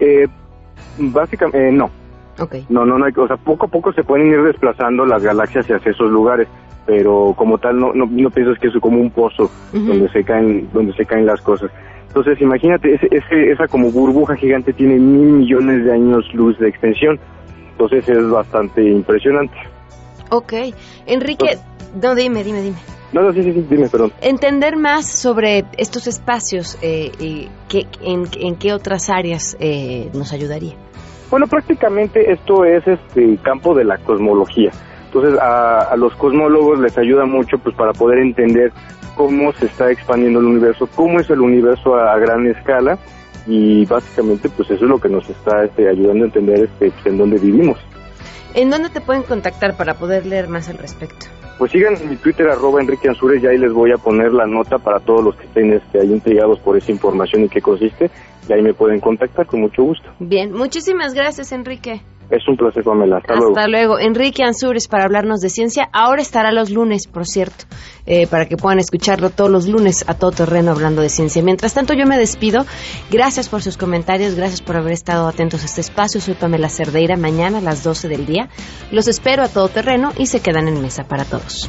Eh, 0.00 0.26
básicamente, 0.98 1.68
eh, 1.68 1.72
no. 1.72 1.90
Ok. 2.38 2.56
No, 2.68 2.84
no, 2.84 2.98
no 2.98 3.04
hay, 3.04 3.12
o 3.16 3.26
sea, 3.26 3.36
poco 3.36 3.66
a 3.66 3.68
poco 3.68 3.92
se 3.92 4.02
pueden 4.02 4.28
ir 4.28 4.42
desplazando 4.42 5.04
las 5.04 5.22
galaxias 5.22 5.66
hacia 5.70 5.90
esos 5.90 6.10
lugares, 6.10 6.48
pero 6.86 7.34
como 7.36 7.58
tal 7.58 7.78
no, 7.78 7.92
no, 7.92 8.06
no 8.06 8.30
piensas 8.30 8.58
que 8.58 8.68
es 8.68 8.74
como 8.80 9.00
un 9.00 9.10
pozo 9.10 9.50
donde 9.72 10.08
se 10.10 10.24
caen, 10.24 10.68
donde 10.72 10.92
se 10.94 11.04
caen 11.04 11.26
las 11.26 11.40
cosas. 11.40 11.70
Entonces, 12.10 12.40
imagínate, 12.40 12.94
ese, 12.94 13.06
ese- 13.10 13.52
esa 13.52 13.68
como 13.68 13.90
burbuja 13.92 14.34
gigante 14.36 14.72
tiene 14.72 14.96
mil 14.98 15.28
millones 15.32 15.84
de 15.84 15.92
años 15.92 16.24
luz 16.34 16.58
de 16.58 16.68
extensión. 16.68 17.18
Entonces 17.72 18.08
es 18.08 18.28
bastante 18.28 18.82
impresionante. 18.84 19.56
Ok. 20.30 20.52
Enrique, 21.06 21.56
no, 22.02 22.14
dime, 22.14 22.42
dime, 22.44 22.62
dime. 22.62 22.76
No, 23.12 23.22
no, 23.22 23.32
sí, 23.32 23.42
sí, 23.42 23.52
sí, 23.52 23.66
dime, 23.70 23.88
perdón. 23.88 24.12
Entender 24.20 24.76
más 24.76 25.06
sobre 25.06 25.64
estos 25.78 26.06
espacios, 26.06 26.78
eh, 26.82 27.10
y 27.18 27.48
qué- 27.68 27.86
en, 28.02 28.24
en 28.40 28.56
qué 28.56 28.72
otras 28.72 29.08
áreas 29.08 29.56
eh, 29.60 30.10
nos 30.12 30.32
ayudaría. 30.32 30.74
Bueno, 31.30 31.46
prácticamente 31.46 32.32
esto 32.32 32.64
es 32.64 32.86
este 32.86 33.36
campo 33.42 33.74
de 33.74 33.84
la 33.84 33.98
cosmología. 33.98 34.70
Entonces 35.06 35.38
a, 35.40 35.78
a 35.92 35.96
los 35.96 36.14
cosmólogos 36.16 36.78
les 36.80 36.96
ayuda 36.98 37.24
mucho 37.24 37.56
pues 37.58 37.74
para 37.76 37.92
poder 37.92 38.18
entender 38.18 38.72
cómo 39.20 39.52
se 39.52 39.66
está 39.66 39.90
expandiendo 39.90 40.40
el 40.40 40.46
universo, 40.46 40.88
cómo 40.94 41.20
es 41.20 41.28
el 41.28 41.40
universo 41.40 41.94
a, 41.94 42.14
a 42.14 42.18
gran 42.18 42.46
escala 42.46 42.98
y 43.46 43.84
básicamente 43.84 44.48
pues 44.48 44.70
eso 44.70 44.82
es 44.82 44.90
lo 44.90 44.98
que 44.98 45.10
nos 45.10 45.28
está 45.28 45.62
este, 45.62 45.90
ayudando 45.90 46.24
a 46.24 46.26
entender 46.28 46.60
este, 46.60 46.90
pues, 46.90 47.06
en 47.06 47.18
dónde 47.18 47.36
vivimos. 47.36 47.78
¿En 48.54 48.70
dónde 48.70 48.88
te 48.88 49.02
pueden 49.02 49.22
contactar 49.22 49.76
para 49.76 49.98
poder 49.98 50.24
leer 50.24 50.48
más 50.48 50.70
al 50.70 50.78
respecto? 50.78 51.26
Pues 51.58 51.70
sigan 51.70 51.96
en 51.96 52.08
mi 52.08 52.16
Twitter 52.16 52.48
arroba 52.48 52.80
Enrique 52.80 53.10
Ansures 53.10 53.42
y 53.42 53.46
ahí 53.46 53.58
les 53.58 53.74
voy 53.74 53.92
a 53.92 53.98
poner 53.98 54.32
la 54.32 54.46
nota 54.46 54.78
para 54.78 55.00
todos 55.00 55.22
los 55.22 55.36
que 55.36 55.44
estén 55.44 55.74
este, 55.74 56.00
ahí 56.00 56.10
intrigados 56.10 56.58
por 56.60 56.78
esa 56.78 56.90
información 56.90 57.44
y 57.44 57.50
qué 57.50 57.60
consiste 57.60 58.10
y 58.48 58.52
ahí 58.54 58.62
me 58.62 58.72
pueden 58.72 59.00
contactar 59.00 59.44
con 59.44 59.60
mucho 59.60 59.82
gusto. 59.82 60.08
Bien, 60.18 60.50
muchísimas 60.50 61.12
gracias, 61.12 61.52
Enrique. 61.52 62.00
Es 62.30 62.46
un 62.46 62.56
placer, 62.56 62.84
Pamela. 62.84 63.16
Hasta, 63.16 63.34
luego. 63.34 63.50
Hasta 63.50 63.68
luego. 63.68 63.98
Enrique 63.98 64.44
Ansures 64.44 64.86
para 64.86 65.04
hablarnos 65.04 65.40
de 65.40 65.48
ciencia. 65.48 65.88
Ahora 65.92 66.22
estará 66.22 66.52
los 66.52 66.70
lunes, 66.70 67.08
por 67.08 67.26
cierto, 67.26 67.64
eh, 68.06 68.28
para 68.28 68.46
que 68.46 68.56
puedan 68.56 68.78
escucharlo 68.78 69.30
todos 69.30 69.50
los 69.50 69.66
lunes 69.66 70.04
a 70.08 70.14
todo 70.14 70.30
terreno 70.30 70.70
hablando 70.70 71.02
de 71.02 71.08
ciencia. 71.08 71.42
Mientras 71.42 71.74
tanto, 71.74 71.92
yo 71.92 72.06
me 72.06 72.16
despido. 72.16 72.64
Gracias 73.10 73.48
por 73.48 73.62
sus 73.62 73.76
comentarios, 73.76 74.36
gracias 74.36 74.62
por 74.62 74.76
haber 74.76 74.92
estado 74.92 75.26
atentos 75.26 75.62
a 75.62 75.66
este 75.66 75.80
espacio. 75.80 76.20
Soy 76.20 76.34
Pamela 76.34 76.68
Cerdeira. 76.68 77.16
Mañana 77.16 77.58
a 77.58 77.62
las 77.62 77.82
12 77.82 78.08
del 78.08 78.26
día 78.26 78.48
los 78.92 79.08
espero 79.08 79.42
a 79.42 79.48
todo 79.48 79.68
terreno 79.68 80.12
y 80.16 80.26
se 80.26 80.40
quedan 80.40 80.68
en 80.68 80.80
mesa 80.80 81.04
para 81.08 81.24
todos. 81.24 81.68